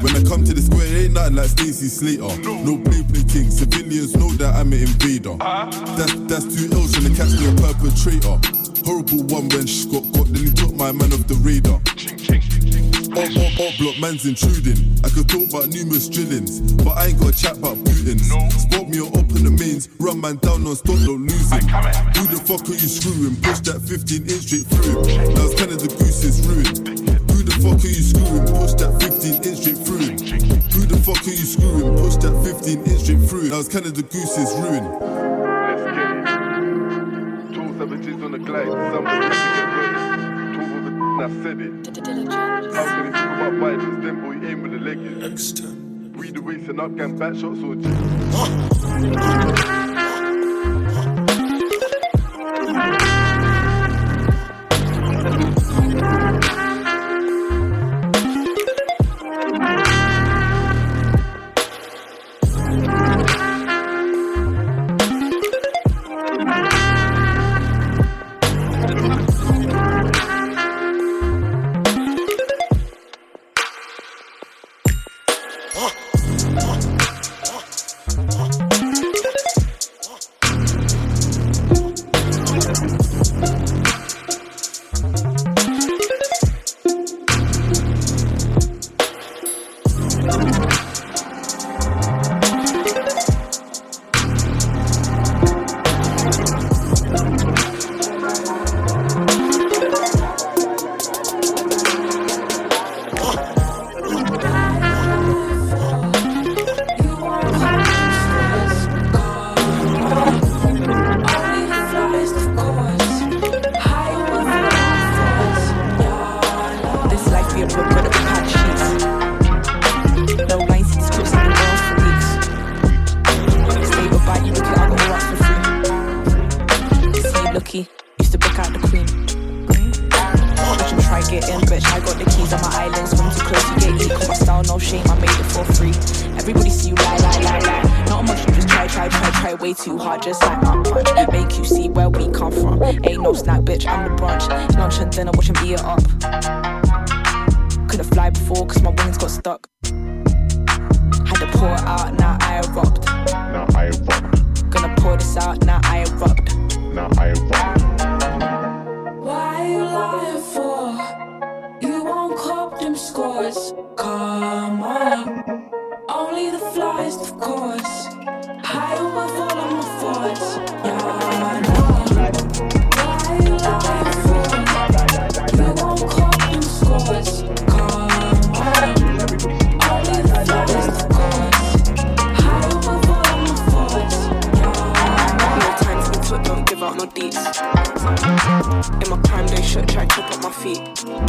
When 0.00 0.14
I 0.14 0.22
come 0.22 0.44
to 0.44 0.54
the 0.54 0.62
square, 0.62 0.86
it 0.86 1.04
ain't 1.06 1.14
nothing 1.14 1.36
like 1.36 1.48
Stacey 1.48 1.88
Slater. 1.88 2.30
No 2.42 2.78
play 2.78 3.02
play 3.02 3.26
thing, 3.26 3.50
civilians 3.50 4.14
know 4.14 4.30
that 4.38 4.54
I'm 4.54 4.72
an 4.72 4.86
invader. 4.86 5.34
That's 5.98 6.14
that's 6.30 6.46
two 6.46 6.70
L's 6.70 6.92
trying 6.92 7.10
to 7.10 7.16
catch 7.18 7.34
me 7.34 7.50
a 7.50 7.54
perpetrator. 7.58 8.38
Horrible 8.86 9.26
one 9.26 9.48
when 9.50 9.66
she 9.66 9.90
got 9.90 10.06
got, 10.14 10.30
then 10.30 10.44
he 10.46 10.52
took 10.52 10.74
my 10.74 10.92
man 10.92 11.12
off 11.12 11.26
the 11.26 11.34
radar. 11.42 11.82
Up, 13.14 13.30
up, 13.30 13.60
up, 13.62 13.78
block, 13.78 13.94
man's 14.00 14.26
intruding. 14.26 14.74
I 15.04 15.08
could 15.08 15.28
talk 15.28 15.46
about 15.46 15.70
numerous 15.70 16.08
drillings, 16.08 16.58
but 16.82 16.98
I 16.98 17.14
ain't 17.14 17.20
got 17.20 17.30
a 17.30 17.36
chat 17.38 17.56
about 17.56 17.78
Putin's. 17.86 18.26
Spot 18.26 18.88
me 18.90 18.98
up 18.98 19.30
in 19.38 19.46
the 19.46 19.54
mains, 19.54 19.88
run 20.00 20.20
man 20.20 20.34
down 20.42 20.64
non 20.64 20.74
stop, 20.74 20.98
don't 21.06 21.22
lose 21.22 21.46
him. 21.54 21.62
Who 22.18 22.26
the 22.26 22.42
fuck 22.42 22.66
are 22.66 22.74
you 22.74 22.90
screwing? 22.90 23.38
Push 23.38 23.70
that 23.70 23.78
15 23.86 24.26
inch 24.26 24.50
straight 24.50 24.66
through 24.66 25.06
him. 25.06 25.30
Now 25.30 25.46
it's 25.46 25.54
kind 25.54 25.70
of 25.70 25.78
the 25.78 25.94
goose 25.94 26.26
is 26.26 26.42
ruined. 26.42 26.90
Who 27.30 27.46
the 27.46 27.54
fuck 27.62 27.78
are 27.78 27.94
you 27.94 28.02
screwing? 28.02 28.50
Push 28.50 28.74
that 28.82 28.90
15 28.98 29.46
inch 29.46 29.58
straight 29.62 29.78
through 29.78 30.02
him. 30.10 30.18
Who 30.74 30.82
the 30.90 30.98
fuck 30.98 31.22
are 31.22 31.38
you 31.38 31.46
screwing? 31.46 31.94
Push 31.94 32.18
that 32.18 32.34
15 32.42 32.82
inch 32.82 32.98
straight 32.98 33.22
through 33.30 33.46
him. 33.46 33.54
Now 33.54 33.62
it's 33.62 33.70
kind 33.70 33.86
of 33.86 33.94
the 33.94 34.02
goose 34.10 34.34
is 34.42 34.50
ruined. 34.58 34.90
Two 37.54 37.78
savages 37.78 38.18
on 38.26 38.34
the 38.34 38.42
glide, 38.42 38.74
somebody 38.90 39.22
to 39.22 39.38
get 39.38 39.70
ready. 39.70 40.03
Two 41.14 41.20
of 41.22 41.30
it, 41.30 41.38
I 41.38 41.42
said 41.42 41.60
it. 41.60 41.86
How 42.74 42.84
can 42.84 43.06
you 43.06 43.12
talk 43.12 43.36
about 43.36 43.52
violence? 43.54 44.04
Then 44.04 44.20
boy 44.20 44.46
aim 44.46 44.62
with 44.62 44.72
the 44.72 44.78
leggings. 44.78 45.62
Read 46.16 46.34
the 46.34 46.42
waist 46.42 46.68
and 46.68 46.80
up, 46.80 46.96
gang 46.96 47.16
back 47.18 47.34
shots 47.34 47.60
or 47.62 47.74
This 47.76 49.83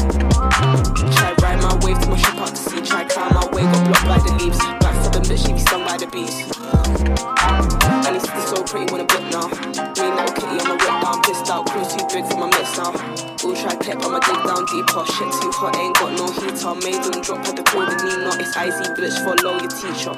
Try 0.06 1.34
ride 1.42 1.62
my 1.62 1.74
wave 1.82 2.00
to 2.02 2.10
my 2.10 2.18
ship 2.18 2.38
out 2.38 2.50
to 2.50 2.56
sea. 2.56 2.82
Try 2.82 3.06
climb 3.06 3.34
my 3.34 3.46
way, 3.50 3.64
got 3.64 3.88
blocked 3.88 4.06
by 4.06 4.20
the 4.20 4.34
leaves. 4.38 4.60
Back 4.80 4.94
seven, 5.04 5.24
bitch, 5.24 5.46
she 5.46 5.54
be 5.54 5.60
stung 5.60 5.84
by 5.84 5.98
the 5.98 6.06
bees. 6.08 6.46
And 8.06 8.16
it's 8.16 8.30
so 8.50 8.62
pretty 8.64 8.92
when 8.94 9.02
a 9.02 9.06
bit 9.06 9.24
now. 9.34 9.50
Green 9.98 10.14
little 10.14 10.34
kitty 10.38 10.62
on 10.62 10.68
the 10.70 10.78
whip 10.78 11.02
down, 11.02 11.22
pissed 11.24 11.50
out. 11.50 11.66
Crew 11.66 11.82
too 11.90 12.06
big 12.14 12.26
for 12.30 12.38
my 12.38 12.48
mitts 12.54 12.78
now. 12.78 12.94
All 12.94 13.56
try 13.58 13.74
clip, 13.82 13.98
I'ma 14.06 14.20
dig 14.22 14.42
down 14.46 14.66
deeper. 14.70 15.06
Shit 15.10 15.30
too 15.42 15.52
hot, 15.58 15.76
ain't 15.76 15.98
got 15.98 16.14
no 16.14 16.30
heater. 16.38 16.74
Made 16.86 17.02
them 17.02 17.22
drop, 17.22 17.46
had 17.46 17.58
to 17.58 17.64
call 17.64 17.86
the 17.86 17.96
Nina. 18.06 18.30
It's 18.38 18.56
icy, 18.56 18.86
bitch, 18.94 19.18
follow 19.26 19.58
your 19.58 19.74
teacher. 19.74 20.14